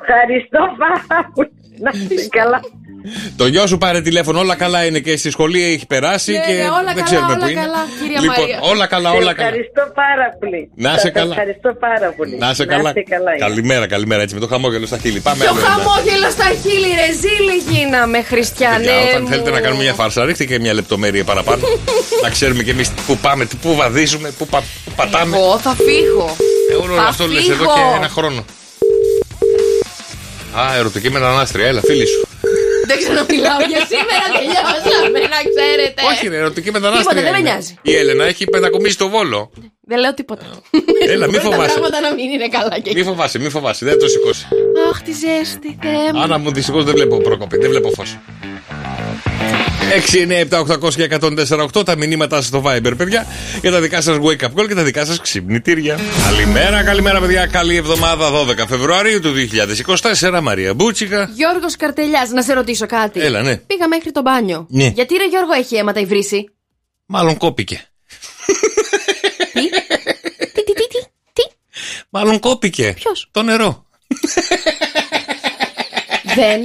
[0.00, 1.50] Ευχαριστώ πάρα πολύ.
[1.78, 2.60] Να είσαι καλά.
[3.36, 6.52] Το γιο σου πάρε τηλέφωνο, όλα καλά είναι και στη σχολή έχει περάσει Ναι, και
[6.52, 7.60] ναι, όλα δεν καλά, ξέρουμε όλα που είναι.
[7.60, 8.58] καλά, κυρία λοιπόν, Μαρία.
[8.62, 9.48] όλα καλά, Σε όλα καλά.
[9.48, 10.70] Ευχαριστώ πάρα πολύ.
[10.74, 11.30] Να Σας είσαι καλά.
[11.34, 12.36] Ευχαριστώ πάρα πολύ.
[12.42, 12.88] Να είσαι καλά.
[12.88, 13.30] είστε καλά.
[13.38, 14.22] Καλημέρα, καλημέρα.
[14.22, 15.20] Έτσι με το χαμόγελο στα χείλη.
[15.20, 15.68] Πάμε Το άλλο ένα.
[15.68, 18.76] χαμόγελο στα χείλη, ρε ζήλι γίναμε, Χριστιανέ.
[18.84, 19.28] Παιδιά, όταν μου.
[19.28, 21.62] θέλετε να κάνουμε μια φάρσα, ρίχτε και μια λεπτομέρεια παραπάνω.
[22.24, 25.36] να ξέρουμε κι εμείς πού πάμε, τι- πού βαδίζουμε, πού, πα- πού πατάμε.
[25.36, 26.36] Εγώ θα φύγω.
[26.72, 27.74] Ε, όλο θα αυτό λες εδώ φύγω.
[27.74, 28.44] και ένα χρόνο.
[30.58, 32.28] Α, ερωτική μετανάστρια, έλα, φίλη σου.
[32.90, 36.00] Δεν ξαναμιλάω για σήμερα, τελειώσαμε, να ξέρετε.
[36.10, 37.08] Όχι, ρε, ερωτική μετανάστρια.
[37.08, 37.48] Τίποτα, δεν με είναι.
[37.50, 37.72] νοιάζει.
[37.90, 39.40] Η Έλενα έχει μετακομίσει στο βόλο.
[39.90, 40.46] Δεν λέω τίποτα.
[41.08, 41.68] Έλα, μη Μπορεί Τα φοβάσαι.
[41.72, 44.46] πράγματα να μην είναι καλά και Μη φοβάσαι, μη φοβάσαι, δεν θα το σηκώσει.
[44.90, 46.20] Αχ, τη ζέστη, Θεέ μου.
[46.20, 48.18] Άνα μου δυστυχώς δεν βλέπω πρόκοπη, δεν βλέπω φως.
[49.90, 51.08] 6, 9, 7, 800 και
[51.74, 53.26] 148 τα μηνύματά σας στο Viber, παιδιά,
[53.60, 55.98] για τα δικά σας wake up call και τα δικά σας ξυπνητήρια.
[56.24, 57.46] Καλημέρα, καλημέρα, παιδιά.
[57.46, 59.32] Καλή εβδομάδα 12 Φεβρουαρίου του
[60.20, 60.40] 2024.
[60.42, 61.30] Μαρία Μπούτσικα.
[61.34, 63.20] Γιώργος Καρτελιάς, να σε ρωτήσω κάτι.
[63.20, 63.56] Έλα, ναι.
[63.56, 64.66] Πήγα μέχρι το μπάνιο.
[64.70, 64.86] Ναι.
[64.94, 66.50] Γιατί ρε Γιώργο έχει αίματα η βρύση;
[67.06, 67.84] Μάλλον κόπηκε.
[72.10, 72.92] Μάλλον κόπηκε.
[72.96, 73.84] Ποιος; Το νερό.
[76.34, 76.60] Δεν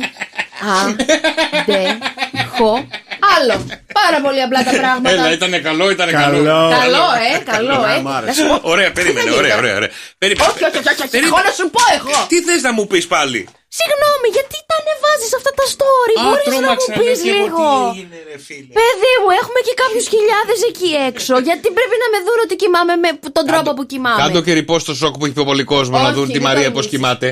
[1.62, 2.88] αντέχω
[3.36, 3.56] άλλο.
[4.02, 5.10] Πάρα πολύ απλά τα πράγματα.
[5.16, 6.42] Έλα, ήταν καλό, ήταν καλό.
[6.82, 7.98] Καλό, ε, καλό, ε.
[8.28, 8.56] Να σου πω.
[8.74, 9.76] Ωραία, περίμενε, Τι ωραία, γίνεται; ωραία.
[9.80, 9.92] ωραία.
[10.22, 10.46] Περίμενε.
[10.50, 12.18] Όχι, όχι, όχι, όχι, έχω να σου πω εγώ.
[12.32, 13.40] Τι θες να μου πεις πάλι;
[13.80, 17.34] Συγγνώμη, γιατί τα ανεβάζεις αυτά τα story; Α, Μπορείς να μου τρόμαξα, πεις λες, και
[17.34, 17.66] εγώ λίγο.
[17.96, 18.72] τι είναι, ρε φίλε.
[18.80, 21.34] Παιδί μου, έχουμε και κάποιους χιλιάδες εκεί έξω.
[21.50, 24.20] Γιατί πρέπει να με δουν ότι κοιμάμαι με τον τρόπο που κοιμάμαι.
[24.24, 26.46] Κάντο και ρηπό στο σοκ που έχει πιο πολύ κόσμο να Όχι, δουν τη δεν
[26.48, 26.94] Μαρία το πώς εμείς.
[26.94, 27.28] κοιμάται.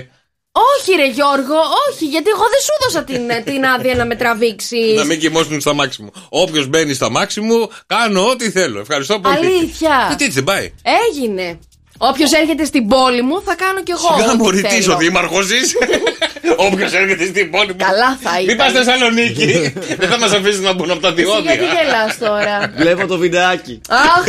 [0.56, 1.56] Όχι, ρε Γιώργο,
[1.90, 3.22] όχι, γιατί εγώ δεν σου δώσα την,
[3.54, 4.94] την άδεια να με τραβήξει.
[4.96, 6.12] Να μην κοιμώσουν στα μάξι μου.
[6.30, 8.80] Όποιος μπαίνει στα μάξι μου, κάνω ό,τι θέλω.
[8.80, 9.36] Ευχαριστώ πολύ.
[9.36, 10.06] Αλήθεια.
[10.08, 10.74] Γιατί έτσι δεν πάει;
[11.10, 11.60] Έγινε.
[11.98, 14.16] Όποιος έρχεται στην πόλη μου θα κάνω κι εγώ.
[14.18, 14.94] Σιγά ό,τι μωρή, τι θέλω.
[14.94, 15.56] ο δήμαρχος ζει.
[16.68, 17.76] Όποιος έρχεται στην πόλη μου.
[17.78, 18.46] Καλά θα ήταν.
[18.46, 19.74] Μην πας Θεσσαλονίκη.
[20.00, 21.82] Δεν θα μας αφήσεις να μπουν από τα Εσύ γιατί διόδια.
[21.84, 23.82] γελάς τώρα; Βλέπω το βιντεάκι.
[23.90, 24.24] Αχ,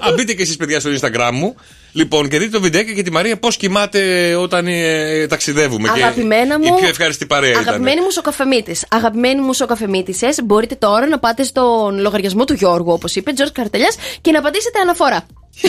[0.00, 1.56] Α, μπείτε και εσείς, παιδιά, στο Instagram μου.
[1.92, 5.88] Λοιπόν, και δείτε το βιντεάκι και τη Μαρία πώς κοιμάται όταν ε, ταξιδεύουμε.
[5.94, 6.64] Και Αγαπημένα μου.
[6.64, 7.62] Η πιο ευχάριστη παρέα ήταν.
[7.62, 8.74] Αγαπημένοι μου σοκαφεμίτε.
[8.88, 13.96] Αγαπημένοι μου σοκαφεμίτησες, μπορείτε τώρα να πάτε στον λογαριασμό του Γιώργου, όπως είπε, Τζορτ Καρτελιάς,
[14.20, 15.26] και να πατήσετε αναφορά.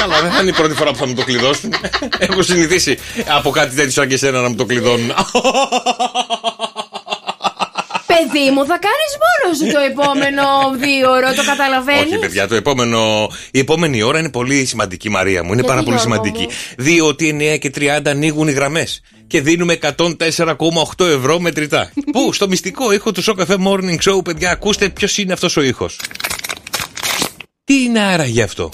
[0.00, 1.74] Καλά, δεν θα είναι η πρώτη φορά που θα μου το κλειδώσουν.
[2.18, 5.12] Έχω συνηθίσει από κάτι τέτοιο σαν και εσένα να μου το κλειδώνουν.
[8.32, 10.42] Παιδί μου, θα κάνεις μόνος σου το επόμενο
[10.76, 15.42] δύο ώρο, το καταλαβαίνεις; Όχι, παιδιά, το επόμενο, η επόμενη ώρα είναι πολύ σημαντική, Μαρία
[15.44, 15.52] μου.
[15.52, 16.42] Είναι Γιατί, πάρα πολύ Γιώργο σημαντική.
[16.42, 19.00] μου; Διότι 9 και 30 ανοίγουν οι γραμμές.
[19.26, 21.90] Και δίνουμε 104,8 ευρώ μετρητά.
[22.12, 25.62] Πού, στο μυστικό ήχο του Show Cafe Morning Show, παιδιά, ακούστε ποιος είναι αυτός ο
[25.62, 26.00] ήχος.
[27.64, 28.70] Τι είναι άραγε αυτό;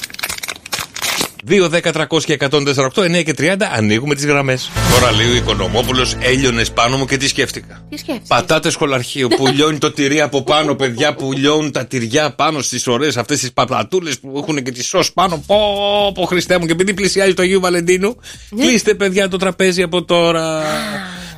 [1.49, 4.70] 2, 10, 300 και 148, 9 και 30 ανοίγουμε τις γραμμές.
[5.01, 7.84] Τώρα λέει ο Οικονομόπουλος, έλειωνες πάνω μου και τι σκέφτηκα.
[7.91, 8.26] Τι σκέφτεσαι.
[8.28, 12.86] Πατάτες σχολαρχείο που λιώνει το τυρί από πάνω, παιδιά που λιώνουν τα τυριά πάνω στις
[12.86, 15.43] ωραίες αυτές τις παπλατούλες που έχουν και τη σο πάνω.
[15.47, 15.57] Πω,
[16.14, 18.16] πω Χριστέ μου, και επειδή πλησιάζει το Αγίου Βαλεντίνου,
[18.57, 20.62] κλείστε παιδιά το τραπέζι από τώρα.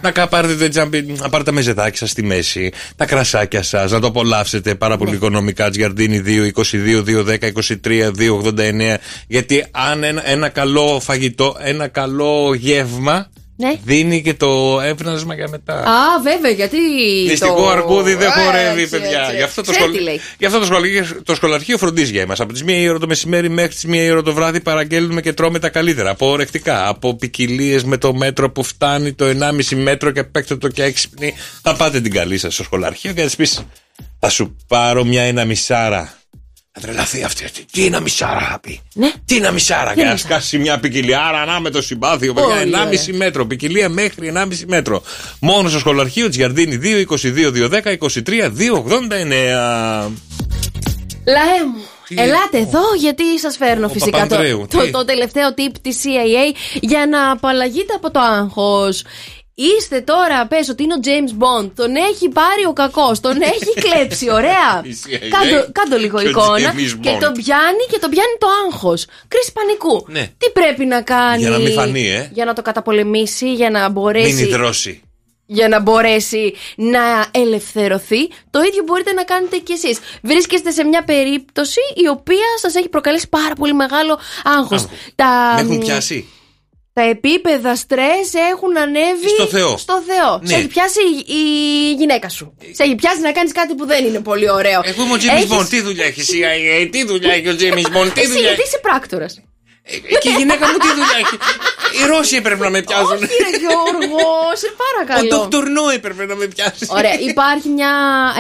[0.02, 3.90] Να κα- πάρετε, το τζάμπι, να πάρετε τα μεζεδάκια σας στη μέση, τα κρασάκια σας,
[3.90, 5.70] να το απολαύσετε πάρα πολύ οικονομικά.
[5.70, 7.46] Τζιαρντίνι 2, 22, 2, 10,
[7.86, 8.98] 23, 2, 89.
[9.26, 13.74] Γιατί αν ένα, ένα καλό φαγητό, ένα καλό γεύμα Ναι.
[13.84, 15.74] δίνει και το εύνασμα για μετά.
[15.74, 16.76] Α, βέβαια, γιατί.
[17.28, 17.68] Μυστικό το...
[17.68, 19.20] αρκούδι δεν Α, χορεύει, έτσι, παιδιά.
[19.20, 19.36] έτσι.
[19.36, 19.98] Γι' αυτό το, Ξέρει σχολ...
[19.98, 20.20] τι λέει.
[20.38, 20.82] Γι αυτό το, σχολ...
[21.24, 22.40] το σχολαρχείο φροντίζει για εμάς.
[22.40, 25.20] Από τις 1 η ώρα το μεσημέρι μέχρι τις 1 η ώρα το βράδυ παραγγέλνουμε
[25.20, 26.10] και τρώμε τα καλύτερα.
[26.10, 29.24] Από ορεκτικά, από ποικιλίες με το μέτρο που φτάνει το
[29.70, 31.34] 1,5 μέτρο και παίξτε το και έξυπνη.
[31.62, 33.66] Θα πάτε την καλή σας στο σχολαρχείο και θα της πεις:
[34.18, 36.21] Θα σου πάρω μια ένα μισάρα.
[36.74, 37.44] Θα τρελαθεί αυτή.
[37.44, 37.64] αυτή.
[37.72, 38.80] Τι ένα μισάρα θα πει.
[38.94, 39.12] Ναι.
[39.24, 39.90] Τι ένα μισάρα.
[39.90, 41.20] Τι Και να ένα σκάσει μια ποικιλία.
[41.24, 42.80] Άρα να με το συμπάθειο, Πολύ παιδιά.
[42.80, 42.88] ωραία.
[42.90, 43.46] 1,5 μέτρο.
[43.46, 45.02] Ποικιλία μέχρι 1,5 μέτρο.
[45.40, 50.10] Μόνο στο σχολαρχείο Τζιαρντίνη 2, 22, 210, 23, 289.
[51.26, 51.82] Λαέ μου.
[52.16, 56.56] Ελάτε εδώ γιατί σας φέρνω φυσικά το, Παπανδρέου, το, τι; το τελευταίο tip της CIA
[56.80, 59.04] για να απαλλαγείτε από το άγχος.
[59.78, 61.70] Είστε τώρα, πες ότι είναι ο James Bond.
[61.76, 64.70] Τον έχει πάρει ο κακός, τον έχει κλέψει, ωραία.
[64.82, 66.72] Η CIA Κάντο, κάντο λίγο και ο εικόνα.
[66.74, 67.20] James Και Bond.
[67.20, 69.04] τον πιάνει και τον πιάνει το άγχος.
[69.28, 70.04] Κρίση πανικού.
[70.08, 70.28] Ναι.
[70.38, 72.30] Τι πρέπει να κάνει Για να μην φανεί, ε.
[72.32, 75.02] για να το καταπολεμήσει, για να μπορέσει Μην υδρώσει.
[75.46, 77.00] για να μπορέσει να
[77.30, 78.28] ελευθερωθεί.
[78.50, 79.98] Το ίδιο μπορείτε να κάνετε κι εσείς.
[80.22, 84.86] Βρίσκεστε σε μια περίπτωση η οποία σας έχει προκαλέσει πάρα πολύ μεγάλο άγχος.
[85.14, 86.28] Τα, Με έχουν πιάσει.
[86.92, 89.76] Τα επίπεδα στρες έχουν ανέβει Στο Θεό.
[89.76, 90.38] στο Θεό.
[90.42, 90.48] Ναι.
[90.48, 92.56] Σε έχει πιάσει η, η γυναίκα σου.
[92.72, 94.80] Σε έχει πιάσει να κάνεις κάτι που δεν είναι πολύ ωραίο.
[94.84, 95.66] Εγώ είμαι ο James Έχεις- Bond.
[95.68, 96.24] Τι δουλειά έχει η
[96.84, 99.42] CIA, τι δουλειά έχει ο James Bond, τι Εσύ δουλειά γιατί έχει; είσαι πράκτορας;
[99.82, 101.36] Ε, Και η γυναίκα μου τι δουλειά έχει;
[101.92, 103.06] Οι Ρώσοι έπρεπε να με πιάσουν.
[103.16, 104.18] Όχι ρε Γιώργο,
[104.54, 105.48] σε Ο παρακαλώ.
[105.52, 105.64] Dr.
[105.64, 106.86] No έπρεπε να με πιάσει.
[106.88, 107.90] Ωραία, υπάρχει μια,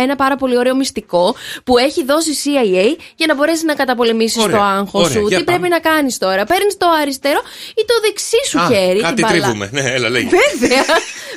[0.02, 1.34] ένα πάρα πολύ ωραίο μυστικό
[1.64, 5.28] που έχει δώσει η CIA για να μπορέσεις να καταπολεμήσεις Ωραία, το άγχος ωραία, σου.
[5.28, 5.58] για Τι πάμε.
[5.58, 6.44] πρέπει να κάνεις τώρα.
[6.44, 7.40] Παίρνεις το αριστερό
[7.80, 9.00] ή το δεξί σου Α, χέρι.
[9.00, 9.40] Κάτι την μπαλά.
[9.42, 9.68] τρίβουμε.
[9.72, 10.28] Ναι, έλα, λέγει.
[10.28, 10.84] Βέβαια.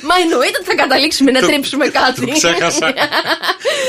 [0.08, 2.20] Μα εννοείται ότι θα καταλήξουμε να Το- τρίψουμε κάτι.
[2.26, 2.94] Το ξέχασα.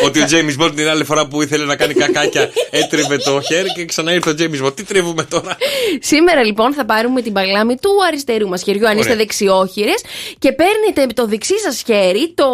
[0.05, 3.71] Ότι ο James Bond την άλλη φορά που ήθελε να κάνει κακάκια έτριβε το χέρι
[3.73, 4.75] και ξανά ήρθε ο James Bond.
[4.75, 5.57] Τι τρίβουμε τώρα;
[5.99, 8.16] Σήμερα λοιπόν θα πάρουμε την παλάμη του αριστερού
[8.47, 9.15] μας χεριού, αν είστε Ωραία.
[9.15, 10.01] δεξιόχειρες,
[10.39, 12.45] και παίρνετε το δεξί σας χέρι, το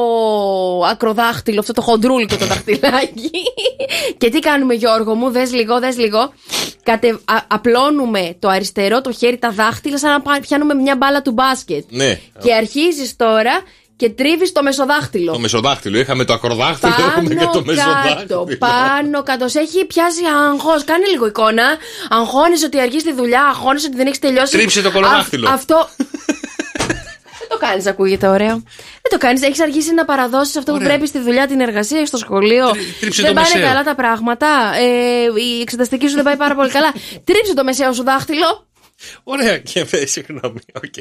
[0.89, 3.31] ακροδάχτυλο, αυτό το χοντρούλικο το δαχτυλάκι.
[4.17, 6.33] και τι κάνουμε, Γιώργο μου, δες λίγο, δες λίγο.
[6.83, 11.21] Κατε, α- απλώνουμε το αριστερό το χέρι, τα δάχτυλα, σαν να πα- πιάνουμε μια μπάλα
[11.21, 11.83] του μπάσκετ.
[11.89, 12.19] Ναι.
[12.43, 13.61] Και αρχίζεις τώρα
[13.95, 15.31] και τρίβεις το μεσοδάχτυλο.
[15.31, 15.99] Το μεσοδάχτυλο.
[15.99, 18.57] Είχαμε το ακροδάχτυλο, έχουμε και Πάνω το κάτω, μεσοδάχτυλο.
[18.59, 19.47] πάνω κάτω.
[19.47, 20.21] Σε έχει πιάσει
[20.51, 20.83] άγχος.
[20.83, 21.63] Κάνε λίγο εικόνα.
[22.09, 24.57] Αγχώνει ότι αργείς τη δουλειά, αγχώνει ότι δεν έχεις τελειώσει.
[24.57, 25.49] Τρίψε το κολοδάχτυλο.
[25.49, 25.89] Α- αυτό.
[27.39, 28.47] Δεν το κάνεις, ακούγεται ωραίο.
[29.01, 29.41] Δεν το κάνεις.
[29.41, 30.89] Έχεις αργήσει να παραδώσεις αυτό που Ωραία.
[30.89, 32.71] πρέπει στη δουλειά, την εργασία, στο σχολείο.
[32.99, 33.67] τρίψε δεν το πάνε μεσαίο.
[33.67, 34.47] καλά τα πράγματα.
[34.75, 36.91] Ε, η εξεταστική σου δεν πάει πάρα πολύ καλά.
[37.27, 38.67] Τρίψε το μεσαίο σου δάχτυλο.
[39.23, 40.59] Ωραία, και ε, συγγνώμη.
[40.73, 40.93] οκ.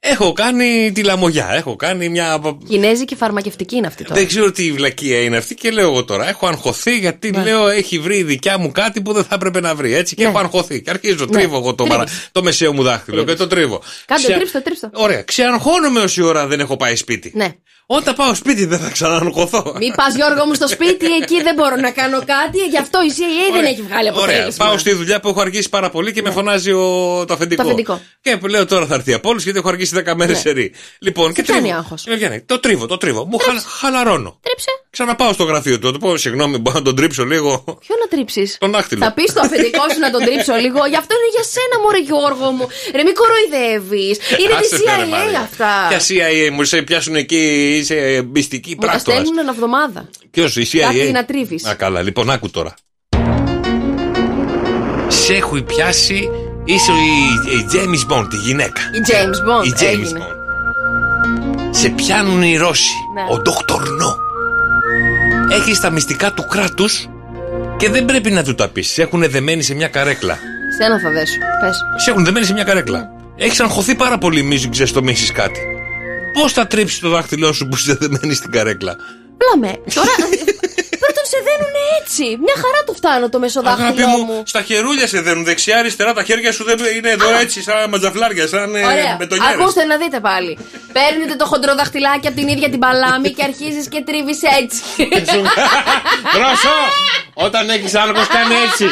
[0.00, 1.48] Έχω κάνει τη λαμογιά.
[1.52, 2.40] Έχω κάνει μια.
[2.68, 4.14] Κινέζικη φαρμακευτική είναι αυτή τώρα.
[4.14, 6.28] Δεν ξέρω τι βλακεία είναι αυτή και λέω εγώ τώρα.
[6.28, 7.42] Έχω αγχωθεί γιατί Ναι.
[7.42, 9.94] λέω έχει βρει η δικιά μου κάτι που δεν θα έπρεπε να βρει.
[9.94, 10.82] Έτσι και έχω αγχωθεί.
[10.82, 11.38] Και αρχίζω, Ναι.
[11.38, 11.96] τρίβω εγώ το, Τρίβεις.
[11.96, 12.10] μαρα...
[12.32, 13.82] το μεσαίο μου δάχτυλο και το τρίβω.
[14.06, 14.90] Κάντε, Ξε- τρίψτε, τρίψτε.
[14.92, 17.32] Ωραία, ξεαγχώνομαι όση ώρα δεν έχω πάει σπίτι.
[17.34, 17.54] Ναι.
[17.88, 19.74] Όταν πάω σπίτι δεν θα ξαναγχωθώ.
[19.78, 22.58] Μην πας Γιώργο μου στο σπίτι, εκεί δεν μπορώ να κάνω κάτι.
[22.70, 24.64] Γι' αυτό η CIA δεν έχει βγάλει Ωραία, αποτέλεσμα.
[24.66, 27.24] πάω στη δουλειά που έχω αργήσει πάρα πολύ και με φωνάζει ο...
[27.26, 27.62] το αφεντικό.
[27.62, 28.00] Το αφεντικό.
[28.20, 30.40] Και λέω τώρα θα έρθει η Απόλυση γιατί έχω αργήσει 10 μέρες Ναι.
[30.40, 30.72] σε ρί.
[30.98, 31.76] Λοιπόν, και πιάνει τρίβω.
[31.78, 32.04] άγχος.
[32.06, 32.40] Με πιάνει.
[32.40, 33.24] Το τρίβω, το τρίβω.
[33.24, 33.60] Μου χαλα...
[33.60, 34.38] χαλαρώνω.
[34.42, 34.70] Τρίψε.
[34.90, 35.86] Ξαναπάω στο γραφείο του.
[35.86, 37.64] Θα του πω, συγγνώμη, μπορώ να τον τρίψω λίγο.
[37.64, 39.04] Ποιο να τρίψεις; Τον δάχτυλο.
[39.04, 40.86] Θα πεις στο αφεντικό σου να τον τρίψω λίγο.
[40.86, 42.66] Γι' αυτό είναι για σένα, Μωρέ Γιώργο μου.
[42.94, 44.18] Ρε, μην κοροϊδεύεις.
[44.40, 45.40] Είναι τη Άσε με, ρε, CIA Μαρία.
[45.40, 45.86] αυτά.
[45.88, 49.20] Ποια CIA μου σε πιάσουν εκεί, είσαι μυστική Μου τα πράκτορας.
[49.20, 50.08] στέλνουν ένα εβδομάδα.
[50.30, 51.64] Ποιος, η CIA; Κάτι να τρίβεις.
[51.64, 52.74] Α, καλά, λοιπόν, άκου τώρα.
[55.08, 56.28] Σε έχω πιάσει,
[56.66, 58.80] είσαι η, η James Bond, η γυναίκα.
[58.92, 59.66] Η James Bond.
[59.66, 60.20] Η James έγινε.
[60.20, 60.34] Bond.
[61.70, 62.94] Σε πιάνουν οι Ρώσοι.
[63.14, 63.20] Ναι.
[63.20, 63.80] Ο Dr.
[63.80, 64.16] No.
[65.58, 67.08] Έχεις τα μυστικά του κράτους
[67.76, 68.88] και δεν πρέπει να του τα πεις.
[68.88, 70.38] Σε έχουν δεμένοι σε μια καρέκλα.
[70.78, 71.38] Σένα θα δέσω.
[71.60, 71.76] Πες.
[71.96, 73.10] Σε έχουν δεμένοι σε μια καρέκλα.
[73.36, 75.60] Έχεις αγχωθεί πάρα πολύ, μη σου ξεστομίσει κάτι.
[76.32, 78.96] Πώς θα τρίψεις το δάχτυλό σου που είσαι δεμένη στην καρέκλα;
[79.36, 79.76] Πλάμε.
[79.94, 80.08] Τώρα.
[81.06, 82.24] Πρώτον σε δένουν έτσι.
[82.46, 84.42] Μια χαρά το φτάνω το Αγάπη μεσοδάχτυλό μου, μου.
[84.46, 86.12] στα χερούλια σε δένουν δεξιά-αριστερά.
[86.12, 89.16] Τα χέρια σου δεν είναι εδώ έτσι, σαν ματζαφλάρια, σαν ε, Ωραία.
[89.18, 89.54] μπετονιέρες.
[89.60, 90.58] Ακούστε να δείτε πάλι.
[90.96, 94.80] Παίρνετε το χοντρό δαχτυλάκι από την ίδια την παλάμη και αρχίζεις και τρίβεις έτσι.
[96.36, 96.74] Δρόσο!
[97.34, 98.86] Όταν έχεις άγχο, κάνε έτσι.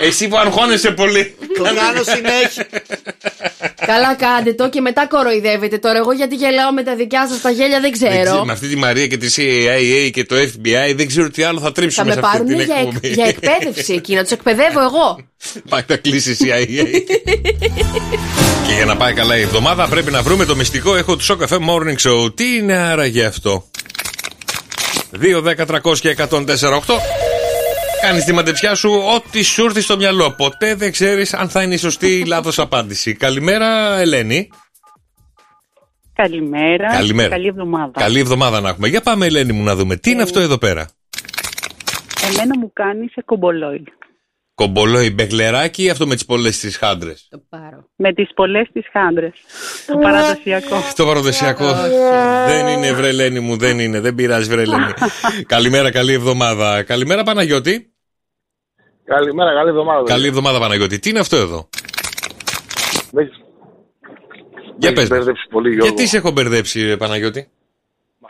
[0.00, 1.36] Εσύ που αγχώνεσαι πολύ.
[1.56, 2.66] Το κάνω συνέχεια.
[3.86, 5.98] Καλά κάντε το και μετά κοροϊδεύετε τώρα.
[5.98, 8.22] Εγώ γιατί γελάω με τα δικιά σας τα γέλια δεν Δεν ξέρω.
[8.22, 11.58] ξέρω, Με αυτή τη Μαρία και τη CIA και το FBI δεν ξέρω τι άλλο
[11.58, 13.08] θα Θα τρίψουμε με σε αυτή πάρουν την για, εκ- εκπομπή.
[13.08, 15.18] για εκπαίδευση εκεί, να τους εκπαιδεύω εγώ.
[15.70, 16.66] Πάει να κλείσει η CIA.
[18.66, 20.96] και για να πάει καλά η εβδομάδα πρέπει να βρούμε το μυστικό.
[20.96, 22.36] Έχω του Shock FM Morning Show.
[22.36, 23.64] Τι είναι άραγε αυτό;
[25.22, 26.40] 2, 10, 300 και 104, 8.
[28.02, 30.30] Κάνεις τη μαντεψιά σου ό,τι σου έρθει στο μυαλό.
[30.30, 33.14] Ποτέ δεν ξέρεις αν θα είναι η σωστή ή λάθος απάντηση.
[33.14, 34.48] Καλημέρα, Ελένη.
[36.22, 36.88] Καλημέρα.
[36.92, 37.28] Καλημέρα.
[37.28, 37.90] Καλή εβδομάδα.
[38.00, 38.88] Καλή εβδομάδα να έχουμε.
[38.88, 39.96] Για πάμε, Ελένη μου, να δούμε.
[39.96, 40.88] Τι είναι αυτό εδώ πέρα;
[42.30, 43.84] Εμένα μου κάνει σε κομπολόι.
[44.54, 47.28] Κομπολόι μπεγλεράκι ή αυτό με τις πολλές τις χάντρες.
[47.96, 49.32] Με τις πολλές τις χάντρες.
[49.86, 50.76] Το παραδοσιακό.
[50.96, 51.74] Το παραδοσιακό.
[52.46, 54.00] δεν είναι βρελένη μου, δεν είναι.
[54.00, 54.92] Δεν πειράζει βρελένη.
[55.54, 56.82] Καλημέρα, καλή εβδομάδα.
[56.82, 57.92] Καλημέρα, Παναγιώτη.
[59.04, 60.02] Καλημέρα, καλή εβδομάδα.
[60.02, 60.98] Καλή εβδομάδα, Παναγιώτη.
[60.98, 61.68] Τι είναι αυτό εδώ;
[64.80, 65.02] Με έχεις- Για με πες.
[65.02, 65.86] έχεις μπερδέψει πολύ, Γιώργο.
[65.88, 67.48] Γιατί σε έχω μπερδέψει, ρε, Παναγιώτη;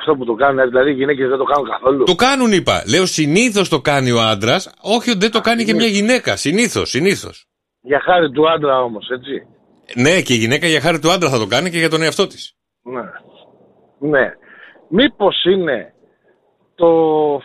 [0.00, 2.04] Αυτό που το κάνουν, δηλαδή οι γυναίκες δεν το κάνουν καθόλου.
[2.04, 2.82] Το κάνουν, είπα.
[2.88, 6.36] Λέω συνήθως το κάνει ο άντρας, όχι ότι δεν το κάνει και μια γυναίκα.
[6.36, 7.46] Συνήθως, συνήθως.
[7.80, 9.46] Για χάρη του άντρα όμως, έτσι.
[9.94, 12.26] Ναι, και η γυναίκα για χάρη του άντρα θα το κάνει και για τον εαυτό
[12.26, 12.52] της.
[12.82, 13.02] Ναι.
[14.10, 14.32] Ναι.
[14.88, 15.92] Μήπως είναι
[16.80, 16.88] το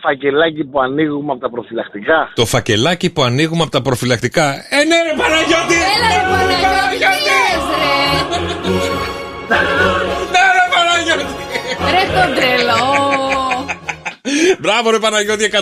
[0.02, 2.18] φακελάκι που ανοίγουμε από τα προφυλακτικά.
[2.34, 4.46] Το φακελάκι που ανοίγουμε από τα προφυλακτικά.
[4.76, 5.76] Ε, ναι, ρε Παναγιώτη!
[5.94, 7.92] Έλα ρε Παναγιώτη, τι λες ρε;
[10.34, 11.24] Ναι, ρε Παναγιώτη!
[11.94, 12.82] Ρε τον τρελό.
[14.58, 15.56] Μπράβο, ρε Παναγιώτη, 104,8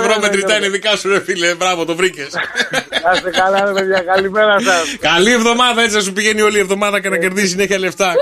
[0.00, 1.54] ευρώ μετρητά είναι δικά σου, ρε φίλε.
[1.54, 2.28] Μπράβο, το βρήκες.
[3.04, 4.96] Να είστε καλά, ρε παιδιά, καλημέρα σας.
[5.00, 8.14] Καλή εβδομάδα, έτσι θα σου πηγαίνει όλη η εβδομάδα και να κερδίσει συνέχεια λεφτά.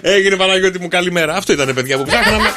[0.00, 1.34] Έγινε Παναγιώτη μου, καλημέρα.
[1.34, 2.48] Αυτό ήταν, παιδιά, που ψάχναμε.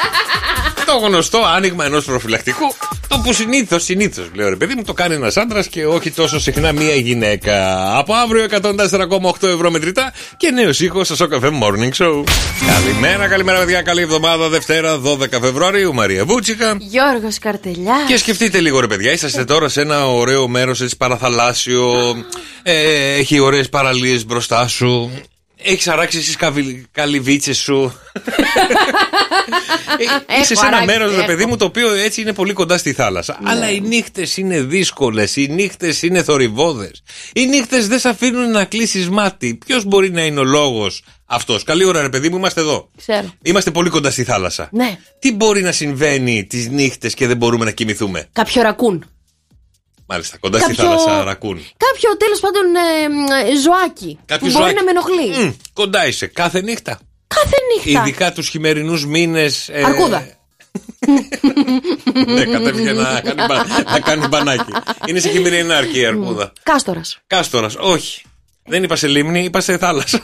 [0.86, 2.76] Το γνωστό άνοιγμα ενός προφυλακτικού.
[3.08, 6.40] Το που συνήθως, συνήθως, λέω ρε παιδί μου, το κάνει ένας άντρας και όχι τόσο
[6.40, 7.88] συχνά μία γυναίκα.
[7.98, 12.24] Από αύριο 104,8 ευρώ μετρητά και νέος ήχος στο Shock FM Morning Show.
[12.68, 13.82] Καλημέρα, καλημέρα, παιδιά.
[13.82, 15.94] Καλή εβδομάδα, Δευτέρα 12 Φεβρουαρίου.
[15.94, 16.78] Μαρία Βούτσικα.
[16.80, 17.96] Γιώργος Καρτελιά.
[18.08, 22.16] Και σκεφτείτε λίγο ρε παιδιά, είσαστε τώρα σε ένα ωραίο μέρος έτσι παραθαλάσσιο,
[22.64, 25.12] ε, έχει ωραίες παραλίες μπροστά σου,
[25.64, 27.94] έχεις αράξει τις καβι- καλυβίτσες σου;
[30.28, 31.26] Ε, Είσαι σε ένα αράξει, μέρος ρε έχω.
[31.26, 33.40] παιδί μου το οποίο έτσι είναι πολύ κοντά στη θάλασσα.
[33.44, 37.04] Αλλά οι νύχτες είναι δύσκολες, οι νύχτες είναι θορυβόδες.
[37.34, 39.58] Οι νύχτες δεν σε αφήνουν να κλείσεις μάτι.
[39.66, 42.90] Ποιος μπορεί να είναι ο λόγος αυτός; Καλή ώρα ρε παιδί μου, είμαστε εδώ.
[42.98, 43.34] Ξέρω.
[43.44, 44.70] Είμαστε πολύ κοντά στη θάλασσα.
[44.72, 44.98] Ναι.
[45.20, 49.06] Τι μπορεί να συμβαίνει τις νύχτες και δεν μπορούμε να κοιμηθούμε; Κάποιο ρακούν.
[50.08, 51.56] Μάλιστα, κοντά στη Κάποιο- θάλασσα ρακούν.
[51.78, 54.20] Κάποιο τέλος πάντων ε, ε, ζωάκι.
[54.26, 54.76] Κάποιο που μπορεί ζωάκι.
[54.76, 55.46] να με ενοχλεί.
[55.46, 57.00] Μμ, κοντά είσαι κάθε νύχτα.
[57.28, 58.02] Κάθε νύχτα.
[58.02, 59.70] Ειδικά τους χειμερινούς μήνες.
[59.86, 60.28] Αρκούδα.
[62.28, 64.72] ναι, κατέβηκε να κάνει, μπα- να κάνει μπανάκι.
[65.08, 66.54] Είναι σε χειμερινά αρκεί η αρκούδα.
[66.64, 67.20] Κάστορας.
[67.28, 68.22] Κάστορας, όχι.
[68.66, 70.22] Δεν είπα σε λίμνη, είπα σε θάλασσα.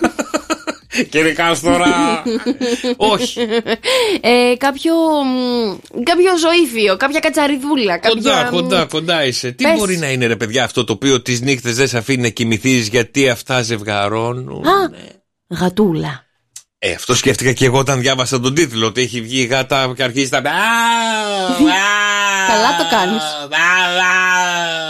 [1.04, 2.24] Κύριε Κάστορα.
[2.97, 3.39] όχι.
[4.22, 4.93] Ε, κάποιο,
[5.24, 8.00] μ, κάποιο ζωήφιο, κάποια κατσαριδούλα.
[8.00, 9.52] Κοντά, κάποια, μ, κοντά, κοντά είσαι.
[9.52, 9.78] Τι πες.
[9.78, 12.88] μπορεί να είναι, ρε παιδιά, αυτό το οποίο τις νύχτες δεν σε αφήνει να κοιμηθείς
[12.88, 14.68] γιατί αυτά ζευγαρώνουν.
[14.68, 14.91] Α,
[15.47, 16.28] γατούλα.
[16.82, 18.86] Ε, αυτό σκέφτηκα και εγώ όταν διάβασα τον τίτλο.
[18.86, 20.41] Ότι έχει βγει η γάτα και αρχίζει τα.
[22.50, 23.24] Καλά το κάνεις.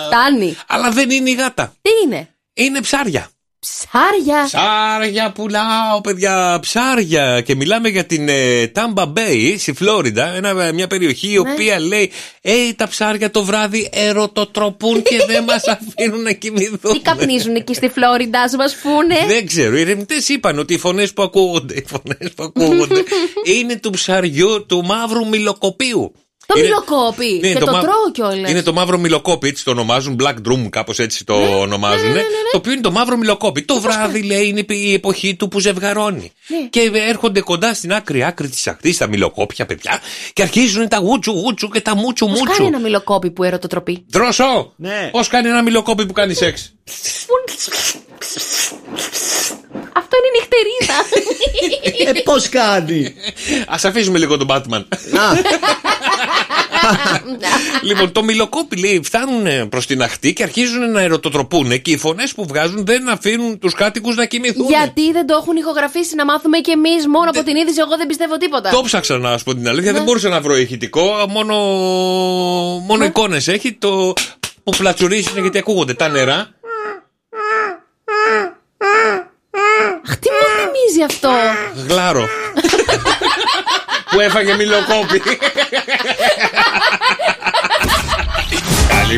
[0.07, 0.57] Φτάνει.
[0.68, 1.74] Αλλά δεν είναι η γάτα.
[1.82, 3.30] Τι είναι; Είναι ψάρια.
[3.60, 4.43] Ψάρια.
[4.45, 7.41] Ψάρια πουλάω, παιδιά, ψάρια.
[7.41, 11.51] Και μιλάμε για την ε, Tampa Bay στη Φλόριντα, ένα, μια περιοχή η Ναι.
[11.51, 15.64] οποία λέει: Ε, τα ψάρια το βράδυ ερωτοτροπούν και δεν μας
[15.97, 16.93] αφήνουν να κοιμηθούμε.
[16.93, 19.78] Τι καπνίζουν εκεί στη Φλόριντα, ας μας πούνε; Δεν ξέρω.
[19.78, 23.03] Οι ερευνητές είπαν ότι οι φωνές που ακούγονται, οι φωνές που ακούγονται
[23.57, 26.14] είναι του ψαριού του μαύρου μιλοκοπίου.
[26.54, 27.39] Το Είναι- μιλοκόπι.
[27.41, 28.52] Ναι, και το, μα- τρώω κιόλας.
[28.52, 30.18] Είναι το μαύρο μιλοκόπι, έτσι το ονομάζουν.
[30.24, 32.14] Black Drum, κάπως έτσι το ονομάζουν.
[32.52, 33.62] Το οποίο είναι το μαύρο μιλοκόπι.
[33.62, 36.32] Το βράδυ, λέει, είναι η εποχή του που ζευγαρώνει.
[36.47, 36.58] Ναι.
[36.70, 40.00] Και έρχονται κοντά στην άκρη άκρη της ακτής τα μιλοκόπια, παιδιά,
[40.34, 42.64] και αρχίζουν τα γούτσου γούτσου και τα μούτσου Πώς κάνει μούτσου.
[42.66, 44.74] ένα μιλοκόπι που ερωτοτροπεί; Δρόσο!
[44.76, 45.10] Ναι.
[45.12, 46.74] Πώς κάνει ένα μιλοκόπι που κάνει σεξ;
[49.93, 51.00] Αυτό είναι η νυχτερίδα.
[52.20, 53.06] Ε, πώς κάνει;
[53.68, 54.84] Α αφήσουμε λίγο τον Batman.
[57.82, 62.34] λοιπόν, το μιλοκόπι λέει φτάνουν προς την αχτή και αρχίζουν να ερωτοτροπούν και οι φωνές
[62.34, 64.68] που βγάζουν δεν αφήνουν τους κάτοικους να κοιμηθούν.
[64.68, 67.80] Γιατί δεν το έχουν ηχογραφήσει να μάθουμε κι εμείς μόνο από την είδηση.
[67.80, 68.70] Εγώ δεν πιστεύω τίποτα.
[68.70, 71.56] Το ψάξα να σου πω την αλήθεια, δεν μπορούσα να βρω ηχητικό, μόνο,
[72.88, 74.14] μόνο εικόνες έχει το
[74.64, 76.50] που πλατσουρίζουν γιατί ακούγονται τα νερά.
[80.08, 81.32] Αχ, τι μου θυμίζει αυτό;
[81.88, 82.28] Γλάρο.
[84.12, 85.22] που έφαγε μιλοκόπι.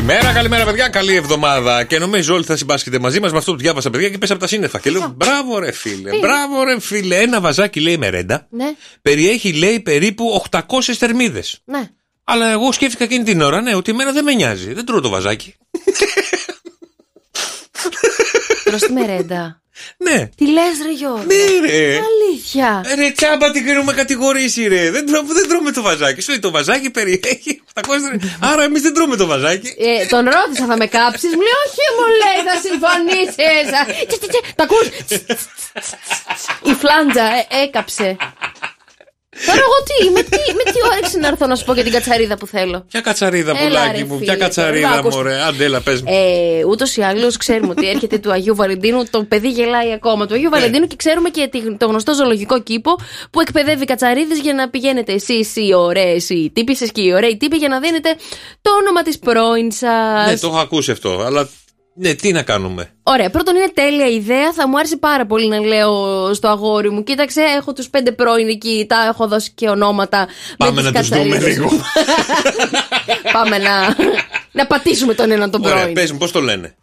[0.06, 0.88] Καλημέρα, καλημέρα, παιδιά.
[0.88, 1.84] Καλή εβδομάδα.
[1.84, 4.42] Και νομίζω όλοι θα συμπάσχετε μαζί μας με αυτό που διάβασα, παιδιά, και πέσα από
[4.42, 4.78] τα σύννεφα.
[4.78, 6.18] Και λέω, μπράβο, ρε φίλε.
[6.18, 7.16] Μπράβο, ρε φίλε.
[7.20, 8.46] Ένα βαζάκι λέει μερέντα.
[8.50, 8.72] Ναι,
[9.02, 10.60] Περιέχει, λέει, περίπου 800
[10.98, 11.60] θερμίδες.
[11.64, 11.88] ναι.
[12.24, 14.72] Αλλά εγώ σκέφτηκα εκείνη την ώρα, ναι, ότι εμένα δεν με νοιάζει.
[14.72, 15.54] Δεν τρώω το βαζάκι.
[18.64, 19.62] Προς τη μερέντα.
[19.96, 20.28] Ναι.
[20.36, 21.98] Τι λες ρε Γιώργο; Ναι, ρε.
[21.98, 22.82] Αλήθεια.
[22.86, 24.90] Ε, Ρε τσάμπα την κρίνουμε κατηγορήσει, ρε.
[24.90, 26.20] Δεν, τρώ, δεν τρώμε το βαζάκι.
[26.20, 28.36] Σου λέει το βαζάκι περιέχει 800 θερμίδες.
[28.40, 29.74] Άρα εμείς δεν τρώμε το βαζάκι.
[29.78, 33.34] Ε, τον ρώτησα, θα με κάψεις; Μου λέει, Όχι, μου λέει, θα συμφωνήσεις.
[34.56, 34.86] Τα ακούς;
[36.70, 38.16] Η φλάντζα ε, έκαψε.
[39.46, 41.92] Τώρα εγώ τι, με τι, με τι όρεξη να έρθω να σου πω για την
[41.92, 45.16] κατσαρίδα που θέλω; Ποια κατσαρίδα, Έλα, πουλάκι ρε, μου, φίλε, ποια κατσαρίδα, τώρα, άκουστε.
[45.22, 45.42] μωρέ.
[45.42, 46.08] Αντέλα, πες μου.
[46.12, 49.04] Ε, Ούτως ή άλλως ξέρουμε ότι έρχεται του Αγίου Βαλεντίνου.
[49.10, 50.56] Το παιδί γελάει ακόμα του Αγίου Ναι.
[50.58, 52.96] Βαλεντίνου και ξέρουμε και τη- το γνωστό ζωολογικό κήπο
[53.30, 57.56] που εκπαιδεύει κατσαρίδες για να πηγαίνετε εσείς οι ωραίες οι τύπησες και οι ωραίοι τύποι
[57.56, 58.14] για να δίνετε
[58.62, 60.26] το όνομα της πρώην σας.
[60.30, 61.22] Ναι, το έχω ακούσει αυτό.
[61.26, 61.48] Αλλά
[61.94, 62.90] ναι, τι να κάνουμε.
[63.02, 64.52] Ωραία, πρώτον είναι τέλεια ιδέα.
[64.52, 65.90] Θα μου άρεσε πάρα πολύ να λέω
[66.34, 67.02] στο αγόρι μου.
[67.02, 68.86] Κοίταξε, έχω τους πέντε πρώην εκεί.
[68.88, 70.28] Τα έχω δώσει και ονόματα.
[70.56, 71.56] Πάμε με να τις τους δούμε κατσαρίδες.
[71.56, 71.70] λίγο.
[73.32, 73.96] Πάμε να,
[74.52, 75.94] να πατήσουμε τον έναν τον Ωραία, πρώην.
[75.94, 76.74] πες μου, πώς το λένε;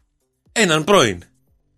[0.52, 1.24] Έναν πρώην.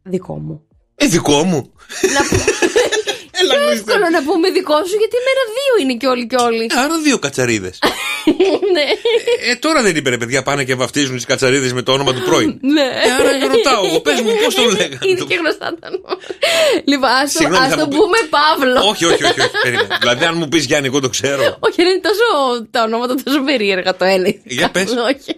[0.03, 0.61] Δικό μου.
[0.95, 1.71] Ε, δικό μου.
[3.49, 6.65] Πιο εύκολο να πούμε δικό σου, γιατί μέρα δύο είναι και όλοι και όλοι.
[6.83, 7.79] Άρα δύο κατσαρίδες.
[8.75, 8.85] ναι.
[9.51, 12.21] Ε, τώρα δεν είπε ρε παιδιά, πάνε και βαφτίζουν τις κατσαρίδες με το όνομα του
[12.21, 12.59] πρώην.
[12.75, 12.81] Ναι.
[12.81, 14.97] Ε, άρα ρωτάω εγώ, πες μου, πώς το λέγανε.
[15.01, 16.17] Είναι και γνωστά τα ονόματα.
[16.85, 18.89] Λοιπόν, ας το, Συγγνώμη, ας θα το μου πει- πούμε Παύλο.
[18.89, 19.39] όχι, όχι, όχι.
[19.41, 19.97] όχι περίμενε.
[20.01, 21.43] δηλαδή, αν μου πεις Γιάννη, εγώ το ξέρω.
[21.59, 22.25] Όχι, δεν είναι τόσο
[22.71, 24.33] τα ονόματα τόσο περίεργα το ένα.
[24.43, 24.89] Για πες.
[24.91, 25.31] Όχι.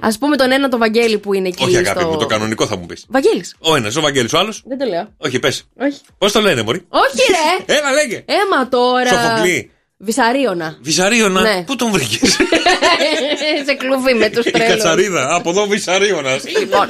[0.00, 1.64] Α πούμε τον ένα τον Βαγγέλη που είναι εκεί.
[1.64, 2.08] όχι, αγάπη στο...
[2.08, 3.04] μου, το κανονικό θα μου πεις.
[3.08, 3.56] Βαγγέλης.
[3.60, 5.08] Ο ένας, ο Βαγγέλης, ο άλλος; Δεν το λέω.
[5.18, 5.64] Όχι, πες.
[5.80, 6.00] Όχι.
[6.18, 7.74] Πώς το λένε, Μωρή; Όχι, ρε!
[7.74, 8.24] Έλα, λέγε.
[8.26, 9.08] Έμα τώρα.
[9.08, 9.70] Σοφοκλή.
[9.98, 10.76] Βυσαρίωνα.
[10.80, 11.62] Βυσαρίωνα; Ναι.
[11.66, 12.30] Πού τον βρήκες;
[13.66, 14.68] Σε κλουβί με τους Η τρέλου.
[14.70, 15.34] κατσαρίδα.
[15.34, 16.42] Από εδώ Βυσαρίωνας.
[16.58, 16.86] Λοιπόν,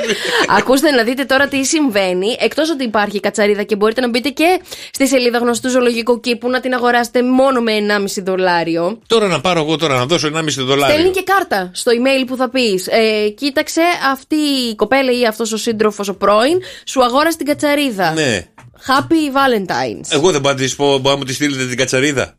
[0.58, 2.36] ακούστε να δείτε τώρα τι συμβαίνει.
[2.40, 4.60] Εκτός ότι υπάρχει η κατσαρίδα και μπορείτε να μπείτε και
[4.90, 7.72] στη σελίδα γνωστού ζωολογικού κήπου να την αγοράσετε μόνο με
[8.16, 8.98] 1,5 δολάριο.
[9.06, 10.94] Τώρα να πάρω εγώ τώρα να δώσω 1,5 δολάριο.
[10.94, 12.86] Στέλνει και κάρτα στο email που θα πεις.
[12.86, 14.36] Ε, κοίταξε, αυτή
[14.70, 18.12] η κοπέλα ή αυτός ο σύντροφος ο πρώην σου αγόρασε την κατσαρίδα.
[18.12, 18.46] Ναι.
[18.86, 20.06] Happy Valentine's.
[20.08, 22.36] Εγώ δεν πάω να της πω, μπορεί να μου τη στείλετε την κατσαρίδα.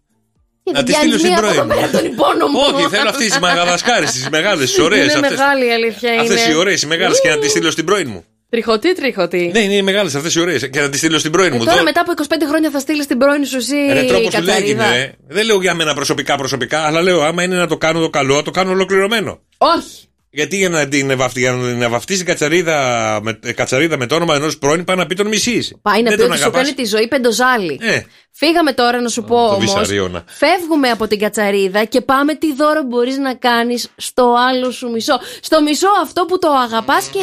[0.68, 1.60] Γιατί Να τη πιάνεις στείλω στην μία πρώην.
[1.60, 2.60] από εδώ πέρα τον υπόνομο.
[2.60, 5.12] Όχι, θέλω αυτές τις μαγαδασκάρε, τις μεγάλες, τις ωραίες.
[5.14, 6.12] Είναι μεγάλη η αλήθεια.
[6.22, 6.54] Αυτές είναι.
[6.54, 8.26] οι ωραίες, οι μεγάλες και να τις στείλω στην πρώην μου.
[8.50, 9.50] Τριχωτή, τριχωτή.
[9.54, 11.64] Ναι, είναι οι μεγάλες αυτές οι ωραίες και να τις στείλω στην πρώην Ε, μου.
[11.64, 14.42] τώρα Δω- μετά από 25 χρόνια θα στείλεις την πρώην σου εσύ Ρε τρόπος του
[14.44, 14.86] λέγει, κατσαρίδα.
[14.86, 15.14] ε.
[15.28, 18.36] Δεν λέω για μένα προσωπικά προσωπικά, αλλά λέω άμα είναι να το κάνω το καλό,
[18.36, 19.40] να το κάνω ολοκληρωμένο.
[19.58, 20.07] Όχι.
[20.38, 22.76] Γιατί για να την, βαφτί, για να την βαφτίσει κατσαρίδα
[23.24, 25.80] με, ε, κατσαρίδα με το όνομα ενός πρώην, πάει να πει τον μισή.
[25.82, 26.62] Πάει να Δεν πει τον ότι σου αγαπάς.
[26.62, 27.80] κάνει τη ζωή πεντοζάλι.
[27.82, 28.02] Ε.
[28.32, 29.58] Φύγαμε τώρα να σου πω το όμως.
[29.60, 30.24] βυσαρίωνα.
[30.28, 35.20] Φεύγουμε από την κατσαρίδα και πάμε τι δώρο μπορείς να κάνεις στο άλλο σου μισό.
[35.42, 37.20] Στο μισό αυτό που το αγαπάς και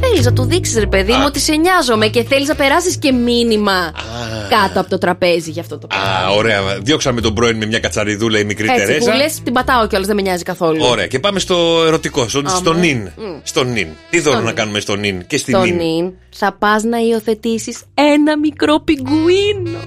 [0.00, 3.12] θέλεις να του δείξεις, ρε παιδί μου, ότι σε νοιάζομαι και θέλεις να περάσεις και
[3.12, 3.92] μήνυμα
[4.48, 6.06] κάτω από το τραπέζι για αυτό το πράγμα.
[6.08, 6.60] Α, ωραία.
[6.82, 9.14] Διώξαμε τον πρώην με μια κατσαριδούλα η μικρή Έτσι που Τερέζα.
[9.14, 10.84] λες, την πατάω κιόλας, δεν με νοιάζει καθόλου.
[10.84, 12.48] Ωραία, και πάμε στο ερωτικό, στο, Άμα.
[12.48, 12.98] στο νυν.
[13.16, 13.38] Μμ.
[13.42, 13.88] Στο νυν.
[14.10, 14.56] Τι δώρο Στο να νυν.
[14.56, 19.78] κάνουμε στο νυν και στη Στο νυν; νυν θα πας να υιοθετήσεις ένα μικρό πιγκουίνο.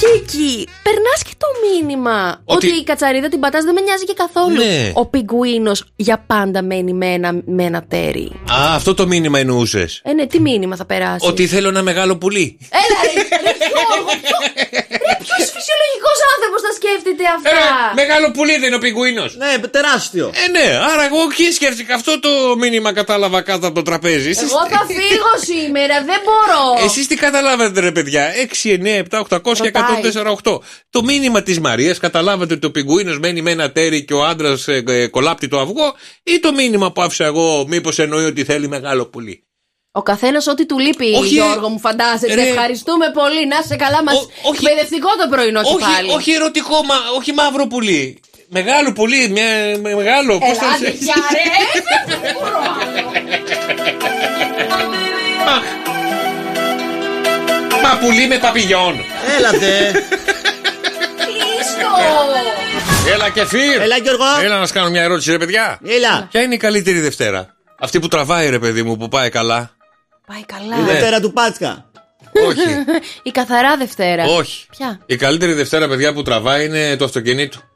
[0.00, 4.04] Και εκεί περνάς και το μήνυμα Ότι- ότι, η κατσαρίδα την πατάς δεν με νοιάζει
[4.04, 4.56] και καθόλου.
[4.56, 4.90] Ναι.
[4.94, 8.32] Ο πιγκουίνος για πάντα μένει με ένα, με ένα τέρι.
[8.52, 10.00] Α, αυτό το μήνυμα εννοούσες.
[10.04, 11.26] Ε, ναι, τι μήνυμα θα περάσει.
[11.28, 12.58] Ότι θέλω ένα μεγάλο πουλί.
[12.70, 14.10] Έλα, ρε, ρε, Γιώργο,
[15.36, 17.50] ποιος, ρε, ποιος φυσιολογικός άνθρωπος θα σκέφτεται αυτά;
[17.92, 19.30] Ε, Μεγάλο πουλί δεν είναι ο πιγκουίνος.
[19.42, 20.26] Ναι, τεράστιο.
[20.42, 22.30] Ε, ναι, άρα εγώ εκεί σκέφτηκα αυτό το
[22.62, 24.28] μήνυμα κατάλαβα κάτω από το τραπέζι.
[24.34, 26.62] Εσείς- Εγώ θα φύγω σήμερα, δεν μπορώ.
[26.86, 28.24] Εσείς τι καταλάβατε ρε παιδιά;
[28.62, 30.34] 6, 9, 7, 800 και Ρωτάει.
[30.44, 30.60] 148
[30.90, 34.68] Το μήνυμα της Μαρίας Καταλάβατε ότι ο πιγκουίνος μένει με ένα τέρι Και ο άντρας
[34.68, 38.68] ε, ε, κολάπτει το αυγό Ή το μήνυμα που άφησα εγώ Μήπως εννοεί ότι θέλει
[38.68, 39.46] μεγάλο πουλί;
[39.94, 42.34] Ο καθένας ό,τι του λείπει, Όχι, Γιώργο μου, φαντάζεται.
[42.34, 42.42] ρε.
[42.48, 43.46] Ευχαριστούμε πολύ.
[43.46, 44.14] Να είσαι καλά, μας.
[44.42, 44.64] όχι.
[44.64, 46.10] Εκπαιδευτικό το πρωινό σου όχι, πάλι.
[46.12, 49.44] όχι ερωτικό μα, Όχι μαύρο πουλί Μεγάλο πουλί μια,
[49.80, 51.42] με- Μεγάλο πώς Ελά, θα άντε πια, ρε.
[52.20, 53.10] Δεν μπορώ άλλο.
[57.82, 58.94] Μα πουλί με παπηγιόν
[59.38, 59.90] Έλατε.
[61.16, 61.90] Κλείστο.
[63.14, 64.24] Έλα και φύρ Έλα, Γιώργο.
[64.42, 66.28] Έλα να σου κάνω μια ερώτηση ρε παιδιά Έλα.
[66.30, 69.70] Ποια είναι η καλύτερη Δευτέρα; Αυτή που τραβάει ρε παιδί μου που πάει καλά
[70.32, 70.84] Πάει Η καλά.
[70.84, 71.90] Δευτέρα του Πάτσκα.
[72.46, 72.60] Όχι
[73.28, 74.24] Η καθαρά Δευτέρα.
[74.24, 77.58] Όχι Ποια; Η καλύτερη Δευτέρα, παιδιά, που τραβάει είναι το αυτοκίνητο.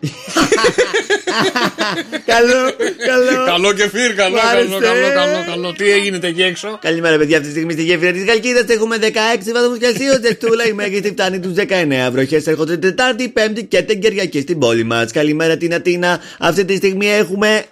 [2.24, 2.72] Καλό,
[3.06, 3.44] καλό.
[3.46, 4.68] καλό και φύρ, καλό, Μ' άρεσε.
[4.68, 5.72] καλό, καλό, καλό, καλό.
[5.72, 7.36] Τι έγινε εκεί έξω; Καλημέρα, παιδιά.
[7.36, 9.06] Αυτή τη στιγμή στη γέφυρα της Γαλκίδα έχουμε 16
[9.54, 10.20] βαθμούς Κελσίους.
[10.20, 12.08] Τεστούλα η μέγιστη φτάνει τους 19.
[12.10, 15.12] Βροχές έρχονται Τετάρτη, Πέμπτη και την Κυριακή στην πόλη μας.
[15.12, 16.20] Καλημέρα την Ατίνα.
[16.38, 17.64] Αυτή τη στιγμή έχουμε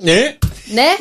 [0.00, 0.36] Ναι.
[0.72, 0.96] Ναι.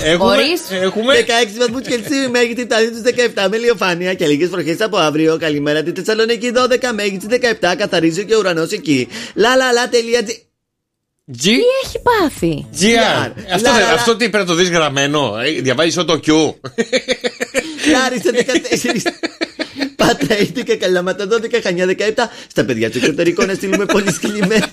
[0.00, 0.60] Έχουμε, Μπορείς.
[0.70, 3.02] έχουμε 16 βαθμούς Κελσίου, μέγιστη φτάνει στου
[3.44, 5.36] 17 με ηλιοφάνεια και λίγες βροχές από αύριο.
[5.40, 7.26] Καλημέρα τη Θεσσαλονίκη 12, μέγιστη
[7.60, 9.08] 17, καθαρίζει και ο ουρανός εκεί.
[9.34, 10.28] Λαλαλα.gr
[11.32, 11.42] G.
[11.42, 11.50] Τι
[11.84, 13.30] έχει πάθει; GR.
[13.52, 13.92] Αυτό, Λα, δεν- λα, λα.
[13.92, 15.38] αυτό τι πρέπει να το δεις γραμμένο.
[15.44, 16.30] Ε, Διαβάζεις το Q.
[17.92, 19.12] Λάρισα 14.
[19.96, 22.28] Πάτρα 11, Καλαμάτα 12, Χανιά 17.
[22.50, 24.70] Στα παιδιά του εξωτερικών να στείλουμε πολύ σκλημένε.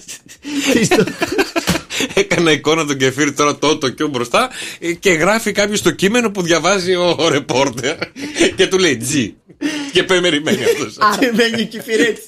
[2.19, 6.31] Έκανα εικόνα τον κεφίρι τώρα το το Q μπροστά ε, και γράφει κάποιος το κείμενο
[6.31, 7.97] που διαβάζει ο, ο ρεπόρτερ
[8.55, 9.31] και του λέει G.
[9.91, 10.97] Και περιμένει αυτός.
[11.19, 12.23] Και μένει και φυρέτσι.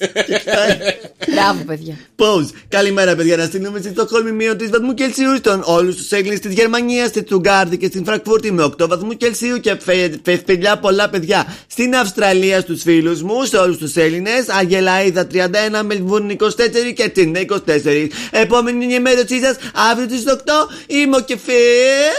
[1.34, 1.96] Μπράβο, παιδιά.
[2.16, 2.50] Pause.
[2.68, 3.36] Καλημέρα, παιδιά.
[3.36, 7.22] Να στείλουμε στη Στοκχόλμη μείον 3 βαθμού Κελσίου, στον όλους τους Έγκλη της Γερμανίας, στη
[7.22, 11.56] Τσουγκάρδη και στην Φραγκφούρτη με 8 βαθμού Κελσίου και φε- φε- παιδιά πολλά παιδιά.
[11.66, 17.40] Στην Αυστραλία στους φίλους μου, σε όλους τους Έλληνες, Αγελαίδα 31, Μελβούρνη 24 και Τσίντα
[17.40, 18.08] 24.
[18.30, 19.56] Επόμενη ενημέρωσή σας
[19.90, 20.40] αύριο στις 8
[20.86, 22.12] είμαι ο Κεφίρ.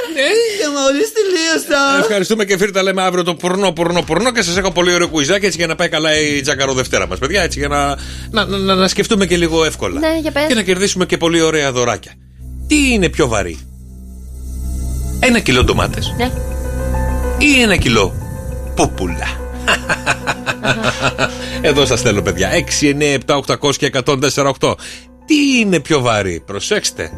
[0.60, 1.98] Και μόλι τελείωσα.
[1.99, 5.33] Ευχαριστούμε και τα λέμε αύριο το πουρνό, πουρνό, πουρνό και σας έχω πολύ ωραίο κουιζάκι
[5.42, 7.42] έτσι για να πάει καλά η τζακαρό Δευτέρα μας, παιδιά.
[7.42, 7.88] Έτσι για να,
[8.32, 10.00] να, να, να, να σκεφτούμε και λίγο εύκολα.
[10.00, 10.46] Ναι, για πες.
[10.48, 12.12] Και να κερδίσουμε και πολύ ωραία δωράκια.
[12.68, 13.60] Τι είναι πιο βαρύ,
[15.20, 16.32] Ένα κιλό ντομάτες Ναι.
[17.38, 18.14] ή ένα κιλό
[18.76, 19.28] πούπουλα.
[21.62, 22.50] Εδώ σας θέλω, παιδιά.
[22.82, 22.86] 6,
[23.26, 24.74] 9, 7, 800 και 104,8.
[25.26, 27.12] Τι είναι πιο βαρύ, προσέξτε.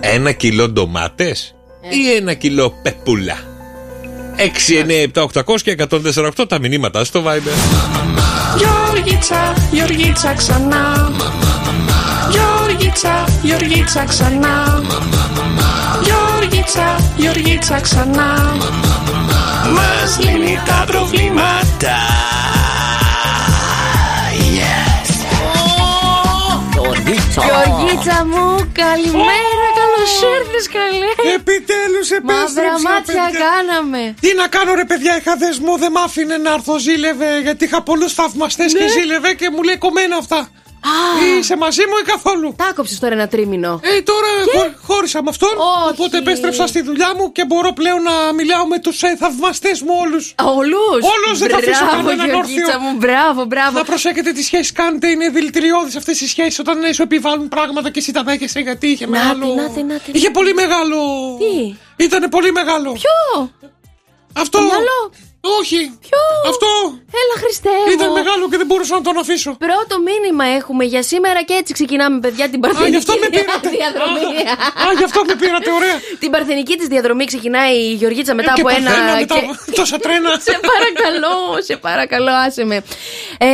[0.00, 1.54] Ένα κιλό ντομάτες
[1.90, 3.36] ή ένα κιλό πεπούλα.
[4.36, 7.56] 6, 9, 7, 800 και 104,8 τα μηνύματα στο Viber.
[8.58, 11.10] Γεωργίτσα, Γεωργίτσα ξανά.
[12.30, 14.82] Γεωργίτσα, Γεωργίτσα ξανά.
[16.04, 18.56] Γεωργίτσα, Γεωργίτσα ξανά.
[19.74, 21.96] Μας λύνει τα προβλήματα.
[27.46, 29.63] Γεωργίτσα μου, καλημέρα,
[30.04, 31.34] καλώ ήρθε, καλέ.
[31.34, 34.14] Επιτέλους Μαύρα μάτια κάναμε.
[34.20, 37.82] Τι να κάνω ρε παιδιά, είχα δεσμό, δεν μ' άφηνε να έρθω, ζήλευε γιατί είχα
[37.82, 38.78] πολλούς θαυμαστές Ναι.
[38.80, 40.48] και ζήλευε και μου λέει κομμένα αυτά.
[41.38, 43.80] Είσαι μαζί μου ή καθόλου; Τα άκοψες τώρα ένα τρίμηνο.
[43.82, 45.48] Ε, τώρα χω- χώρισα με αυτόν.
[45.58, 45.90] Όχι.
[45.90, 49.92] Οπότε επέστρεψα στη δουλειά μου και μπορώ πλέον να μιλάω με τους ε, θαυμαστές μου
[50.00, 50.34] όλους.
[50.44, 51.00] Όλους!
[51.14, 52.78] Όλους δεν θα αφήσω Μπράβο, κανέναν Γεωργίτσα όρθιο.
[52.80, 53.78] μου, μπράβο, μπράβο.
[53.78, 57.90] Να προσέχετε τις σχέσεις κάνετε, είναι δηλητηριώδεις αυτές οι σχέσεις όταν ε, σου επιβάλλουν πράγματα
[57.90, 59.54] και εσύ τα δέχεσαι γιατί είχε Νάτι, μεγάλο.
[59.54, 60.10] νάτι, νάτι.
[60.14, 60.96] Είχε πολύ μεγάλο.
[61.38, 62.92] Τι; Ήτανε πολύ μεγάλο.
[62.92, 63.50] Ποιο;
[64.32, 64.58] Αυτό.
[64.58, 65.12] Το μυαλό;
[65.60, 65.80] Όχι.
[66.06, 66.20] Ποιο;
[66.52, 66.68] Αυτό.
[67.20, 67.92] Έλα, Χριστέ μου.
[67.96, 69.50] Ήταν μεγάλο και δεν μπορούσα να τον αφήσω.
[69.66, 73.68] Πρώτο μήνυμα έχουμε για σήμερα και έτσι ξεκινάμε, παιδιά, την παρθενική γι' αυτό με πήρατε.
[73.78, 74.26] διαδρομή.
[74.82, 75.96] Α, γι' αυτό με πήρατε, ωραία.
[76.18, 78.90] την παρθενική της διαδρομή ξεκινάει η Γεωργίτσα μετά Ε, και από ένα.
[78.90, 80.30] Παρθένα, μετά από τόσα τρένα.
[80.48, 81.36] σε παρακαλώ,
[81.68, 82.76] σε παρακαλώ, άσε με.
[83.38, 83.48] Ε,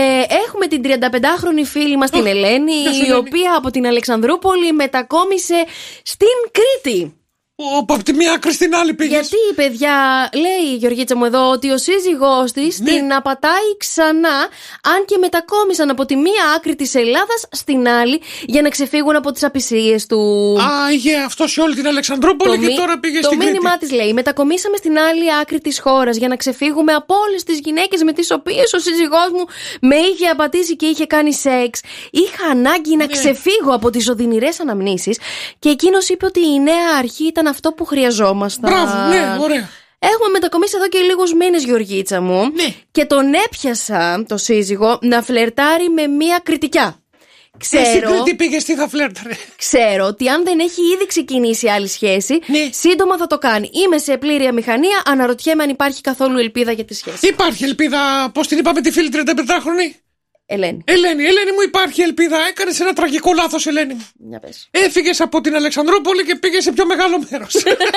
[0.47, 3.19] έχουμε την 35χρονη φίλη μας την Ελένη, γεια σου, η Ελένη.
[3.19, 5.65] οποία από την Αλεξανδρούπολη μετακόμισε
[6.03, 7.15] στην Κρήτη.
[7.63, 9.13] Ω, Από τη μία άκρη στην άλλη πήγες.
[9.29, 12.91] Γιατί, παιδιά, λέει η Γεωργίτσα μου εδώ ότι ο σύζυγός της Ναι.
[12.91, 14.37] την απατάει ξανά,
[14.95, 19.33] αν και μετακόμισαν από τη μία άκρη της Ελλάδας στην άλλη για να ξεφύγουν από
[19.33, 20.19] τις απεισίες του.
[20.61, 23.53] Α, είχε αυτός σε όλη την Αλεξανδρούπολη και μη- τώρα πήγε το στην Κρήτη.
[23.53, 27.59] μήνυμά της λέει: Μετακομίσαμε στην άλλη άκρη της χώρας για να ξεφύγουμε από όλες τις
[27.59, 29.45] γυναίκες με τις οποίες ο σύζυγός μου
[29.81, 31.81] με είχε απατήσει και είχε κάνει σεξ.
[32.11, 33.05] Είχα ανάγκη Ναι.
[33.05, 35.19] να ξεφύγω από τις οδυνηρές αναμνήσεις
[35.59, 38.71] και εκείνος είπε ότι η νέα αρχή ήταν αυτό που χρειαζόμασταν.
[38.73, 39.69] Μπράβο, ναι, ωραία.
[39.99, 42.43] Έχουμε μετακομίσει εδώ και λίγους μήνες, Γεωργίτσα μου.
[42.55, 42.75] Ναι.
[42.91, 46.95] Και τον έπιασα το σύζυγο να φλερτάρει με μία κριτικιά.
[47.63, 49.35] Στην Ξέρω, Κρήτη πήγες τι θα φλέρταρε.
[49.57, 52.69] ξέρω ότι αν δεν έχει ήδη ξεκινήσει άλλη σχέση, Ναι.
[52.73, 53.71] σύντομα θα το κάνει.
[53.85, 57.27] Είμαι σε πλήρη αμηχανία, αναρωτιέμαι αν υπάρχει καθόλου ελπίδα για τη σχέση.
[57.29, 59.95] Υπάρχει ελπίδα, πώς την είπαμε τη φίλη 35χρονη.
[60.53, 62.37] Ελένη, Ελένη, Ελένη μου υπάρχει ελπίδα.
[62.49, 64.09] Έκανες ένα τραγικό λάθος, Ελένη μου.
[64.29, 64.69] μια πες.
[64.71, 67.53] Έφυγες από την Αλεξανδρούπολη και πήγες σε πιο μεγάλο μέρος.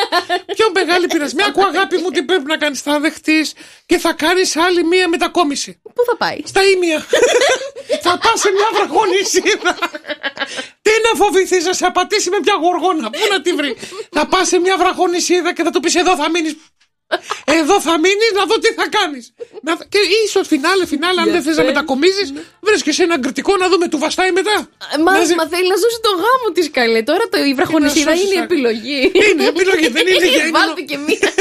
[0.58, 1.44] πιο μεγάλη πειρασμή.
[1.44, 2.82] Άκου αγάπη μου τι πρέπει να κάνεις.
[2.82, 3.54] Θα δεχτείς
[3.86, 5.82] και θα κάνεις άλλη μία μετακόμιση.
[5.82, 7.06] Πού θα πάει; Στα ίμια.
[8.06, 9.78] θα πας σε μια βραχονισίδα.
[10.86, 13.10] τι να φοβηθείς να σε απατήσει με μια γοργόνα.
[13.10, 13.78] Πού να τη βρει;
[14.12, 16.56] θα πας σε μια βραχονισίδα και θα του πεις εδώ θα μείνεις.
[17.60, 19.34] Εδώ θα μείνεις να δω τι θα κάνεις.
[19.90, 22.24] Και ίσως φινάλε, φινάλε, αν δεν θες να μετακομίσει,
[22.62, 24.70] βρίσκεσαι ένα κριτικό να δούμε του βαστάει μετά.
[25.06, 27.04] Μα, Μαζί- μα θέλει να ζήσει το γάμο της καλέ.
[27.04, 28.44] Τώρα το, η βραχονισίδα Να σώσεις, είναι η α.
[28.44, 29.12] επιλογή.
[29.32, 31.32] Είναι επιλογή, δεν είναι για- είναι- Βάλτε και μία.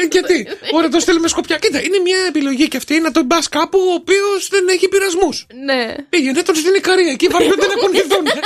[0.00, 1.56] Ε, γιατί, ωραία, το στέλνουμε σκοπιά.
[1.58, 5.46] Κοίτα, είναι μια επιλογή και αυτή να τον πας κάπου ο οποίος δεν έχει πειρασμούς.
[5.64, 5.94] ναι.
[6.08, 8.24] Πήγαινε τον στην Ικαρία, εκεί βαριούνται να κονφηθούν.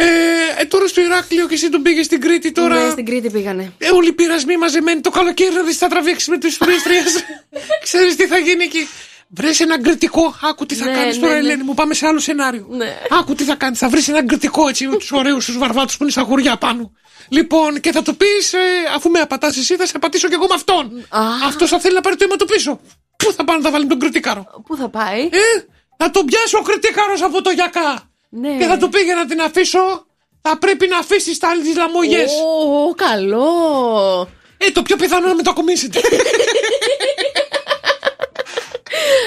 [0.00, 2.84] ε, ε, τώρα στο Ηράκλειο και εσύ τον πήγες στην Κρήτη τώρα.
[2.84, 3.72] Ναι, στην Κρήτη πήγανε.
[3.78, 7.02] Ε, όλοι οι πειρασμοί μαζεμένοι το καλοκαίρι να δεις θα τραβήξεις με τις τουρίστριε.
[7.82, 8.88] Ξέρεις τι θα γίνει εκεί.
[9.28, 10.34] Βρες ένα γκριτικό.
[10.42, 11.38] Άκου τι θα Ναι, κάνεις ναι, τώρα, ναι.
[11.38, 11.74] Ελένη μου.
[11.74, 12.66] Πάμε σε άλλο σενάριο.
[12.70, 12.96] Ναι.
[13.20, 13.78] Άκου τι θα κάνεις.
[13.78, 16.92] Θα βρεις ένα γκριτικό έτσι, τους ωραίους τους βαρβάτους που είναι στα χωριά πάνω.
[17.28, 18.54] Λοιπόν, και θα του πεις,
[18.94, 21.06] αφού με απατάς εσύ, θα σε απατήσω κι εγώ με αυτόν.
[21.46, 22.80] Αυτός θα θέλει να πάρει το αίμα του πίσω.
[23.16, 25.64] Πού θα πάνε να τα βάλει τον κριτικάρο; Πού θα πάει; Ε,
[25.96, 28.07] θα τον πιάσει ο κριτικάρος από το γιακά.
[28.28, 28.56] Ναι.
[28.58, 30.06] Και θα του πει για να την αφήσω,
[30.42, 32.32] θα πρέπει να αφήσει τα τις λαμογές.
[32.32, 34.28] Ω, καλό.
[34.58, 36.00] Ε, το πιο πιθανό είναι να με το ακομίσετε.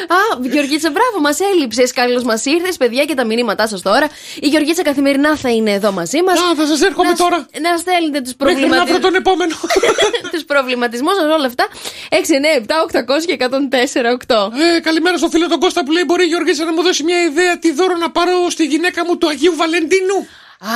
[0.07, 1.91] Α, Γεωργίτσα, μπράβο, μας έλειψες.
[1.93, 4.07] Καλώς μας ήρθες, παιδιά, και τα μηνύματά σας τώρα.
[4.39, 6.39] Η Γεωργίτσα καθημερινά θα είναι εδώ μαζί μας.
[6.39, 7.37] Α, θα σας έρχομαι τώρα.
[7.61, 9.01] Να στέλνετε τους Μέχρι να βρω προβληματισμούς.
[9.01, 9.55] τον επόμενο.
[10.31, 11.67] τους προβληματισμούς σας όλα αυτά.
[12.09, 14.51] 6, 9, 7, 800 και 104, 8.
[14.75, 17.23] Ε, καλημέρα στο φίλο τον Κώστα που λέει: Μπορεί η Γεωργίτσα να μου δώσει μια
[17.23, 20.27] ιδέα τι δώρο να πάρω στη γυναίκα μου του Αγίου Βαλεντίνου;
[20.63, 20.73] Α,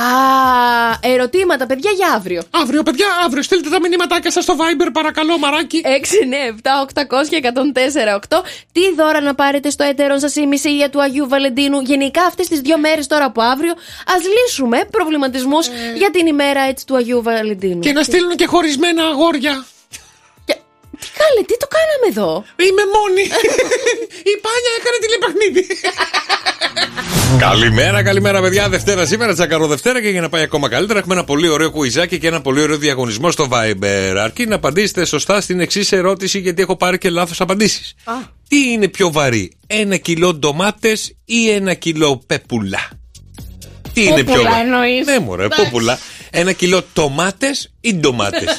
[1.00, 2.42] ερωτήματα, παιδιά, για αύριο.
[2.50, 3.42] Αύριο, παιδιά, αύριο.
[3.42, 5.80] Στείλτε τα μηνύματάκια σας στο Viber, παρακαλώ, μαράκι.
[5.84, 8.42] 6, 9, 7, 800 και 104, 8.
[8.72, 11.80] Τι δώρα να πάρετε στο έτερον σας η μισήγια του Αγίου Βαλεντίνου.
[11.80, 13.72] Γενικά αυτές τις δύο μέρες τώρα από αύριο
[14.16, 17.80] ας λύσουμε προβληματισμούς για την ημέρα έτσι του Αγίου Βαλεντίνου.
[17.80, 19.66] Και να στείλουν και χωρισμένα αγόρια.
[21.00, 22.28] Τι κάλε, τι το κάναμε εδώ;
[22.66, 23.24] Είμαι μόνη.
[24.32, 25.64] η Πάνια έκανε τηλεπαιχνίδι.
[27.38, 28.68] Καλημέρα, καλημέρα, παιδιά.
[28.68, 32.18] Δευτέρα σήμερα, τσακαρό Δευτέρα και για να πάει ακόμα καλύτερα, έχουμε ένα πολύ ωραίο κουιζάκι
[32.18, 34.16] και ένα πολύ ωραίο διαγωνισμό στο Viber.
[34.18, 37.94] Αρκεί να απαντήσετε σωστά στην εξής ερώτηση, γιατί έχω πάρει και λάθος απαντήσεις.
[38.48, 42.88] Τι είναι πιο βαρύ, ένα κιλό ντομάτες ή ένα κιλό πέπουλα.
[43.92, 44.62] Τι είναι πιο Πούπουλα βαρύ.
[44.62, 45.06] εννοείς.
[45.06, 45.70] Ναι, μωρέ, Εντάξει.
[46.30, 46.42] Πούπουλα.
[46.42, 48.56] Ένα κιλό τομάτες ή ντομάτες;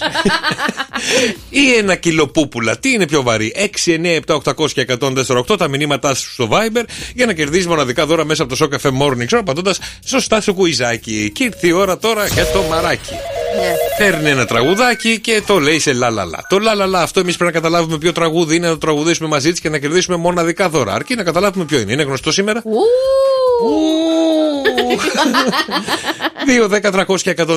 [1.49, 3.53] ή ένα κιλό πούπουλα; Τι είναι πιο βαρύ;
[3.85, 6.83] 6, 9, 7, 800 και 148 τα μηνύματά σου στο Viber
[7.15, 10.53] για να κερδίζεις μοναδικά δώρα μέσα από το Shock FM Morning Show απαντώντας σωστά στο
[10.53, 11.31] κουιζάκι.
[11.33, 13.13] Και ήρθε η ώρα τώρα για το μαράκι.
[13.97, 16.45] Παίρνει ένα τραγουδάκι και το λέει σε λαλαλα.
[16.49, 19.59] Το λαλαλα αυτό εμείς πρέπει να καταλάβουμε ποιο τραγούδι είναι, να το τραγουδήσουμε μαζί της
[19.59, 20.93] και να κερδίσουμε μοναδικά δώρα.
[20.93, 21.91] Αρκεί να καταλάβουμε ποιο είναι.
[21.91, 22.61] Είναι γνωστό σήμερα;
[26.45, 27.56] 2, 10, 300 και 148.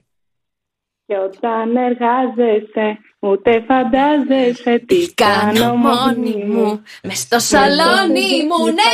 [1.11, 6.81] Και όταν εργάζεσαι, ούτε φαντάζεσαι τι κάνω μόνη μου.
[7.03, 8.91] Μες στο σαλόνι μου, ναι!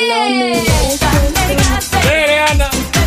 [2.04, 3.07] Ναι, ρε,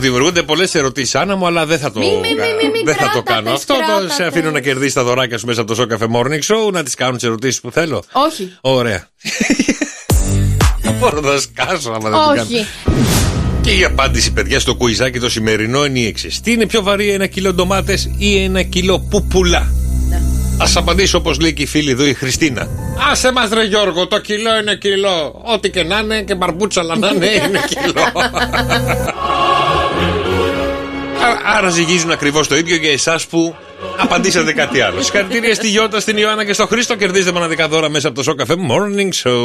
[0.00, 2.24] δημιουργούνται πολλές ερωτήσεις, Άννα μου, αλλά δεν θα το, Μη, μη, μη,
[2.62, 3.50] μη, μη, δεν θα το κράτατε, κάνω.
[3.50, 4.12] Αυτό το κράτατε.
[4.12, 6.82] σε αφήνω να κερδίσει τα δωράκια σου μέσα από το Show Cafe Morning Show, να
[6.82, 8.02] τις κάνω τις ερωτήσεις που θέλω.
[8.12, 9.06] Όχι, Ωραία.
[10.82, 12.42] Δεν μπορώ να σκάσω άμα δεν το κάνω.
[12.42, 12.66] όχι.
[13.62, 16.40] Και η απάντηση, παιδιά, στο κουιζάκι το σημερινό είναι η εξής.
[16.40, 19.58] Τι είναι πιο βαρύ, ένα κιλό ντομάτες ή ένα κιλό πουπουλά;
[20.58, 22.68] Α απαντήσω όπως λέει και η φίλη εδώ η Χριστίνα.
[23.10, 25.42] Άσε μας, ρε Γιώργο, το κιλό είναι κιλό.
[25.54, 28.02] Ό,τι και να είναι και μπαρμπούτσα να είναι, είναι κιλό.
[31.20, 33.54] Α- Άρα ζυγίζουν ακριβώς το ίδιο για εσάς που
[33.96, 35.02] απαντήσατε κάτι άλλο.
[35.02, 36.94] Συγχαρητήρια στη Γιώτα, στην Ιωάννα και στο Χρήστο.
[36.96, 39.40] Κερδίζετε μοναδικά δώρα μέσα από το Show Cafe Morning Show.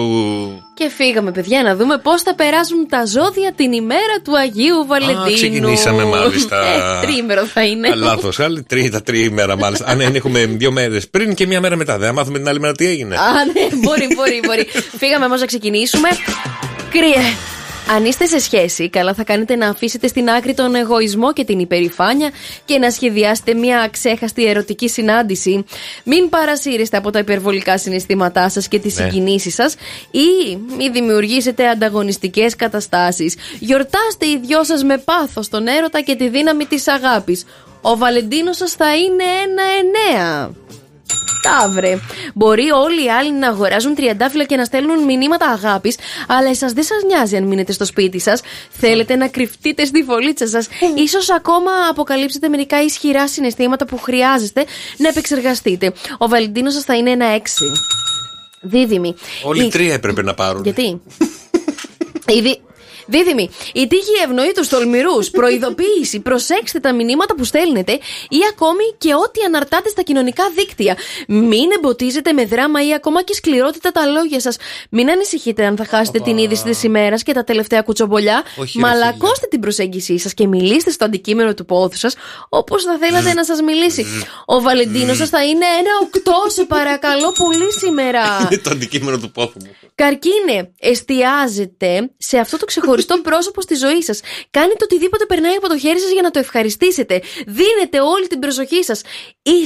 [0.74, 5.34] Και φύγαμε, παιδιά, να δούμε πώς θα περάσουν τα ζώδια την ημέρα του Αγίου Βαλεντίνου.
[5.34, 6.66] ξεκινήσαμε μάλιστα.
[6.66, 7.96] Ε, τρίμερο θα είναι.
[7.96, 8.40] Λάθος.
[8.40, 9.86] Άλλη τρίτα, τρίμερα μάλιστα.
[9.88, 11.98] Αν ναι, έχουμε δύο μέρες πριν και μία μέρα μετά.
[11.98, 13.16] Δεν θα μάθουμε την άλλη μέρα τι έγινε.
[13.16, 13.20] Α,
[13.54, 14.68] ναι, μπορεί, μπορεί, μπορεί.
[15.00, 16.10] Φύγαμε όμως να ξεκινήσουμε.
[16.92, 17.24] Κρύε.
[17.90, 21.60] Αν είστε σε σχέση, καλά θα κάνετε να αφήσετε στην άκρη τον εγωισμό και την
[21.60, 22.30] υπερηφάνεια
[22.66, 25.66] και να σχεδιάσετε μια αξέχαστη ερωτική συνάντηση.
[26.04, 29.04] Μην παρασύρεστε από τα υπερβολικά συναισθήματά σας και τις Ναι.
[29.10, 29.76] συγκινήσεις σας
[30.12, 33.36] ή μην δημιουργήσετε ανταγωνιστικές καταστάσεις.
[33.60, 37.46] Γιορτάστε οι δυο σας με πάθος τον έρωτα και τη δύναμη της αγάπης.
[37.82, 40.52] Ο Βαλεντίνος σας θα είναι ένα εννέα.
[41.42, 42.00] Ταύρε.
[42.34, 46.84] Μπορεί όλοι οι άλλοι να αγοράζουν τριαντάφυλλα και να στέλνουν μηνύματα αγάπης, αλλά εσάς δεν
[46.84, 48.42] σας νοιάζει αν μείνετε στο σπίτι σας.
[48.70, 50.66] Θέλετε να κρυφτείτε στη φωλίτσα σας.
[51.10, 54.66] σω ακόμα αποκαλύψετε μερικά ισχυρά συναισθήματα που χρειάζεστε
[54.98, 55.94] να επεξεργαστείτε.
[56.18, 57.66] Ο Βαλεντίνος σας θα είναι ένα έξι.
[58.62, 59.16] Δίδυμη.
[59.44, 60.64] Όλοι Η- τρία έπρεπε να πάρουν.
[60.64, 61.02] Γιατί;
[62.38, 62.60] Η δι-
[63.06, 65.30] Δίδυμη, η τύχη ευνοεί τους τολμηρούς.
[65.40, 66.20] Προειδοποίηση.
[66.20, 67.92] Προσέξτε τα μηνύματα που στέλνετε
[68.30, 70.98] ή ακόμη και ό,τι αναρτάτε στα κοινωνικά δίκτυα.
[71.28, 74.58] Μην εμποτίζετε με δράμα ή ακόμα και σκληρότητα τα λόγια σας.
[74.90, 78.44] Μην ανησυχείτε αν θα χάσετε την είδηση της ημέρας και τα τελευταία κουτσομπολιά.
[78.56, 82.16] Όχι, ρε Μαλακώστε την προσέγγιση σας και μιλήστε στο αντικείμενο του πόθου σας
[82.50, 84.06] όπως θα θέλατε να σας μιλήσει.
[84.46, 88.22] Ο Βαλεντίνος σας θα είναι ένα οκτώ, σε παρακαλώ πολύ σήμερα.
[88.52, 89.76] Είναι το αντικείμενο του πόθου μου.
[89.96, 94.20] Καρκίνε, εστιάζετε σε αυτό το ξεχωριστό πρόσωπο στη ζωή σας.
[94.52, 97.22] Κάνετε οτιδήποτε περνάει από το χέρι σας για να το ευχαριστήσετε.
[97.48, 99.02] Δίνετε όλη την προσοχή σας.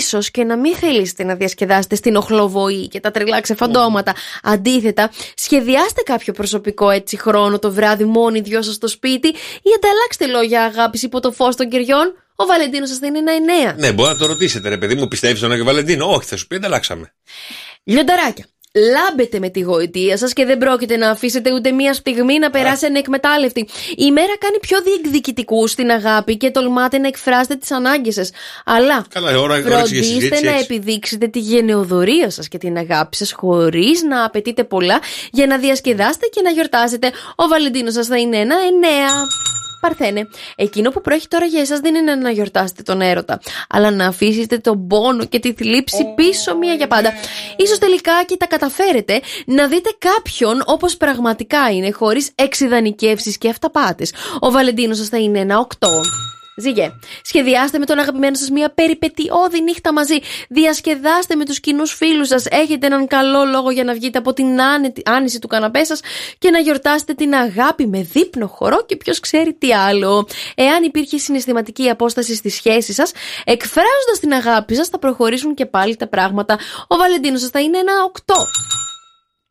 [0.07, 4.15] σω και να μην θέλετε να διασκεδάσετε στην οχλοβοή και τα τρελά ξεφαντώματα.
[4.43, 9.27] Αντίθετα, σχεδιάστε κάποιο προσωπικό έτσι χρόνο το βράδυ μόνοι δυο σας στο σπίτι
[9.61, 12.14] ή ανταλλάξτε λόγια αγάπης υπό το φως των κεριών.
[12.35, 13.76] Ο Βαλεντίνος σας θα είναι ένα εννέα.
[13.77, 16.47] Ναι, μπορεί να το ρωτήσετε, ρε παιδί μου, πιστεύεις στον Άγιο Βαλεντίνο; Όχι, θα σου
[16.47, 17.14] πει, ανταλλάξαμε.
[17.84, 18.45] Λιονταράκια.
[18.76, 22.86] Λάμπετε με τη γοητεία σας και δεν πρόκειται να αφήσετε ούτε μία στιγμή να περάσει
[22.86, 23.68] ανεκμετάλλευτη.
[23.98, 28.32] Η μέρα κάνει πιο διεκδικητικού στην αγάπη και τολμάτε να εκφράσετε τις ανάγκες σας.
[28.66, 30.64] Αλλά Καλά, ώρα- όρεξη για φροντίστε συζήτηση να έχεις.
[30.64, 35.00] επιδείξετε τη γενεοδορία σας και την αγάπη σας χωρίς να απαιτείτε πολλά
[35.32, 37.12] για να διασκεδάσετε και να γιορτάζετε.
[37.36, 39.12] Ο Βαλεντίνος σας θα είναι ένα εννέα.
[39.80, 43.39] Παρθένε, εκείνο που προέχει τώρα για εσάς δεν είναι να γιορτάσετε τον έρωτα,
[43.69, 47.14] αλλά να αφήσετε τον πόνο και τη θλίψη πίσω μία για πάντα.
[47.57, 54.14] Ίσως τελικά και τα καταφέρετε να δείτε κάποιον όπως πραγματικά είναι, χωρίς εξειδανικεύσεις και αυταπάτες.
[54.39, 56.01] Ο Βαλεντίνος σας θα είναι ένα οκτώ.
[56.60, 56.94] Ζήγε.
[57.22, 60.19] Σχεδιάστε με τον αγαπημένο σας μια περιπετειώδη νύχτα μαζί.
[60.49, 62.45] Διασκεδάστε με τους κοινούς φίλους σας.
[62.49, 65.99] Έχετε έναν καλό λόγο για να βγείτε από την άνετη, του καναπέ σας
[66.38, 70.27] και να γιορτάσετε την αγάπη με δείπνο χορό και ποιος ξέρει τι άλλο.
[70.56, 73.11] Εάν υπήρχε συναισθηματική απόσταση στη σχέση σας,
[73.45, 76.60] εκφράζοντας την αγάπη σας θα προχωρήσουν και πάλι τα πράγματα.
[76.88, 78.34] Ο Βαλεντίνος σας θα είναι ένα 8.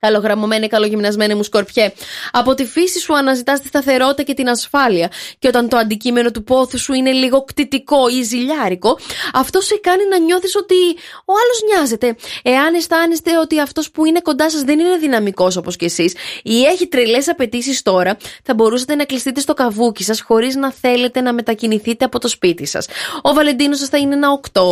[0.01, 1.93] Καλογραμμωμένη, καλογυμνασμένη μου σκορπιέ.
[2.31, 5.11] Από τη φύση σου αναζητάς τη σταθερότητα και την ασφάλεια.
[5.39, 8.99] Και όταν το αντικείμενο του πόθου σου είναι λίγο κτητικό ή ζηλιάρικο,
[9.35, 10.75] αυτό σε κάνει να νιώθεις ότι
[11.25, 12.17] ο άλλος νοιάζεται.
[12.43, 16.65] Εάν αισθάνεστε ότι αυτός που είναι κοντά σας δεν είναι δυναμικός όπως κι εσείς ή
[16.65, 21.33] έχει τρελές απαιτήσεις τώρα, θα μπορούσατε να κλειστείτε στο καβούκι σας χωρίς να θέλετε να
[21.33, 22.87] μετακινηθείτε από το σπίτι σας.
[23.23, 24.63] Ο Βαλεντίνος σας θα είναι ένα 8.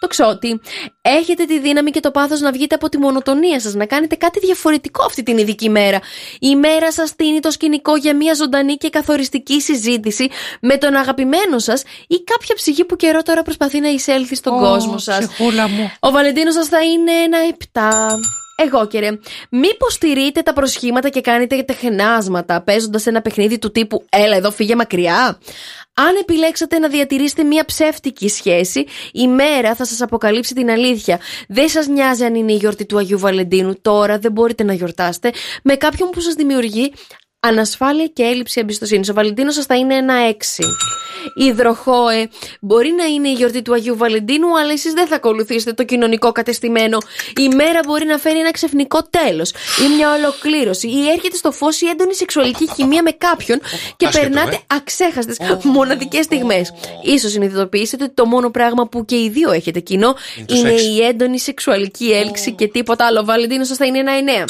[0.00, 0.60] Το ξότι.
[1.02, 4.38] Έχετε τη δύναμη και το πάθος να βγείτε από τη μονοτονία σας, να κάνετε κάτι
[4.38, 6.00] διαφορετικό αυτή την ειδική μέρα.
[6.40, 10.28] Η μέρα σας στείνει το σκηνικό για μια ζωντανή και καθοριστική συζήτηση
[10.60, 14.58] με τον αγαπημένο σας ή κάποια ψυχή που καιρό τώρα προσπαθεί να εισέλθει στον Ω,
[14.58, 15.18] κόσμο σας.
[15.18, 15.92] ψυχούλα μου.
[16.00, 18.18] Ο Βαλεντίνος σας θα είναι ένα επτά.
[18.60, 19.08] Εγώ και ρε,
[19.50, 24.74] μήπως στηρείτε τα προσχήματα και κάνετε τεχνάσματα παίζοντας ένα παιχνίδι του τύπου Έλα εδώ, φύγε
[24.74, 25.38] μακριά.
[25.94, 31.20] Αν επιλέξατε να διατηρήσετε μια ψεύτικη σχέση, η μέρα θα σας αποκαλύψει την αλήθεια.
[31.48, 33.80] Δεν σας νοιάζει αν είναι η γιορτή του Αγίου Βαλεντίνου.
[33.82, 35.32] Τώρα δεν μπορείτε να γιορτάσετε
[35.62, 36.92] με κάποιον που σας δημιουργεί
[37.40, 39.10] ανασφάλεια και έλλειψη εμπιστοσύνη.
[39.10, 40.62] Ο Βαλεντίνος σας θα είναι ένα έξι.
[41.36, 42.28] Υδροχόε,
[42.60, 46.32] μπορεί να είναι η γιορτή του Αγίου Βαλεντίνου, αλλά εσείς δεν θα ακολουθήσετε το κοινωνικό
[46.32, 46.98] κατεστημένο.
[47.36, 51.80] Η μέρα μπορεί να φέρει ένα ξεφνικό τέλος ή μια ολοκλήρωση ή έρχεται στο φως
[51.80, 53.60] η έντονη σεξουαλική χημεία με κάποιον
[53.96, 54.74] και Άσχετο, περνάτε ε.
[54.76, 56.72] αξέχαστες μοναδικές στιγμές.
[57.20, 60.12] σω συνειδητοποιήσετε ότι το μόνο πράγμα που και οι δύο έχετε κοινό
[60.46, 60.82] το είναι σεξ.
[60.82, 63.20] η έντονη σεξουαλική έλξη και τίποτα άλλο.
[63.20, 64.44] Ο Βαλεντίνος σας θα είναι ένα εννέα.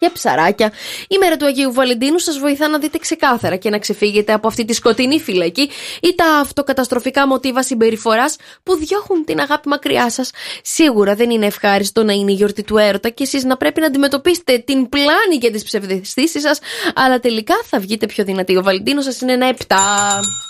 [0.00, 0.72] Και ψαράκια,
[1.08, 4.64] η μέρα του Αγίου Βαλεντίνου σας βοηθά να δείτε ξεκάθαρα και να ξεφύγετε από αυτή
[4.64, 5.70] τη σκοτεινή φυλακή
[6.00, 10.30] ή τα αυτοκαταστροφικά μοτίβα συμπεριφοράς που διώχνουν την αγάπη μακριά σας.
[10.62, 13.86] Σίγουρα δεν είναι ευχάριστο να είναι η γιορτή του έρωτα και εσείς να πρέπει να
[13.86, 16.58] αντιμετωπίσετε την πλάνη και τις ψευδεστήσεις σας,
[16.94, 18.56] αλλά τελικά θα βγείτε πιο δυνατοί.
[18.56, 19.76] Ο Βαλεντίνος σας είναι ένα 7.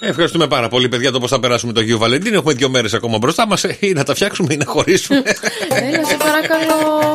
[0.01, 2.37] Ε, Ευχαριστούμε πάρα πολύ, παιδιά, το πώς θα περάσουμε το Αγίου Βαλεντίνο.
[2.37, 3.65] Έχουμε δύο μέρες ακόμα μπροστά μας.
[3.81, 5.23] Ή να τα φτιάξουμε ή να χωρίσουμε.
[5.69, 7.13] Έλα, σε παρακαλώ.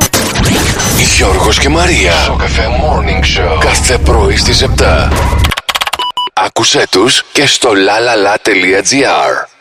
[1.00, 2.12] Γιώργος και Μαρία.
[2.24, 3.60] Στο καφέ Morning Show.
[3.60, 5.10] Κάθε πρωί στις 7.
[6.34, 9.55] Άκουσέ τους και στο lalala.gr.